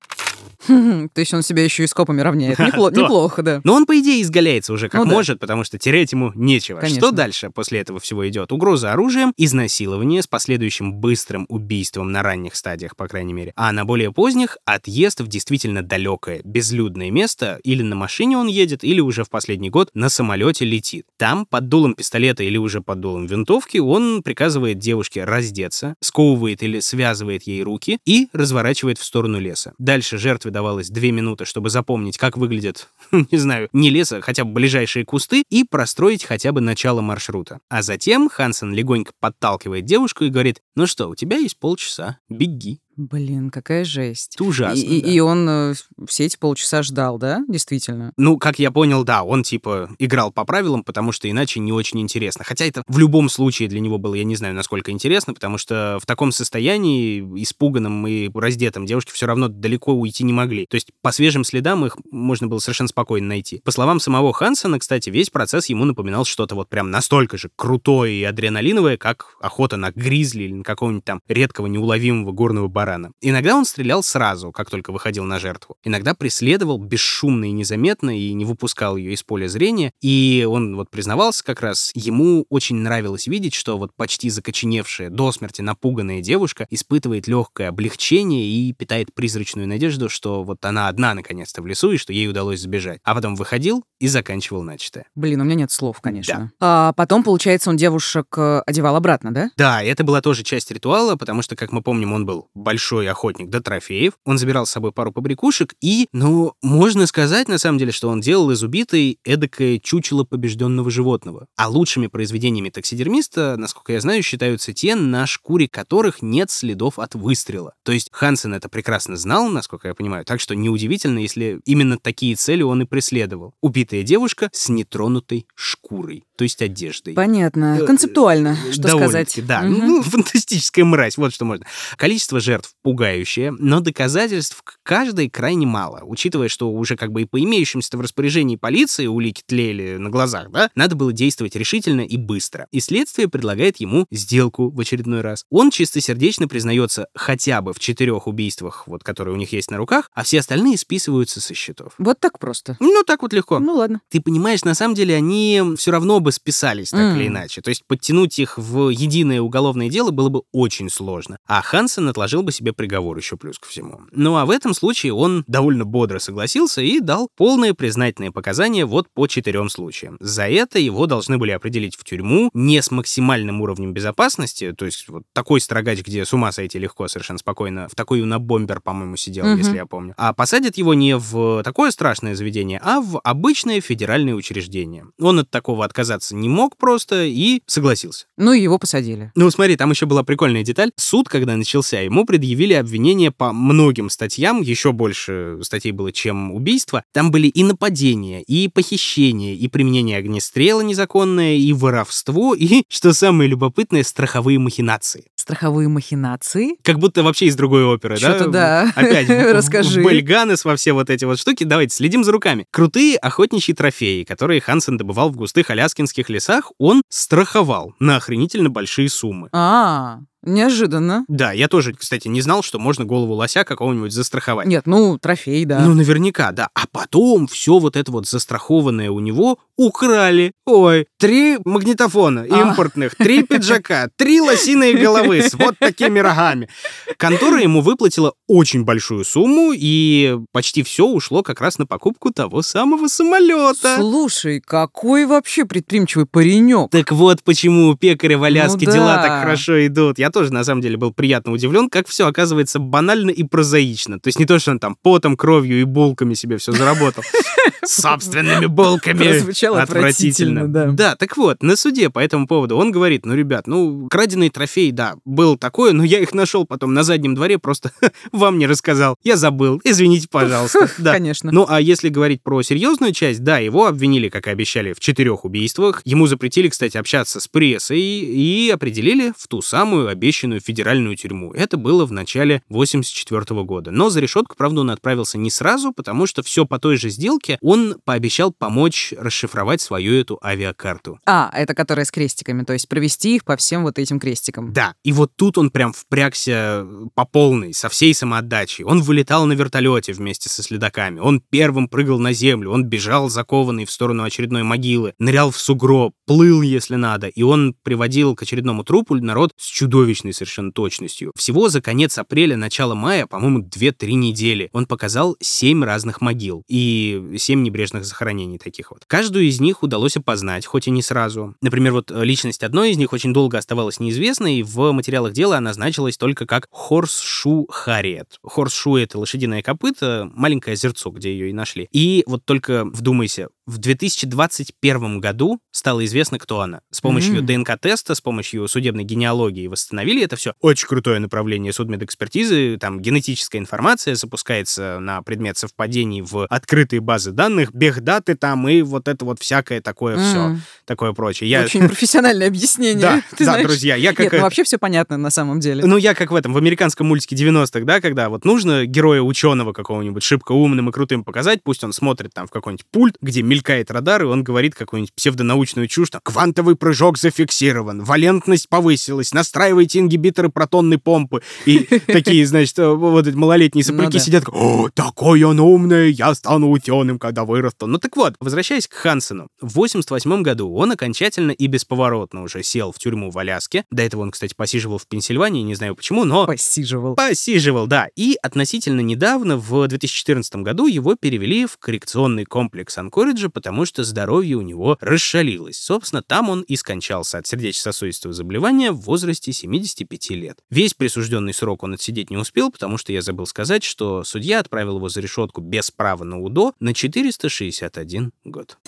То 0.66 1.10
есть 1.16 1.32
он 1.32 1.42
себя 1.42 1.64
еще 1.64 1.84
и 1.84 1.86
скопами 1.86 2.20
равняет. 2.20 2.58
Неплохо, 2.98 3.42
да. 3.42 3.60
Но 3.64 3.74
он, 3.74 3.86
по 3.86 3.98
идее, 3.98 4.22
изгаляется 4.22 4.72
уже 4.72 4.88
как 4.88 5.04
Ну 5.04 5.10
может, 5.10 5.38
потому 5.38 5.64
что 5.64 5.78
терять 5.78 6.12
ему 6.12 6.32
нечего. 6.34 6.84
Что 6.86 7.10
дальше 7.10 7.50
после 7.50 7.80
этого 7.80 8.00
всего 8.00 8.28
идет? 8.28 8.52
Угроза 8.52 8.92
оружием, 8.92 9.32
изнасилование 9.36 10.22
с 10.22 10.26
последующим 10.26 10.94
быстрым 10.94 11.46
убийством 11.48 12.12
на 12.12 12.22
ранних 12.22 12.56
стадиях, 12.56 12.96
по 12.96 13.06
крайней 13.08 13.32
мере. 13.32 13.52
А 13.56 13.72
на 13.72 13.84
более 13.84 14.12
поздних— 14.12 14.56
отъезд 14.64 15.20
в 15.20 15.28
действительно 15.28 15.82
далекое, 15.82 16.40
безлюдное 16.44 17.10
место. 17.10 17.60
Или 17.62 17.82
на 17.82 17.94
машине 17.94 18.36
он 18.36 18.48
едет, 18.48 18.84
или 18.84 19.00
уже 19.00 19.24
в 19.24 19.30
последний 19.30 19.70
год 19.70 19.90
на 19.94 20.08
самолете 20.08 20.64
летит. 20.64 21.06
Там, 21.16 21.46
под 21.46 21.68
дулом 21.68 21.94
пистолета 21.94 22.42
или 22.42 22.56
уже 22.56 22.80
под 22.80 23.00
дулом 23.00 23.26
винтовки, 23.26 23.78
он 23.78 24.22
приказывает 24.22 24.78
девушке 24.78 25.24
раздеться, 25.24 25.94
сковывает 26.00 26.62
или 26.62 26.80
связывает 26.80 27.44
ей 27.44 27.62
руки 27.62 27.98
и 28.04 28.28
разворачивает 28.32 28.98
в 28.98 29.04
сторону 29.04 29.38
леса. 29.38 29.74
Дальше 29.78 30.18
жертве 30.48 30.50
давалось 30.50 30.90
две 30.90 31.12
минуты, 31.12 31.44
чтобы 31.44 31.70
запомнить, 31.70 32.18
как 32.18 32.36
выглядят, 32.36 32.88
не 33.12 33.38
знаю, 33.38 33.68
не 33.72 33.90
лес, 33.90 34.12
а 34.12 34.20
хотя 34.20 34.44
бы 34.44 34.52
ближайшие 34.52 35.04
кусты, 35.04 35.42
и 35.50 35.64
простроить 35.64 36.24
хотя 36.24 36.52
бы 36.52 36.60
начало 36.60 37.00
маршрута. 37.00 37.60
А 37.68 37.82
затем 37.82 38.28
Хансен 38.28 38.72
легонько 38.74 39.12
подталкивает 39.20 39.84
девушку 39.84 40.24
и 40.24 40.30
говорит, 40.30 40.60
ну 40.74 40.86
что, 40.86 41.08
у 41.08 41.14
тебя 41.14 41.36
есть 41.36 41.58
полчаса, 41.58 42.18
беги. 42.28 42.80
Блин, 42.98 43.50
какая 43.50 43.84
жесть. 43.84 44.34
Это 44.34 44.42
ужасно, 44.42 44.82
И, 44.82 45.00
да. 45.00 45.08
и 45.08 45.20
он 45.20 45.48
э, 45.48 45.74
все 46.08 46.24
эти 46.24 46.36
полчаса 46.36 46.82
ждал, 46.82 47.16
да? 47.16 47.44
Действительно. 47.46 48.12
Ну, 48.16 48.38
как 48.38 48.58
я 48.58 48.72
понял, 48.72 49.04
да, 49.04 49.22
он 49.22 49.44
типа 49.44 49.88
играл 50.00 50.32
по 50.32 50.44
правилам, 50.44 50.82
потому 50.82 51.12
что 51.12 51.30
иначе 51.30 51.60
не 51.60 51.72
очень 51.72 52.00
интересно. 52.00 52.44
Хотя 52.44 52.64
это 52.64 52.82
в 52.88 52.98
любом 52.98 53.28
случае 53.28 53.68
для 53.68 53.78
него 53.78 53.98
было, 53.98 54.16
я 54.16 54.24
не 54.24 54.34
знаю, 54.34 54.52
насколько 54.56 54.90
интересно, 54.90 55.32
потому 55.32 55.58
что 55.58 55.98
в 56.02 56.06
таком 56.06 56.32
состоянии, 56.32 57.20
испуганном 57.40 58.04
и 58.08 58.28
раздетом, 58.34 58.84
девушки 58.84 59.12
все 59.12 59.26
равно 59.26 59.46
далеко 59.46 59.92
уйти 59.92 60.24
не 60.24 60.32
могли. 60.32 60.66
То 60.66 60.74
есть 60.74 60.90
по 61.00 61.12
свежим 61.12 61.44
следам 61.44 61.86
их 61.86 61.96
можно 62.10 62.48
было 62.48 62.58
совершенно 62.58 62.88
спокойно 62.88 63.28
найти. 63.28 63.60
По 63.64 63.70
словам 63.70 64.00
самого 64.00 64.32
Хансона, 64.32 64.80
кстати, 64.80 65.08
весь 65.08 65.30
процесс 65.30 65.66
ему 65.66 65.84
напоминал 65.84 66.24
что-то 66.24 66.56
вот 66.56 66.68
прям 66.68 66.90
настолько 66.90 67.38
же 67.38 67.48
крутое 67.54 68.14
и 68.14 68.24
адреналиновое, 68.24 68.96
как 68.96 69.36
охота 69.40 69.76
на 69.76 69.92
гризли 69.92 70.42
или 70.42 70.54
на 70.54 70.64
какого-нибудь 70.64 71.04
там 71.04 71.20
редкого 71.28 71.68
неуловимого 71.68 72.32
горного 72.32 72.66
барана. 72.66 72.87
Иногда 73.20 73.56
он 73.56 73.64
стрелял 73.64 74.02
сразу, 74.02 74.52
как 74.52 74.70
только 74.70 74.92
выходил 74.92 75.24
на 75.24 75.38
жертву. 75.38 75.76
Иногда 75.84 76.14
преследовал 76.14 76.78
бесшумно 76.78 77.46
и 77.46 77.52
незаметно 77.52 78.16
и 78.16 78.32
не 78.32 78.44
выпускал 78.44 78.96
ее 78.96 79.12
из 79.12 79.22
поля 79.22 79.48
зрения. 79.48 79.92
И 80.00 80.46
он 80.48 80.76
вот 80.76 80.90
признавался 80.90 81.44
как 81.44 81.60
раз, 81.60 81.90
ему 81.94 82.46
очень 82.48 82.76
нравилось 82.76 83.26
видеть, 83.26 83.54
что 83.54 83.78
вот 83.78 83.94
почти 83.94 84.30
закоченевшая, 84.30 85.10
до 85.10 85.32
смерти 85.32 85.60
напуганная 85.60 86.20
девушка 86.20 86.66
испытывает 86.70 87.28
легкое 87.28 87.68
облегчение 87.68 88.46
и 88.46 88.72
питает 88.72 89.14
призрачную 89.14 89.68
надежду, 89.68 90.08
что 90.08 90.42
вот 90.42 90.64
она 90.64 90.88
одна 90.88 91.14
наконец-то 91.14 91.62
в 91.62 91.66
лесу 91.66 91.92
и 91.92 91.98
что 91.98 92.12
ей 92.12 92.28
удалось 92.28 92.60
сбежать. 92.60 93.00
А 93.04 93.14
потом 93.14 93.34
выходил 93.36 93.84
и 94.00 94.08
заканчивал 94.08 94.62
начатое. 94.62 95.06
Блин, 95.14 95.40
у 95.40 95.44
меня 95.44 95.56
нет 95.56 95.70
слов, 95.70 96.00
конечно. 96.00 96.52
А 96.60 96.92
потом, 96.92 97.22
получается, 97.22 97.70
он 97.70 97.76
девушек 97.76 98.26
э, 98.36 98.62
одевал 98.66 98.96
обратно, 98.96 99.32
да? 99.32 99.50
Да, 99.56 99.82
это 99.82 100.04
была 100.04 100.20
тоже 100.20 100.42
часть 100.42 100.70
ритуала, 100.70 101.16
потому 101.16 101.42
что, 101.42 101.56
как 101.56 101.72
мы 101.72 101.82
помним, 101.82 102.12
он 102.12 102.24
был 102.24 102.48
большой 102.54 102.77
охотник 103.10 103.48
до 103.50 103.60
трофеев. 103.60 104.14
Он 104.24 104.38
забирал 104.38 104.66
с 104.66 104.70
собой 104.70 104.92
пару 104.92 105.12
побрякушек, 105.12 105.74
и, 105.80 106.06
ну, 106.12 106.52
можно 106.62 107.06
сказать, 107.06 107.48
на 107.48 107.58
самом 107.58 107.78
деле, 107.78 107.92
что 107.92 108.08
он 108.08 108.20
делал 108.20 108.50
из 108.50 108.62
убитой 108.62 109.18
эдакое 109.24 109.78
чучело 109.78 110.24
побежденного 110.24 110.90
животного. 110.90 111.46
А 111.56 111.68
лучшими 111.68 112.06
произведениями 112.06 112.70
таксидермиста, 112.70 113.56
насколько 113.56 113.92
я 113.92 114.00
знаю, 114.00 114.22
считаются 114.22 114.72
те, 114.72 114.94
на 114.94 115.26
шкуре 115.26 115.68
которых 115.68 116.22
нет 116.22 116.50
следов 116.50 116.98
от 116.98 117.14
выстрела. 117.14 117.74
То 117.84 117.92
есть 117.92 118.08
Хансен 118.12 118.54
это 118.54 118.68
прекрасно 118.68 119.16
знал, 119.16 119.48
насколько 119.48 119.88
я 119.88 119.94
понимаю, 119.94 120.24
так 120.24 120.40
что 120.40 120.54
неудивительно, 120.54 121.18
если 121.18 121.60
именно 121.64 121.98
такие 121.98 122.34
цели 122.36 122.62
он 122.62 122.82
и 122.82 122.84
преследовал. 122.84 123.54
Убитая 123.62 124.02
девушка 124.02 124.48
с 124.52 124.68
нетронутой 124.68 125.46
шкурой, 125.54 126.24
то 126.36 126.44
есть 126.44 126.62
одеждой. 126.62 127.14
Понятно. 127.14 127.78
Э, 127.80 127.86
Концептуально, 127.86 128.56
что 128.72 128.82
Довольно-таки, 128.82 129.42
сказать. 129.42 129.46
Да, 129.46 129.62
Мгм. 129.62 129.86
ну, 129.86 130.02
фантастическая 130.38 130.84
мразь, 130.84 131.16
вот 131.16 131.32
что 131.34 131.44
можно. 131.44 131.66
Количество 131.96 132.40
жертв 132.40 132.67
пугающее, 132.82 133.50
но 133.58 133.80
доказательств 133.80 134.62
к 134.62 134.76
каждой 134.82 135.28
крайне 135.30 135.66
мало. 135.66 136.00
Учитывая, 136.04 136.48
что 136.48 136.70
уже 136.70 136.96
как 136.96 137.12
бы 137.12 137.22
и 137.22 137.24
по 137.24 137.40
имеющимся 137.42 137.96
в 137.96 138.00
распоряжении 138.00 138.56
полиции 138.56 139.06
улики 139.06 139.42
тлели 139.46 139.96
на 139.96 140.10
глазах, 140.10 140.50
да, 140.50 140.70
надо 140.74 140.94
было 140.96 141.12
действовать 141.12 141.56
решительно 141.56 142.00
и 142.02 142.16
быстро. 142.16 142.66
И 142.70 142.80
следствие 142.80 143.28
предлагает 143.28 143.78
ему 143.78 144.06
сделку 144.10 144.70
в 144.70 144.80
очередной 144.80 145.20
раз. 145.20 145.44
Он 145.50 145.70
чистосердечно 145.70 146.48
признается 146.48 147.08
хотя 147.14 147.60
бы 147.62 147.72
в 147.72 147.78
четырех 147.78 148.26
убийствах, 148.26 148.84
вот, 148.86 149.04
которые 149.04 149.34
у 149.34 149.38
них 149.38 149.52
есть 149.52 149.70
на 149.70 149.76
руках, 149.76 150.10
а 150.14 150.22
все 150.24 150.40
остальные 150.40 150.78
списываются 150.78 151.40
со 151.40 151.54
счетов. 151.54 151.92
Вот 151.98 152.20
так 152.20 152.38
просто. 152.38 152.76
Ну, 152.80 153.02
так 153.06 153.22
вот 153.22 153.32
легко 153.32 153.58
Ну 153.58 153.74
ладно. 153.74 154.00
ты 154.10 154.20
понимаешь, 154.20 154.64
на 154.64 154.74
самом 154.74 154.94
деле 154.94 155.14
они 155.14 155.62
все 155.76 155.90
равно 155.90 156.20
бы 156.20 156.32
списались 156.32 156.90
так 156.90 157.16
или 157.16 157.26
М. 157.26 157.32
иначе. 157.32 157.60
То 157.60 157.68
есть 157.70 157.84
подтянуть 157.86 158.38
их 158.38 158.58
в 158.58 158.88
единое 158.90 159.40
уголовное 159.40 159.88
дело 159.88 160.10
было 160.10 160.28
бы 160.28 160.42
очень 160.52 160.90
сложно. 160.90 161.38
А 161.46 161.62
Хансен 161.62 162.08
отложил 162.08 162.42
бы 162.42 162.52
себе 162.58 162.72
приговор 162.72 163.16
еще 163.16 163.36
плюс 163.36 163.58
ко 163.58 163.68
всему. 163.68 164.00
Ну 164.12 164.36
а 164.36 164.44
в 164.46 164.50
этом 164.50 164.74
случае 164.74 165.14
он 165.14 165.44
довольно 165.46 165.84
бодро 165.84 166.18
согласился 166.18 166.82
и 166.82 167.00
дал 167.00 167.28
полные 167.36 167.74
признательные 167.74 168.32
показания 168.32 168.84
вот 168.84 169.06
по 169.14 169.26
четырем 169.26 169.68
случаям. 169.68 170.16
За 170.20 170.48
это 170.48 170.78
его 170.78 171.06
должны 171.06 171.38
были 171.38 171.52
определить 171.52 171.96
в 171.96 172.04
тюрьму 172.04 172.50
не 172.54 172.82
с 172.82 172.90
максимальным 172.90 173.60
уровнем 173.60 173.92
безопасности, 173.92 174.72
то 174.72 174.84
есть 174.84 175.08
вот 175.08 175.22
такой 175.32 175.60
строгач, 175.60 176.00
где 176.02 176.24
с 176.24 176.32
ума 176.32 176.52
сойти 176.52 176.78
легко, 176.78 177.08
совершенно 177.08 177.38
спокойно, 177.38 177.88
в 177.88 177.94
такой 177.94 178.22
на 178.22 178.38
бомбер, 178.38 178.80
по-моему, 178.80 179.16
сидел, 179.16 179.46
Мгм. 179.46 179.58
если 179.58 179.76
я 179.76 179.86
помню. 179.86 180.14
А 180.16 180.32
посадят 180.32 180.76
его 180.76 180.94
не 180.94 181.16
в 181.16 181.62
такое 181.62 181.90
страшное 181.90 182.34
заведение, 182.34 182.80
а 182.82 183.00
в 183.00 183.20
обычное 183.22 183.80
федеральное 183.80 184.34
учреждение. 184.34 185.06
Он 185.20 185.38
от 185.40 185.50
такого 185.50 185.84
отказаться 185.84 186.34
не 186.34 186.48
мог 186.48 186.76
просто 186.76 187.24
и 187.24 187.62
согласился. 187.66 188.26
Ну 188.36 188.52
и 188.52 188.60
его 188.60 188.78
посадили. 188.78 189.30
Ну, 189.34 189.50
смотри, 189.50 189.76
там 189.76 189.90
еще 189.90 190.06
была 190.06 190.22
прикольная 190.24 190.64
деталь. 190.64 190.90
Суд, 190.96 191.28
когда 191.28 191.56
начался, 191.56 192.00
ему 192.00 192.24
предъявили 192.38 192.74
обвинения 192.74 193.32
по 193.32 193.52
многим 193.52 194.08
статьям, 194.08 194.62
еще 194.62 194.92
больше 194.92 195.58
статей 195.62 195.90
было, 195.90 196.12
чем 196.12 196.52
убийство. 196.52 197.02
Там 197.12 197.32
были 197.32 197.48
и 197.48 197.64
нападения, 197.64 198.42
и 198.42 198.68
похищение, 198.68 199.56
и 199.56 199.66
применение 199.66 200.18
огнестрела 200.18 200.82
незаконное, 200.82 201.56
и 201.56 201.72
воровство, 201.72 202.54
и, 202.54 202.84
что 202.88 203.12
самое 203.12 203.50
любопытное, 203.50 204.04
страховые 204.04 204.60
махинации. 204.60 205.24
Страховые 205.48 205.88
махинации. 205.88 206.76
Как 206.84 206.98
будто 206.98 207.22
вообще 207.22 207.46
из 207.46 207.56
другой 207.56 207.82
оперы, 207.82 208.16
да? 208.20 208.34
Что-то 208.34 208.50
да. 208.50 208.92
Опять, 208.94 209.30
Расскажи. 209.54 210.02
Бельганес 210.04 210.62
во 210.66 210.76
все 210.76 210.92
вот 210.92 211.08
эти 211.08 211.24
вот 211.24 211.38
штуки. 211.38 211.64
Давайте, 211.64 211.96
следим 211.96 212.22
за 212.22 212.32
руками. 212.32 212.66
Крутые 212.70 213.16
охотничьи 213.16 213.74
трофеи, 213.74 214.24
которые 214.24 214.60
Хансен 214.60 214.98
добывал 214.98 215.30
в 215.30 215.36
густых 215.36 215.70
аляскинских 215.70 216.28
лесах, 216.28 216.72
он 216.76 217.00
страховал 217.08 217.94
на 217.98 218.16
охренительно 218.16 218.68
большие 218.68 219.08
суммы. 219.08 219.48
А, 219.52 220.18
неожиданно. 220.42 221.24
Да, 221.28 221.52
я 221.52 221.68
тоже, 221.68 221.94
кстати, 221.94 222.28
не 222.28 222.42
знал, 222.42 222.62
что 222.62 222.78
можно 222.78 223.06
голову 223.06 223.32
лося 223.32 223.64
какого-нибудь 223.64 224.12
застраховать. 224.12 224.66
Нет, 224.66 224.86
ну, 224.86 225.16
трофей, 225.18 225.64
да. 225.64 225.80
Ну, 225.80 225.94
наверняка, 225.94 226.52
да. 226.52 226.68
А 226.74 226.82
потом 226.92 227.46
все 227.46 227.78
вот 227.78 227.96
это 227.96 228.12
вот 228.12 228.28
застрахованное 228.28 229.10
у 229.10 229.20
него 229.20 229.58
украли. 229.76 230.52
Ой, 230.66 231.06
три 231.18 231.58
магнитофона 231.64 232.46
А. 232.50 232.60
импортных, 232.60 233.14
три 233.16 233.42
пиджака, 233.44 234.08
три 234.16 234.40
лосиные 234.40 234.94
головы 234.94 235.37
с 235.42 235.54
вот 235.54 235.76
такими 235.78 236.18
рогами. 236.18 236.68
Контора 237.16 237.60
ему 237.60 237.80
выплатила 237.80 238.34
очень 238.46 238.84
большую 238.84 239.24
сумму, 239.24 239.72
и 239.74 240.38
почти 240.52 240.82
все 240.82 241.06
ушло 241.06 241.42
как 241.42 241.60
раз 241.60 241.78
на 241.78 241.86
покупку 241.86 242.30
того 242.30 242.62
самого 242.62 243.08
самолета. 243.08 243.96
Слушай, 243.96 244.60
какой 244.60 245.26
вообще 245.26 245.64
предприимчивый 245.64 246.26
паренек. 246.26 246.90
Так 246.90 247.12
вот 247.12 247.42
почему 247.42 247.88
у 247.88 247.94
пекаря 247.94 248.38
в 248.38 248.42
Аляске 248.44 248.86
Ну 248.86 248.92
дела 248.92 249.16
да. 249.16 249.22
так 249.22 249.42
хорошо 249.42 249.86
идут. 249.86 250.18
Я 250.18 250.30
тоже, 250.30 250.52
на 250.52 250.64
самом 250.64 250.80
деле, 250.80 250.96
был 250.96 251.12
приятно 251.12 251.52
удивлен, 251.52 251.88
как 251.88 252.08
все 252.08 252.26
оказывается 252.26 252.78
банально 252.78 253.30
и 253.30 253.42
прозаично. 253.44 254.18
То 254.18 254.28
есть 254.28 254.38
не 254.38 254.46
то, 254.46 254.58
что 254.58 254.72
он 254.72 254.78
там 254.78 254.96
потом, 255.02 255.36
кровью 255.36 255.80
и 255.80 255.84
булками 255.84 256.34
себе 256.34 256.58
все 256.58 256.72
заработал. 256.72 257.22
Собственными 257.84 258.66
булками. 258.66 259.18
Прозвучало 259.18 259.82
отвратительно, 259.82 260.68
да. 260.68 260.86
Да, 260.86 261.16
так 261.16 261.36
вот, 261.36 261.62
на 261.62 261.76
суде 261.76 262.10
по 262.10 262.18
этому 262.18 262.46
поводу 262.46 262.76
он 262.76 262.90
говорит, 262.90 263.24
ну, 263.24 263.34
ребят, 263.34 263.66
ну, 263.66 264.08
краденый 264.10 264.50
трофей, 264.50 264.92
да, 264.92 265.14
был 265.28 265.56
такое, 265.56 265.92
но 265.92 266.04
я 266.04 266.18
их 266.18 266.32
нашел 266.32 266.66
потом 266.66 266.94
на 266.94 267.02
заднем 267.02 267.34
дворе, 267.34 267.58
просто 267.58 267.92
вам 268.32 268.58
не 268.58 268.66
рассказал. 268.66 269.16
Я 269.22 269.36
забыл, 269.36 269.80
извините, 269.84 270.28
пожалуйста. 270.30 270.88
Да. 270.98 271.12
Конечно. 271.12 271.52
Ну, 271.52 271.66
а 271.68 271.80
если 271.80 272.08
говорить 272.08 272.42
про 272.42 272.62
серьезную 272.62 273.12
часть, 273.12 273.44
да, 273.44 273.58
его 273.58 273.86
обвинили, 273.86 274.28
как 274.28 274.46
и 274.48 274.50
обещали, 274.50 274.92
в 274.92 275.00
четырех 275.00 275.44
убийствах. 275.44 276.02
Ему 276.04 276.26
запретили, 276.26 276.68
кстати, 276.68 276.96
общаться 276.96 277.40
с 277.40 277.46
прессой 277.46 278.00
и 278.00 278.70
определили 278.70 279.32
в 279.36 279.46
ту 279.46 279.62
самую 279.62 280.08
обещанную 280.08 280.60
федеральную 280.60 281.16
тюрьму. 281.16 281.52
Это 281.52 281.76
было 281.76 282.04
в 282.04 282.12
начале 282.12 282.62
84 282.68 283.62
года. 283.62 283.90
Но 283.90 284.10
за 284.10 284.20
решетку, 284.20 284.56
правда, 284.56 284.80
он 284.80 284.90
отправился 284.90 285.38
не 285.38 285.50
сразу, 285.50 285.92
потому 285.92 286.26
что 286.26 286.42
все 286.42 286.64
по 286.66 286.78
той 286.78 286.96
же 286.96 287.10
сделке 287.10 287.58
он 287.60 287.96
пообещал 288.04 288.52
помочь 288.52 289.14
расшифровать 289.16 289.80
свою 289.80 290.14
эту 290.14 290.38
авиакарту. 290.42 291.20
А, 291.26 291.50
это 291.54 291.74
которая 291.74 292.04
с 292.04 292.10
крестиками, 292.10 292.64
то 292.64 292.72
есть 292.72 292.88
провести 292.88 293.36
их 293.36 293.44
по 293.44 293.56
всем 293.56 293.82
вот 293.82 293.98
этим 293.98 294.18
крестикам. 294.18 294.72
Да, 294.72 294.94
и 295.04 295.12
вот 295.18 295.32
тут 295.36 295.58
он 295.58 295.70
прям 295.70 295.92
впрягся 295.92 296.86
по 297.14 297.24
полной, 297.24 297.74
со 297.74 297.88
всей 297.88 298.14
самоотдачей. 298.14 298.84
Он 298.84 299.02
вылетал 299.02 299.46
на 299.46 299.52
вертолете 299.52 300.12
вместе 300.12 300.48
со 300.48 300.62
следаками, 300.62 301.20
он 301.20 301.40
первым 301.40 301.88
прыгал 301.88 302.18
на 302.18 302.32
землю, 302.32 302.70
он 302.70 302.84
бежал 302.84 303.28
закованный 303.28 303.84
в 303.84 303.90
сторону 303.90 304.22
очередной 304.22 304.62
могилы, 304.62 305.14
нырял 305.18 305.50
в 305.50 305.58
сугроб, 305.58 306.14
плыл, 306.26 306.62
если 306.62 306.94
надо, 306.94 307.26
и 307.26 307.42
он 307.42 307.74
приводил 307.82 308.34
к 308.36 308.42
очередному 308.42 308.84
трупу 308.84 309.16
народ 309.16 309.50
с 309.56 309.66
чудовищной 309.66 310.32
совершенно 310.32 310.72
точностью. 310.72 311.32
Всего 311.36 311.68
за 311.68 311.80
конец 311.80 312.16
апреля, 312.16 312.56
начало 312.56 312.94
мая, 312.94 313.26
по-моему, 313.26 313.60
2-3 313.60 314.12
недели, 314.12 314.70
он 314.72 314.86
показал 314.86 315.36
7 315.40 315.84
разных 315.84 316.20
могил 316.20 316.62
и 316.68 317.34
7 317.36 317.62
небрежных 317.62 318.04
захоронений 318.04 318.58
таких 318.58 318.92
вот. 318.92 319.04
Каждую 319.06 319.46
из 319.46 319.60
них 319.60 319.82
удалось 319.82 320.16
опознать, 320.16 320.64
хоть 320.64 320.86
и 320.86 320.90
не 320.92 321.02
сразу. 321.02 321.54
Например, 321.60 321.92
вот 321.92 322.12
э, 322.12 322.24
личность 322.24 322.62
одной 322.62 322.92
из 322.92 322.98
них 322.98 323.12
очень 323.12 323.32
долго 323.32 323.58
оставалась 323.58 323.98
неизвестной, 323.98 324.62
в 324.62 324.92
материалах 325.08 325.32
дела 325.32 325.56
она 325.56 325.72
значилась 325.72 326.18
только 326.18 326.44
как 326.44 326.66
Хорсшу 326.70 327.66
Харриет. 327.70 328.38
Хорсшу— 328.42 328.96
это 328.98 329.18
лошадиное 329.18 329.62
копыто, 329.62 330.30
маленькое 330.34 330.74
озерцо, 330.74 331.10
где 331.10 331.32
ее 331.32 331.48
и 331.48 331.54
нашли. 331.54 331.88
И 331.92 332.24
вот 332.26 332.44
только 332.44 332.84
вдумайся, 332.84 333.48
В 333.68 333.76
2021 333.76 335.20
году 335.20 335.60
стало 335.72 336.02
известно, 336.06 336.38
кто 336.38 336.62
она. 336.62 336.80
С 336.90 337.02
помощью 337.02 337.42
Мгм. 337.42 337.44
ДНК-теста, 337.44 338.14
с 338.14 338.20
помощью 338.22 338.66
судебной 338.66 339.04
генеалогии 339.04 339.66
восстановили 339.66 340.24
это 340.24 340.36
все. 340.36 340.54
Очень 340.62 340.88
крутое 340.88 341.18
направление 341.18 341.74
судмедэкспертизы. 341.74 342.78
Там 342.80 342.98
генетическая 343.02 343.58
информация 343.58 344.14
запускается 344.14 345.00
на 345.00 345.20
предмет 345.20 345.58
совпадений 345.58 346.22
в 346.22 346.46
открытые 346.46 347.00
базы 347.00 347.32
данных, 347.32 347.74
бехдаты 347.74 348.36
там 348.36 348.66
и 348.70 348.80
вот 348.80 349.06
это 349.06 349.26
вот 349.26 349.38
всякое 349.38 349.82
такое 349.82 350.16
все, 350.16 350.38
М, 350.38 350.62
такое 350.86 351.12
прочее. 351.12 351.50
Я... 351.50 351.64
Очень 351.64 351.86
профессиональное 351.88 352.46
объяснение. 352.48 353.02
Да, 353.02 353.22
да, 353.38 353.62
друзья, 353.62 353.96
я 353.96 354.14
как... 354.14 354.20
Нет, 354.20 354.32
ну 354.32 354.40
вообще 354.40 354.64
все 354.64 354.78
понятно 354.78 355.18
на 355.18 355.28
самом 355.28 355.60
деле. 355.60 355.84
Ну, 355.84 355.98
я 355.98 356.14
как 356.14 356.30
в 356.30 356.34
этом, 356.34 356.54
в 356.54 356.56
американском 356.56 357.06
мультике 357.06 357.36
90-х, 357.36 357.84
да, 357.84 358.00
когда 358.00 358.30
вот 358.30 358.46
нужно 358.46 358.86
героя 358.86 359.20
ученого 359.20 359.74
какого-нибудь 359.74 360.22
шибко 360.22 360.52
умным 360.52 360.88
и 360.88 360.92
крутым 360.92 361.22
показать, 361.22 361.62
пусть 361.62 361.84
он 361.84 361.92
смотрит 361.92 362.32
там 362.32 362.46
в 362.46 362.50
какой-нибудь 362.50 362.86
пульт, 362.90 363.16
где 363.20 363.42
мелькает 363.58 363.90
радар, 363.90 364.22
и 364.22 364.26
он 364.26 364.44
говорит 364.44 364.74
какую-нибудь 364.74 365.12
псевдонаучную 365.14 365.88
чушь, 365.88 366.10
там, 366.10 366.20
квантовый 366.22 366.76
прыжок 366.76 367.18
зафиксирован, 367.18 368.04
валентность 368.04 368.68
повысилась, 368.68 369.32
настраивайте 369.32 369.98
ингибиторы 369.98 370.48
протонной 370.48 370.98
помпы. 370.98 371.42
И 371.66 371.80
такие, 372.06 372.46
значит, 372.46 372.78
э, 372.78 372.88
вот 372.88 373.26
эти 373.26 373.34
малолетние 373.34 373.84
Ну 373.86 373.96
сопляки 373.96 374.18
сидят, 374.18 374.44
о, 374.48 374.88
такой 374.94 375.42
он 375.42 375.58
умный, 375.58 376.12
я 376.12 376.34
стану 376.34 376.70
ученым, 376.70 377.18
когда 377.18 377.44
вырасту. 377.44 377.86
Ну 377.86 377.98
так 377.98 378.16
вот, 378.16 378.34
возвращаясь 378.40 378.86
к 378.86 378.94
Хансену. 378.94 379.48
В 379.60 379.74
88 379.74 380.42
году 380.42 380.72
он 380.72 380.92
окончательно 380.92 381.50
и 381.50 381.66
бесповоротно 381.66 382.42
уже 382.42 382.62
сел 382.62 382.92
в 382.92 382.98
тюрьму 382.98 383.30
в 383.30 383.38
Аляске. 383.38 383.84
До 383.90 384.02
этого 384.02 384.22
он, 384.22 384.30
кстати, 384.30 384.54
посиживал 384.54 384.98
в 384.98 385.06
Пенсильвании, 385.08 385.62
не 385.62 385.74
знаю 385.74 385.96
почему, 385.96 386.24
но 386.24 386.46
Посиживал. 386.46 387.16
посиживал, 387.16 387.86
да. 387.86 388.08
И 388.14 388.36
относительно 388.40 389.00
недавно, 389.00 389.56
в 389.56 389.88
2014 389.88 390.56
году, 390.56 390.86
его 390.86 391.16
перевели 391.16 391.66
в 391.66 391.76
коррекционный 391.78 392.44
комплекс 392.44 392.96
Анкориджа, 392.98 393.47
потому 393.50 393.84
что 393.84 394.04
здоровье 394.04 394.56
у 394.56 394.62
него 394.62 394.96
расшалилось. 395.00 395.78
Собственно, 395.78 396.22
там 396.22 396.50
он 396.50 396.62
и 396.62 396.76
скончался 396.76 397.38
от 397.38 397.46
сердечно-сосудистого 397.46 398.32
заболевания 398.32 398.92
в 398.92 399.00
возрасте 399.00 399.52
75 399.52 400.30
лет. 400.30 400.58
Весь 400.70 400.94
присужденный 400.94 401.54
срок 401.54 401.82
он 401.82 401.94
отсидеть 401.94 402.30
не 402.30 402.36
успел, 402.36 402.70
потому 402.70 402.98
что 402.98 403.12
я 403.12 403.22
забыл 403.22 403.46
сказать, 403.46 403.84
что 403.84 404.24
судья 404.24 404.60
отправил 404.60 404.96
его 404.96 405.08
за 405.08 405.20
решетку 405.20 405.60
без 405.60 405.90
права 405.90 406.24
на 406.24 406.40
УДО 406.40 406.74
на 406.80 406.94
461 406.94 408.32
год. 408.44 408.78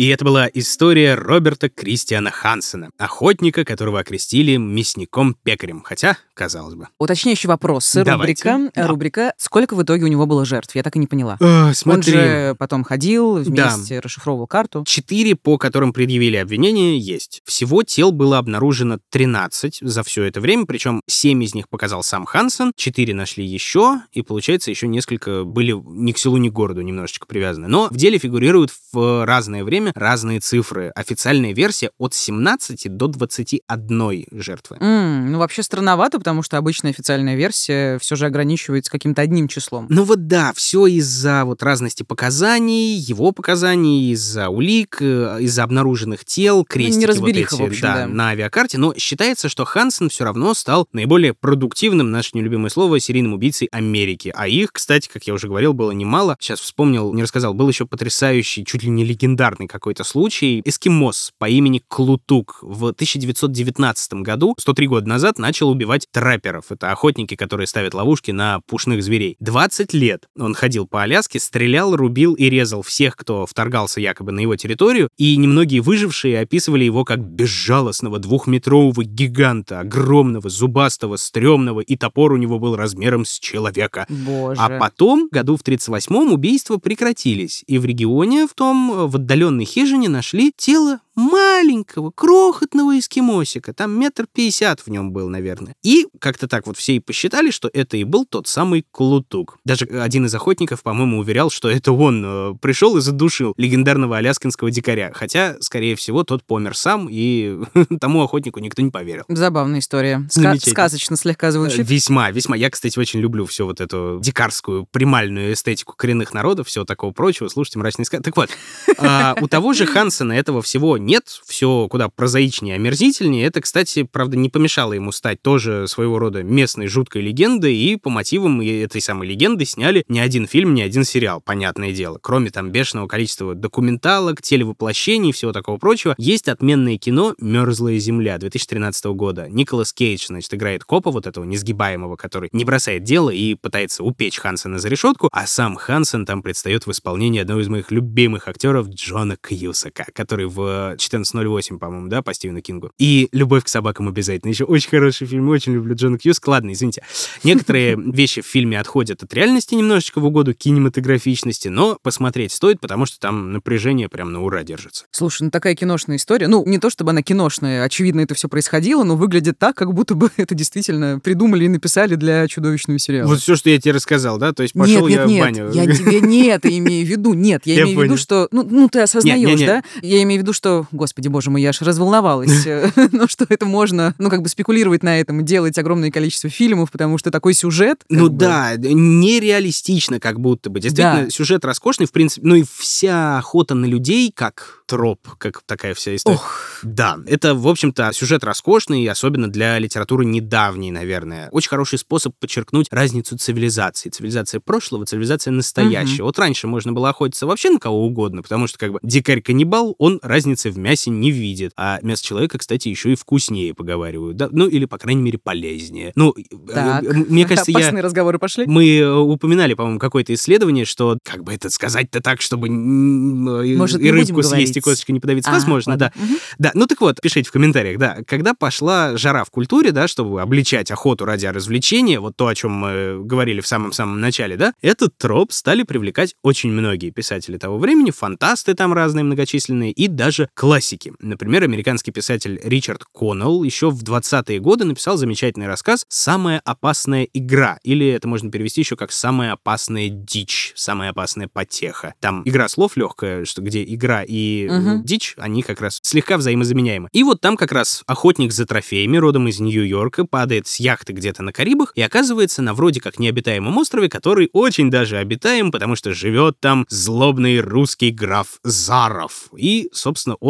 И 0.00 0.06
это 0.08 0.24
была 0.24 0.48
история 0.54 1.14
Роберта 1.14 1.68
Кристиана 1.68 2.30
Хансена, 2.30 2.88
охотника, 2.96 3.66
которого 3.66 4.00
окрестили 4.00 4.56
мясником-пекарем. 4.56 5.82
Хотя, 5.82 6.16
казалось 6.32 6.74
бы. 6.74 6.88
Уточняющий 6.98 7.48
вопрос. 7.48 7.92
Давайте. 7.92 8.12
Рубрика, 8.14 8.70
Да. 8.74 8.86
рубрика 8.86 9.34
«Сколько 9.36 9.74
в 9.74 9.82
итоге 9.82 10.04
у 10.04 10.06
него 10.06 10.24
было 10.24 10.46
жертв?» 10.46 10.74
Я 10.74 10.82
так 10.82 10.96
и 10.96 10.98
не 10.98 11.06
поняла. 11.06 11.36
Э, 11.38 11.64
Он 11.66 11.74
смотри, 11.74 12.12
же 12.14 12.56
потом 12.58 12.82
ходил, 12.82 13.44
Да. 13.44 13.74
вместе 13.76 14.00
расшифровывал 14.00 14.46
карту. 14.46 14.84
Четыре, 14.86 15.36
по 15.36 15.58
которым 15.58 15.92
предъявили 15.92 16.36
обвинение, 16.36 16.98
есть. 16.98 17.42
Всего 17.44 17.82
тел 17.82 18.10
было 18.10 18.38
обнаружено 18.38 19.00
13 19.10 19.80
за 19.82 20.02
все 20.02 20.22
это 20.24 20.40
время, 20.40 20.64
причем 20.64 21.02
7 21.08 21.44
из 21.44 21.54
них 21.54 21.68
показал 21.68 22.02
сам 22.02 22.24
Хансен, 22.24 22.72
4 22.74 23.12
нашли 23.12 23.44
еще, 23.44 24.00
и, 24.12 24.22
получается, 24.22 24.70
еще 24.70 24.88
несколько 24.88 25.44
были 25.44 25.72
ни 25.72 26.12
к 26.12 26.16
селу, 26.16 26.38
ни 26.38 26.48
к 26.48 26.52
городу 26.54 26.80
немножечко 26.80 27.26
привязаны. 27.26 27.68
Но 27.68 27.88
в 27.90 27.96
деле 27.98 28.16
фигурируют 28.16 28.70
в 28.94 29.26
разное 29.26 29.62
время 29.62 29.89
разные 29.94 30.40
цифры. 30.40 30.92
Официальная 30.94 31.52
версия 31.52 31.90
от 31.98 32.14
17 32.14 32.96
до 32.96 33.06
21 33.06 34.24
жертвы. 34.32 34.76
М, 34.80 35.32
ну, 35.32 35.38
вообще 35.38 35.62
странновато, 35.62 36.18
потому 36.18 36.42
что 36.42 36.58
обычная 36.58 36.90
официальная 36.90 37.36
версия 37.36 37.98
все 37.98 38.16
же 38.16 38.26
ограничивается 38.26 38.90
каким-то 38.90 39.22
одним 39.22 39.48
числом. 39.48 39.86
Ну 39.88 40.04
вот 40.04 40.26
да, 40.26 40.52
все 40.54 40.86
из-за 40.86 41.44
вот 41.44 41.62
разности 41.62 42.02
показаний, 42.02 42.94
его 42.94 43.32
показаний, 43.32 44.12
из-за 44.12 44.48
улик, 44.48 44.98
э, 45.00 45.38
из-за 45.40 45.64
обнаруженных 45.64 46.24
тел, 46.24 46.64
крестики 46.64 47.06
вот 47.18 47.28
эти, 47.28 47.54
в 47.54 47.62
общем, 47.62 47.82
да, 47.82 47.94
да. 47.94 48.06
на 48.06 48.28
авиакарте. 48.30 48.78
Но 48.78 48.94
считается, 48.94 49.48
что 49.48 49.64
Хансен 49.64 50.08
все 50.08 50.24
равно 50.24 50.54
стал 50.54 50.88
наиболее 50.92 51.34
продуктивным, 51.34 52.10
наше 52.10 52.30
нелюбимое 52.34 52.70
слово, 52.70 53.00
серийным 53.00 53.32
убийцей 53.32 53.68
Америки. 53.72 54.32
А 54.34 54.48
их, 54.48 54.72
кстати, 54.72 55.08
как 55.12 55.24
я 55.24 55.34
уже 55.34 55.48
говорил, 55.48 55.72
было 55.72 55.92
немало. 55.92 56.36
Сейчас 56.40 56.60
вспомнил, 56.60 57.12
не 57.12 57.22
рассказал, 57.22 57.54
был 57.54 57.68
еще 57.68 57.86
потрясающий, 57.86 58.64
чуть 58.64 58.82
ли 58.82 58.90
не 58.90 59.04
легендарный 59.04 59.66
какой-то 59.70 60.04
случай. 60.04 60.62
Эскимос 60.64 61.32
по 61.38 61.48
имени 61.48 61.82
Клутук 61.88 62.58
в 62.62 62.86
1919 62.86 64.14
году, 64.14 64.54
103 64.58 64.86
года 64.86 65.08
назад, 65.08 65.38
начал 65.38 65.70
убивать 65.70 66.06
трапперов. 66.10 66.66
Это 66.70 66.90
охотники, 66.90 67.36
которые 67.36 67.66
ставят 67.66 67.94
ловушки 67.94 68.30
на 68.30 68.60
пушных 68.66 69.02
зверей. 69.02 69.36
20 69.40 69.94
лет 69.94 70.28
он 70.38 70.54
ходил 70.54 70.86
по 70.86 71.02
Аляске, 71.02 71.40
стрелял, 71.40 71.96
рубил 71.96 72.34
и 72.34 72.50
резал 72.50 72.82
всех, 72.82 73.16
кто 73.16 73.46
вторгался 73.46 74.00
якобы 74.00 74.32
на 74.32 74.40
его 74.40 74.56
территорию, 74.56 75.08
и 75.16 75.36
немногие 75.36 75.80
выжившие 75.80 76.40
описывали 76.40 76.84
его 76.84 77.04
как 77.04 77.20
безжалостного 77.20 78.18
двухметрового 78.18 79.04
гиганта, 79.04 79.80
огромного, 79.80 80.48
зубастого, 80.50 81.16
стрёмного, 81.16 81.80
и 81.80 81.96
топор 81.96 82.32
у 82.32 82.36
него 82.36 82.58
был 82.58 82.76
размером 82.76 83.24
с 83.24 83.38
человека. 83.38 84.06
Боже. 84.08 84.60
А 84.60 84.78
потом, 84.78 85.28
году 85.30 85.56
в 85.56 85.62
38-м, 85.62 86.32
убийства 86.32 86.78
прекратились, 86.78 87.64
и 87.66 87.78
в 87.78 87.84
регионе, 87.84 88.46
в 88.46 88.54
том, 88.54 89.08
в 89.08 89.16
отдаленной 89.16 89.59
хижине 89.64 90.08
нашли 90.08 90.52
тело 90.56 91.00
маленького, 91.14 92.10
крохотного 92.10 92.98
эскимосика. 92.98 93.72
Там 93.74 93.98
метр 93.98 94.26
пятьдесят 94.32 94.80
в 94.80 94.88
нем 94.88 95.12
был, 95.12 95.28
наверное. 95.28 95.74
И 95.82 96.06
как-то 96.18 96.48
так 96.48 96.66
вот 96.66 96.76
все 96.76 96.94
и 96.96 97.00
посчитали, 97.00 97.50
что 97.50 97.70
это 97.72 97.96
и 97.96 98.04
был 98.04 98.24
тот 98.24 98.46
самый 98.46 98.84
Клутук. 98.90 99.58
Даже 99.64 99.84
один 99.86 100.26
из 100.26 100.34
охотников, 100.34 100.82
по-моему, 100.82 101.18
уверял, 101.18 101.50
что 101.50 101.70
это 101.70 101.92
он 101.92 102.24
э, 102.24 102.54
пришел 102.60 102.96
и 102.96 103.00
задушил 103.00 103.54
легендарного 103.56 104.16
аляскинского 104.18 104.70
дикаря. 104.70 105.12
Хотя, 105.14 105.56
скорее 105.60 105.96
всего, 105.96 106.24
тот 106.24 106.44
помер 106.44 106.76
сам, 106.76 107.08
и 107.10 107.58
тому 108.00 108.22
охотнику 108.22 108.60
никто 108.60 108.82
не 108.82 108.90
поверил. 108.90 109.24
Забавная 109.28 109.80
история. 109.80 110.26
Ска- 110.30 110.58
сказочно 110.58 111.16
слегка 111.16 111.48
Э, 111.48 111.52
звучит. 111.52 111.88
Весьма, 111.88 112.30
весьма. 112.30 112.56
Я, 112.56 112.70
кстати, 112.70 112.98
очень 112.98 113.20
люблю 113.20 113.44
всю 113.46 113.66
вот 113.66 113.80
эту 113.80 114.20
дикарскую, 114.22 114.86
примальную 114.90 115.52
эстетику 115.52 115.94
коренных 115.96 116.32
народов, 116.32 116.68
всего 116.68 116.84
такого 116.84 117.12
прочего. 117.12 117.48
Слушайте 117.48 117.78
мрачные 117.78 118.06
сказки. 118.06 118.22
Так 118.22 118.36
вот, 118.36 118.50
а, 118.98 119.34
у 119.40 119.48
того 119.48 119.72
же 119.72 119.86
Хансена 119.86 120.32
этого 120.32 120.62
всего 120.62 120.96
нет, 121.10 121.40
все 121.44 121.88
куда 121.90 122.08
прозаичнее, 122.08 122.76
омерзительнее. 122.76 123.44
Это, 123.44 123.60
кстати, 123.60 124.04
правда, 124.04 124.36
не 124.36 124.48
помешало 124.48 124.92
ему 124.92 125.10
стать 125.10 125.42
тоже 125.42 125.88
своего 125.88 126.20
рода 126.20 126.44
местной 126.44 126.86
жуткой 126.86 127.22
легендой, 127.22 127.74
и 127.74 127.96
по 127.96 128.10
мотивам 128.10 128.60
этой 128.60 129.00
самой 129.00 129.26
легенды 129.26 129.64
сняли 129.64 130.04
не 130.06 130.20
один 130.20 130.46
фильм, 130.46 130.72
не 130.72 130.82
один 130.82 131.02
сериал, 131.02 131.40
понятное 131.40 131.90
дело. 131.90 132.20
Кроме 132.22 132.50
там 132.50 132.70
бешеного 132.70 133.08
количества 133.08 133.56
документалок, 133.56 134.40
телевоплощений 134.40 135.30
и 135.30 135.32
всего 135.32 135.50
такого 135.50 135.78
прочего, 135.78 136.14
есть 136.16 136.46
отменное 136.46 136.96
кино 136.96 137.34
«Мерзлая 137.40 137.98
земля» 137.98 138.38
2013 138.38 139.06
года. 139.06 139.48
Николас 139.48 139.92
Кейдж, 139.92 140.26
значит, 140.28 140.54
играет 140.54 140.84
копа 140.84 141.10
вот 141.10 141.26
этого 141.26 141.42
несгибаемого, 141.42 142.14
который 142.14 142.50
не 142.52 142.64
бросает 142.64 143.02
дело 143.02 143.30
и 143.30 143.56
пытается 143.56 144.04
упечь 144.04 144.38
Хансена 144.38 144.78
за 144.78 144.88
решетку, 144.88 145.28
а 145.32 145.48
сам 145.48 145.74
Хансен 145.74 146.24
там 146.24 146.40
предстает 146.40 146.86
в 146.86 146.92
исполнении 146.92 147.40
одного 147.40 147.62
из 147.62 147.68
моих 147.68 147.90
любимых 147.90 148.46
актеров 148.46 148.86
Джона 148.86 149.36
Кьюсака, 149.36 150.06
который 150.14 150.46
в 150.46 150.89
1408, 150.92 151.78
по-моему, 151.78 152.08
да, 152.08 152.22
по 152.22 152.34
Стивену 152.34 152.60
Кингу. 152.60 152.90
И 152.98 153.28
«Любовь 153.32 153.64
к 153.64 153.68
собакам» 153.68 154.08
обязательно. 154.08 154.50
Еще 154.50 154.64
очень 154.64 154.90
хороший 154.90 155.26
фильм, 155.26 155.48
очень 155.48 155.72
люблю 155.74 155.94
Джона 155.94 156.18
Кьюсак. 156.18 156.48
Ладно, 156.48 156.72
извините. 156.72 157.02
Некоторые 157.44 157.96
вещи 158.12 158.42
в 158.42 158.46
фильме 158.46 158.78
отходят 158.78 159.22
от 159.22 159.32
реальности 159.34 159.74
немножечко 159.74 160.20
в 160.20 160.24
угоду 160.24 160.54
кинематографичности, 160.54 161.68
но 161.68 161.98
посмотреть 162.02 162.52
стоит, 162.52 162.80
потому 162.80 163.06
что 163.06 163.18
там 163.18 163.52
напряжение 163.52 164.08
прям 164.08 164.32
на 164.32 164.42
ура 164.42 164.62
держится. 164.62 165.06
Слушай, 165.10 165.44
ну 165.44 165.50
такая 165.50 165.74
киношная 165.74 166.16
история. 166.16 166.48
Ну, 166.48 166.64
не 166.66 166.78
то 166.78 166.90
чтобы 166.90 167.10
она 167.10 167.22
киношная, 167.22 167.84
очевидно, 167.84 168.20
это 168.20 168.34
все 168.34 168.48
происходило, 168.48 169.04
но 169.04 169.16
выглядит 169.16 169.58
так, 169.58 169.76
как 169.76 169.92
будто 169.94 170.14
бы 170.14 170.30
это 170.36 170.54
действительно 170.54 171.20
придумали 171.22 171.64
и 171.64 171.68
написали 171.68 172.14
для 172.14 172.46
чудовищного 172.48 172.98
сериала. 172.98 173.28
Вот 173.28 173.40
все, 173.40 173.56
что 173.56 173.70
я 173.70 173.78
тебе 173.80 173.92
рассказал, 173.94 174.38
да? 174.38 174.52
То 174.52 174.62
есть 174.62 174.74
пошел 174.74 175.08
нет, 175.08 175.18
я 175.18 175.24
нет, 175.24 175.26
в 175.26 175.30
нет, 175.30 175.40
баню. 175.40 175.70
я 175.72 175.94
тебе 175.94 176.20
не 176.20 176.46
это 176.46 176.76
имею 176.78 177.06
в 177.06 177.08
виду. 177.08 177.34
Нет, 177.34 177.62
я, 177.64 177.74
Я 177.80 177.82
имею 177.84 178.00
в 178.00 178.04
виду, 178.04 178.16
что... 178.16 178.48
Ну, 178.50 178.66
ну 178.68 178.88
ты 178.88 179.00
осознаешь, 179.00 179.38
Не, 179.38 179.46
не, 179.46 179.54
не. 179.54 179.66
да? 179.66 179.82
Я 180.02 180.22
имею 180.22 180.40
в 180.40 180.42
виду, 180.42 180.52
что... 180.52 180.79
Господи, 180.92 181.28
боже 181.28 181.50
мой, 181.50 181.62
я 181.62 181.70
аж 181.70 181.82
разволновалась. 181.82 182.66
Ну, 183.12 183.28
что 183.28 183.44
это 183.48 183.66
можно, 183.66 184.14
ну, 184.18 184.30
как 184.30 184.42
бы 184.42 184.48
спекулировать 184.48 185.02
на 185.02 185.20
этом 185.20 185.40
и 185.40 185.42
делать 185.42 185.76
огромное 185.78 186.10
количество 186.10 186.48
фильмов, 186.48 186.90
потому 186.90 187.18
что 187.18 187.30
такой 187.30 187.54
сюжет... 187.54 188.04
Ну 188.08 188.28
бы, 188.28 188.38
да, 188.38 188.76
нереалистично 188.76 190.20
как 190.20 190.40
будто 190.40 190.70
бы. 190.70 190.80
Действительно, 190.80 191.24
Да. 191.24 191.30
сюжет 191.30 191.64
роскошный, 191.64 192.06
в 192.06 192.12
принципе. 192.12 192.46
Ну 192.46 192.54
и 192.56 192.64
вся 192.78 193.38
охота 193.38 193.74
на 193.74 193.86
людей, 193.86 194.32
как 194.34 194.82
троп, 194.86 195.20
как 195.38 195.62
такая 195.66 195.94
вся 195.94 196.14
история. 196.16 196.36
Ох, 196.36 196.80
Да, 196.82 197.18
это, 197.26 197.54
в 197.54 197.68
общем-то, 197.68 198.10
сюжет 198.12 198.42
роскошный, 198.44 199.06
особенно 199.06 199.48
для 199.48 199.78
литературы 199.78 200.24
недавней, 200.24 200.90
наверное. 200.90 201.48
Очень 201.50 201.70
хороший 201.70 201.98
способ 201.98 202.34
подчеркнуть 202.38 202.88
разницу 202.90 203.36
цивилизаций. 203.38 204.10
Цивилизация 204.10 204.60
прошлого, 204.60 205.06
цивилизация 205.06 205.52
настоящего. 205.52 206.24
Вот 206.26 206.38
раньше 206.38 206.66
можно 206.66 206.92
было 206.92 207.10
охотиться 207.10 207.46
вообще 207.46 207.70
на 207.70 207.78
кого 207.78 208.04
угодно, 208.06 208.42
потому 208.42 208.66
что, 208.66 208.78
как 208.78 208.92
бы, 208.92 208.98
дикарь-каннибал, 209.02 209.94
он 209.98 210.18
разницы 210.22 210.69
в 210.70 210.78
мясе 210.78 211.10
не 211.10 211.30
видит. 211.30 211.72
А 211.76 211.98
мясо 212.02 212.24
человека, 212.24 212.58
кстати, 212.58 212.88
еще 212.88 213.12
и 213.12 213.14
вкуснее, 213.14 213.74
поговаривают. 213.74 214.36
Да? 214.36 214.48
Ну, 214.50 214.66
или, 214.66 214.84
по 214.84 214.98
крайней 214.98 215.22
мере, 215.22 215.38
полезнее. 215.38 216.12
Ну, 216.16 216.34
э, 216.36 216.42
так. 216.72 217.04
э, 217.04 217.12
мне 217.12 217.44
кажется, 217.48 217.70
я... 217.70 217.78
Опасные 217.78 218.02
разговоры 218.02 218.38
пошли. 218.38 218.66
Мы 218.66 218.98
э, 218.98 219.12
упоминали, 219.12 219.74
по-моему, 219.74 219.98
какое-то 219.98 220.34
исследование, 220.34 220.84
что, 220.84 221.18
как 221.24 221.44
бы 221.44 221.52
это 221.52 221.70
сказать-то 221.70 222.20
так, 222.20 222.40
чтобы 222.40 222.68
Может, 222.68 224.00
и 224.00 224.10
рыбку 224.10 224.42
съесть, 224.42 224.76
и 224.76 224.80
говорить? 224.80 224.84
косточкой 224.84 225.12
не 225.14 225.20
подавиться. 225.20 225.50
А, 225.50 225.54
Возможно, 225.54 225.92
ладно. 225.92 226.12
да. 226.14 226.22
Мгм. 226.22 226.36
Да, 226.58 226.70
ну 226.74 226.86
так 226.86 227.00
вот, 227.00 227.20
пишите 227.20 227.48
в 227.48 227.52
комментариях, 227.52 227.98
да, 227.98 228.18
когда 228.26 228.54
пошла 228.54 229.16
жара 229.16 229.44
в 229.44 229.50
культуре, 229.50 229.92
да, 229.92 230.08
чтобы 230.08 230.40
обличать 230.40 230.90
охоту 230.90 231.24
ради 231.24 231.46
развлечения, 231.46 232.20
вот 232.20 232.36
то, 232.36 232.46
о 232.46 232.54
чем 232.54 232.72
мы 232.72 233.24
говорили 233.24 233.60
в 233.60 233.66
самом-самом 233.66 234.20
начале, 234.20 234.56
да, 234.56 234.72
этот 234.82 235.16
троп 235.16 235.52
стали 235.52 235.82
привлекать 235.82 236.34
очень 236.42 236.70
многие 236.70 237.10
писатели 237.10 237.58
того 237.58 237.78
времени, 237.78 238.10
фантасты 238.10 238.74
там 238.74 238.92
разные 238.92 239.24
многочисленные 239.24 239.92
и 239.92 240.08
даже 240.08 240.48
классики. 240.60 241.14
Например, 241.20 241.62
американский 241.64 242.12
писатель 242.12 242.60
Ричард 242.62 243.06
Коннелл 243.14 243.62
еще 243.62 243.88
в 243.88 244.02
20-е 244.02 244.60
годы 244.60 244.84
написал 244.84 245.16
замечательный 245.16 245.66
рассказ 245.66 246.04
«Самая 246.10 246.60
опасная 246.62 247.26
игра», 247.32 247.78
или 247.82 248.06
это 248.08 248.28
можно 248.28 248.50
перевести 248.50 248.82
еще 248.82 248.94
как 248.94 249.10
«Самая 249.10 249.52
опасная 249.52 250.10
дичь», 250.10 250.74
«Самая 250.76 251.12
опасная 251.12 251.48
потеха». 251.48 252.12
Там 252.20 252.42
игра 252.44 252.68
слов 252.68 252.98
легкая, 252.98 253.46
что 253.46 253.62
где 253.62 253.82
игра 253.82 254.22
и 254.22 254.68
Мгм. 254.68 255.02
дичь, 255.02 255.32
они 255.38 255.62
как 255.62 255.80
раз 255.80 255.98
слегка 256.02 256.36
взаимозаменяемы. 256.36 257.08
И 257.14 257.22
вот 257.22 257.40
там 257.40 257.56
как 257.56 257.72
раз 257.72 258.02
охотник 258.06 258.52
за 258.52 258.66
трофеями, 258.66 259.16
родом 259.16 259.48
из 259.48 259.60
Нью-Йорка, 259.60 260.26
падает 260.26 260.66
с 260.66 260.78
яхты 260.78 261.14
где-то 261.14 261.42
на 261.42 261.54
Карибах 261.54 261.92
и 261.94 262.02
оказывается 262.02 262.60
на 262.60 262.74
вроде 262.74 263.00
как 263.00 263.18
необитаемом 263.18 263.78
острове, 263.78 264.10
который 264.10 264.50
очень 264.52 264.90
даже 264.90 265.16
обитаем, 265.16 265.72
потому 265.72 265.96
что 265.96 266.12
живет 266.12 266.60
там 266.60 266.84
злобный 266.90 267.60
русский 267.60 268.10
граф 268.10 268.60
Заров. 268.62 269.48
И, 269.56 269.88
собственно, 269.94 270.36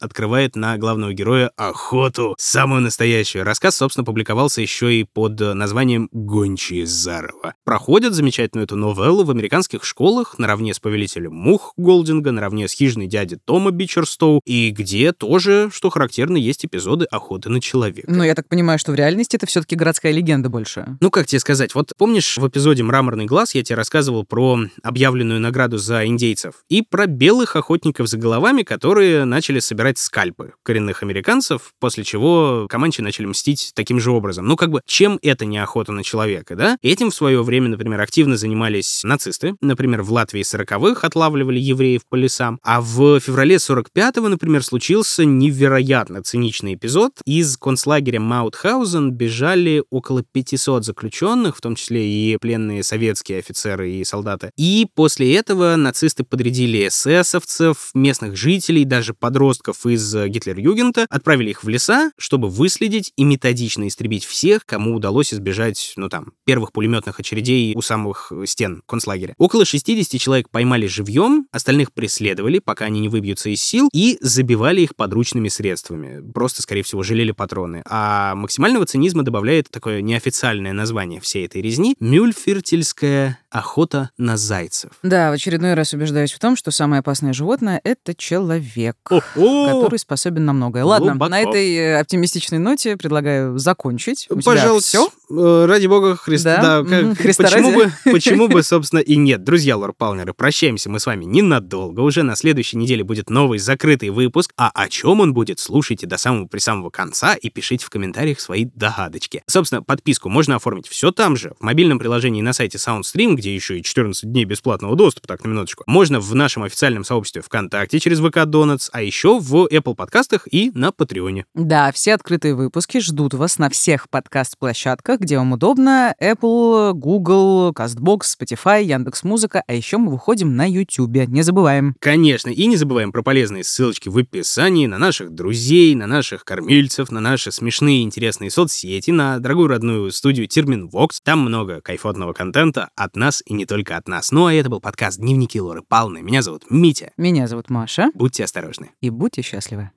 открывает 0.00 0.56
на 0.56 0.76
главного 0.78 1.12
героя 1.12 1.50
охоту, 1.56 2.34
самую 2.38 2.82
настоящую. 2.82 3.44
Рассказ, 3.44 3.76
собственно, 3.76 4.04
публиковался 4.04 4.60
еще 4.60 4.94
и 4.94 5.04
под 5.04 5.40
названием 5.40 6.08
«Гончие 6.12 6.86
Зарова». 6.86 7.54
Проходят 7.64 8.14
замечательную 8.14 8.64
эту 8.64 8.76
новеллу 8.76 9.24
в 9.24 9.30
американских 9.30 9.84
школах 9.84 10.38
наравне 10.38 10.74
с 10.74 10.80
«Повелителем 10.80 11.34
мух» 11.34 11.72
Голдинга, 11.76 12.32
наравне 12.32 12.68
с 12.68 12.72
«Хижиной 12.72 13.06
дяди 13.06 13.38
Тома 13.44 13.70
Бичерстоу», 13.70 14.40
и 14.44 14.70
где 14.70 15.12
тоже, 15.12 15.70
что 15.72 15.90
характерно, 15.90 16.36
есть 16.36 16.64
эпизоды 16.64 17.04
охоты 17.06 17.48
на 17.48 17.60
человека. 17.60 18.10
Ну, 18.10 18.22
я 18.24 18.34
так 18.34 18.48
понимаю, 18.48 18.78
что 18.78 18.92
в 18.92 18.94
реальности 18.94 19.36
это 19.36 19.46
все-таки 19.46 19.76
городская 19.76 20.12
легенда 20.12 20.48
больше. 20.48 20.96
Ну, 21.00 21.10
как 21.10 21.26
тебе 21.26 21.40
сказать, 21.40 21.74
вот 21.74 21.92
помнишь 21.96 22.36
в 22.36 22.46
эпизоде 22.46 22.82
«Мраморный 22.82 23.26
глаз» 23.26 23.54
я 23.54 23.62
тебе 23.62 23.76
рассказывал 23.76 24.24
про 24.24 24.60
объявленную 24.82 25.40
награду 25.40 25.78
за 25.78 26.06
индейцев 26.06 26.54
и 26.68 26.82
про 26.82 27.06
белых 27.06 27.56
охотников 27.56 28.08
за 28.08 28.18
головами, 28.18 28.62
которые 28.62 29.24
начали 29.40 29.58
собирать 29.58 29.96
скальпы 29.96 30.52
коренных 30.62 31.02
американцев, 31.02 31.72
после 31.80 32.04
чего 32.04 32.66
команчи 32.68 33.00
начали 33.00 33.24
мстить 33.24 33.72
таким 33.74 33.98
же 33.98 34.10
образом. 34.10 34.46
Ну, 34.46 34.54
как 34.54 34.70
бы, 34.70 34.82
чем 34.84 35.18
это 35.22 35.46
не 35.46 35.56
охота 35.56 35.92
на 35.92 36.04
человека, 36.04 36.56
да? 36.56 36.76
Этим 36.82 37.10
в 37.10 37.14
свое 37.14 37.42
время, 37.42 37.70
например, 37.70 37.98
активно 38.02 38.36
занимались 38.36 39.00
нацисты. 39.02 39.54
Например, 39.62 40.02
в 40.02 40.12
Латвии 40.12 40.42
40-х 40.42 41.06
отлавливали 41.06 41.58
евреев 41.58 42.02
по 42.06 42.16
лесам. 42.16 42.58
А 42.62 42.82
в 42.82 43.18
феврале 43.18 43.56
45-го, 43.56 44.28
например, 44.28 44.62
случился 44.62 45.24
невероятно 45.24 46.22
циничный 46.22 46.74
эпизод. 46.74 47.12
Из 47.24 47.56
концлагеря 47.56 48.20
Маутхаузен 48.20 49.10
бежали 49.10 49.82
около 49.88 50.22
500 50.22 50.84
заключенных, 50.84 51.56
в 51.56 51.62
том 51.62 51.76
числе 51.76 52.06
и 52.06 52.36
пленные 52.36 52.82
советские 52.82 53.38
офицеры 53.38 53.90
и 53.90 54.04
солдаты. 54.04 54.50
И 54.58 54.86
после 54.94 55.34
этого 55.34 55.76
нацисты 55.76 56.24
подрядили 56.24 56.88
эсэсовцев, 56.88 57.88
местных 57.94 58.36
жителей, 58.36 58.84
даже 58.84 59.14
подростков 59.30 59.86
из 59.86 60.12
э, 60.12 60.26
Гитлер-Югента, 60.26 61.06
отправили 61.08 61.50
их 61.50 61.62
в 61.62 61.68
леса, 61.68 62.10
чтобы 62.18 62.48
выследить 62.48 63.12
и 63.16 63.22
методично 63.22 63.86
истребить 63.86 64.24
всех, 64.24 64.66
кому 64.66 64.96
удалось 64.96 65.32
избежать, 65.32 65.92
ну 65.94 66.08
там, 66.08 66.32
первых 66.44 66.72
пулеметных 66.72 67.20
очередей 67.20 67.76
у 67.76 67.80
самых 67.80 68.32
э, 68.32 68.44
стен 68.46 68.82
концлагеря. 68.86 69.34
Около 69.38 69.64
60 69.64 70.20
человек 70.20 70.50
поймали 70.50 70.88
живьем, 70.88 71.46
остальных 71.52 71.92
преследовали, 71.92 72.58
пока 72.58 72.86
они 72.86 72.98
не 72.98 73.08
выбьются 73.08 73.50
из 73.50 73.62
сил, 73.62 73.88
и 73.92 74.18
забивали 74.20 74.80
их 74.80 74.96
подручными 74.96 75.48
средствами. 75.48 76.28
Просто, 76.32 76.62
скорее 76.62 76.82
всего, 76.82 77.04
жалели 77.04 77.30
патроны. 77.30 77.84
А 77.88 78.34
максимального 78.34 78.84
цинизма 78.84 79.22
добавляет 79.22 79.70
такое 79.70 80.02
неофициальное 80.02 80.72
название 80.72 81.20
всей 81.20 81.46
этой 81.46 81.62
резни— 81.62 81.94
мюльфертельская 82.00 83.38
охота 83.50 84.10
на 84.16 84.36
зайцев. 84.36 84.90
Да, 85.02 85.30
в 85.30 85.34
очередной 85.34 85.74
раз 85.74 85.92
убеждаюсь 85.92 86.32
в 86.32 86.38
том, 86.38 86.56
что 86.56 86.70
самое 86.70 87.00
опасное 87.00 87.32
животное— 87.32 87.80
это 87.84 88.14
человек. 88.14 88.96
О-о! 89.10 89.66
который 89.80 89.98
способен 89.98 90.44
на 90.44 90.52
многое. 90.52 90.84
Ладно, 90.84 91.12
Глубоко. 91.12 91.30
на 91.30 91.40
этой 91.40 91.74
э, 91.74 92.00
оптимистичной 92.00 92.58
ноте 92.58 92.96
предлагаю 92.96 93.58
закончить. 93.58 94.26
У 94.30 94.40
Пожалуйста, 94.40 94.88
всё? 94.88 95.08
Э, 95.30 95.64
ради 95.66 95.86
бога 95.86 96.16
Христа. 96.16 96.60
Да? 96.60 96.82
Да, 96.82 96.98
Мгм, 97.02 97.14
Христа 97.16 97.44
почему, 97.44 97.70
ради. 97.70 97.84
бы, 97.84 97.92
почему 98.12 98.48
бы, 98.48 98.62
собственно, 98.62 99.00
и 99.00 99.16
нет. 99.16 99.44
Друзья 99.44 99.76
Лор 99.76 99.92
Палмеры, 99.92 100.34
прощаемся 100.34 100.90
мы 100.90 101.00
с 101.00 101.06
вами 101.06 101.24
ненадолго. 101.24 102.00
Уже 102.00 102.22
на 102.22 102.36
следующей 102.36 102.76
неделе 102.76 103.04
будет 103.04 103.30
новый 103.30 103.58
закрытый 103.58 104.10
выпуск. 104.10 104.52
А 104.56 104.70
о 104.74 104.88
чем 104.88 105.20
он 105.20 105.32
будет, 105.32 105.60
слушайте 105.60 106.06
до 106.06 106.16
самого 106.16 106.46
при 106.46 106.58
самого 106.58 106.90
конца 106.90 107.34
и 107.34 107.48
пишите 107.50 107.86
в 107.86 107.90
комментариях 107.90 108.40
свои 108.40 108.64
догадочки. 108.64 109.42
Собственно, 109.46 109.82
подписку 109.82 110.28
можно 110.28 110.56
оформить 110.56 110.88
все 110.88 111.12
там 111.12 111.36
же, 111.36 111.52
в 111.58 111.62
мобильном 111.62 111.98
приложении 111.98 112.42
на 112.42 112.52
сайте 112.52 112.78
SoundStream, 112.78 113.34
где 113.34 113.54
еще 113.54 113.78
и 113.78 113.82
14 113.82 114.30
дней 114.30 114.44
бесплатного 114.44 114.96
доступа, 114.96 115.28
так, 115.28 115.44
на 115.44 115.48
минуточку. 115.48 115.84
Можно 115.86 116.20
в 116.20 116.34
нашем 116.34 116.62
официальном 116.64 117.04
сообществе 117.04 117.42
ВКонтакте 117.42 118.00
через 118.00 118.18
ВК 118.20 118.38
Donuts, 118.38 118.88
а 118.92 119.02
еще 119.02 119.38
в 119.38 119.66
Apple 119.66 119.94
подкастах 119.94 120.48
и 120.50 120.70
на 120.74 120.92
Патреоне. 120.92 121.46
Да, 121.54 121.92
все 121.92 122.14
открытые 122.14 122.54
выпуски 122.54 122.98
ждут 122.98 123.34
вас 123.34 123.58
на 123.58 123.70
всех 123.70 124.08
подкаст-площадках, 124.10 125.19
где 125.20 125.38
вам 125.38 125.52
удобно. 125.52 126.14
Apple, 126.20 126.94
Google, 126.94 127.70
CastBox, 127.70 128.22
Spotify, 128.38 128.82
Яндекс.Музыка. 128.82 129.62
А 129.66 129.74
еще 129.74 129.98
мы 129.98 130.10
выходим 130.10 130.56
на 130.56 130.68
YouTube. 130.68 131.28
Не 131.28 131.42
забываем. 131.42 131.94
Конечно, 132.00 132.48
и 132.48 132.66
не 132.66 132.76
забываем 132.76 133.12
про 133.12 133.22
полезные 133.22 133.62
ссылочки 133.62 134.08
в 134.08 134.18
описании 134.18 134.86
на 134.86 134.98
наших 134.98 135.30
друзей, 135.32 135.94
на 135.94 136.06
наших 136.06 136.44
кормильцев, 136.44 137.12
на 137.12 137.20
наши 137.20 137.52
смешные 137.52 138.02
интересные 138.02 138.50
соцсети, 138.50 139.10
на 139.10 139.38
дорогую 139.38 139.68
родную 139.68 140.10
студию 140.10 140.48
Терминвокс. 140.48 141.20
Там 141.20 141.40
много 141.40 141.80
кайфотного 141.80 142.32
контента 142.32 142.88
от 142.96 143.14
нас 143.14 143.42
и 143.44 143.52
не 143.52 143.66
только 143.66 143.96
от 143.96 144.08
нас. 144.08 144.32
Ну 144.32 144.46
а 144.46 144.54
это 144.54 144.70
был 144.70 144.80
подкаст 144.80 145.18
«Дневники 145.18 145.60
Лоры 145.60 145.82
Палны». 145.86 146.22
Меня 146.22 146.42
зовут 146.42 146.64
Митя. 146.70 147.12
Меня 147.16 147.46
зовут 147.46 147.70
Маша. 147.70 148.10
Будьте 148.14 148.44
осторожны. 148.44 148.90
И 149.00 149.10
будьте 149.10 149.42
счастливы. 149.42 149.90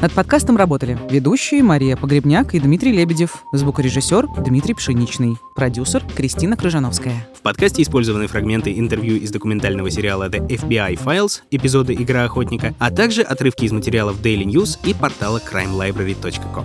Над 0.00 0.12
подкастом 0.12 0.56
работали 0.56 0.98
ведущие 1.10 1.62
Мария 1.62 1.94
Погребняк 1.94 2.54
и 2.54 2.60
Дмитрий 2.60 2.90
Лебедев, 2.90 3.44
звукорежиссер 3.52 4.28
Дмитрий 4.42 4.72
Пшеничный, 4.72 5.36
продюсер 5.54 6.02
Кристина 6.16 6.56
Крыжановская. 6.56 7.28
В 7.38 7.42
подкасте 7.42 7.82
использованы 7.82 8.26
фрагменты 8.26 8.78
интервью 8.78 9.16
из 9.16 9.30
документального 9.30 9.90
сериала 9.90 10.30
The 10.30 10.48
FBI 10.48 10.98
Files, 11.04 11.42
эпизоды 11.50 11.92
«Игра 11.92 12.24
охотника», 12.24 12.74
а 12.78 12.90
также 12.90 13.20
отрывки 13.20 13.66
из 13.66 13.72
материалов 13.72 14.22
Daily 14.22 14.44
News 14.44 14.78
и 14.84 14.94
портала 14.94 15.38
crimelibrary.com. 15.38 16.64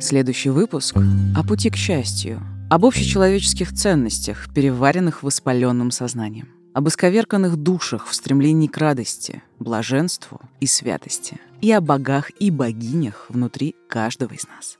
Следующий 0.00 0.50
выпуск 0.50 0.96
о 1.34 1.42
пути 1.42 1.70
к 1.70 1.76
счастью, 1.76 2.40
об 2.74 2.84
общечеловеческих 2.84 3.72
ценностях, 3.72 4.52
переваренных 4.52 5.22
воспаленным 5.22 5.92
сознанием, 5.92 6.48
об 6.74 6.88
исковерканных 6.88 7.56
душах 7.56 8.08
в 8.08 8.14
стремлении 8.16 8.66
к 8.66 8.76
радости, 8.76 9.44
блаженству 9.60 10.40
и 10.58 10.66
святости, 10.66 11.38
и 11.60 11.70
о 11.70 11.80
богах 11.80 12.32
и 12.40 12.50
богинях 12.50 13.26
внутри 13.28 13.76
каждого 13.88 14.32
из 14.32 14.48
нас. 14.48 14.76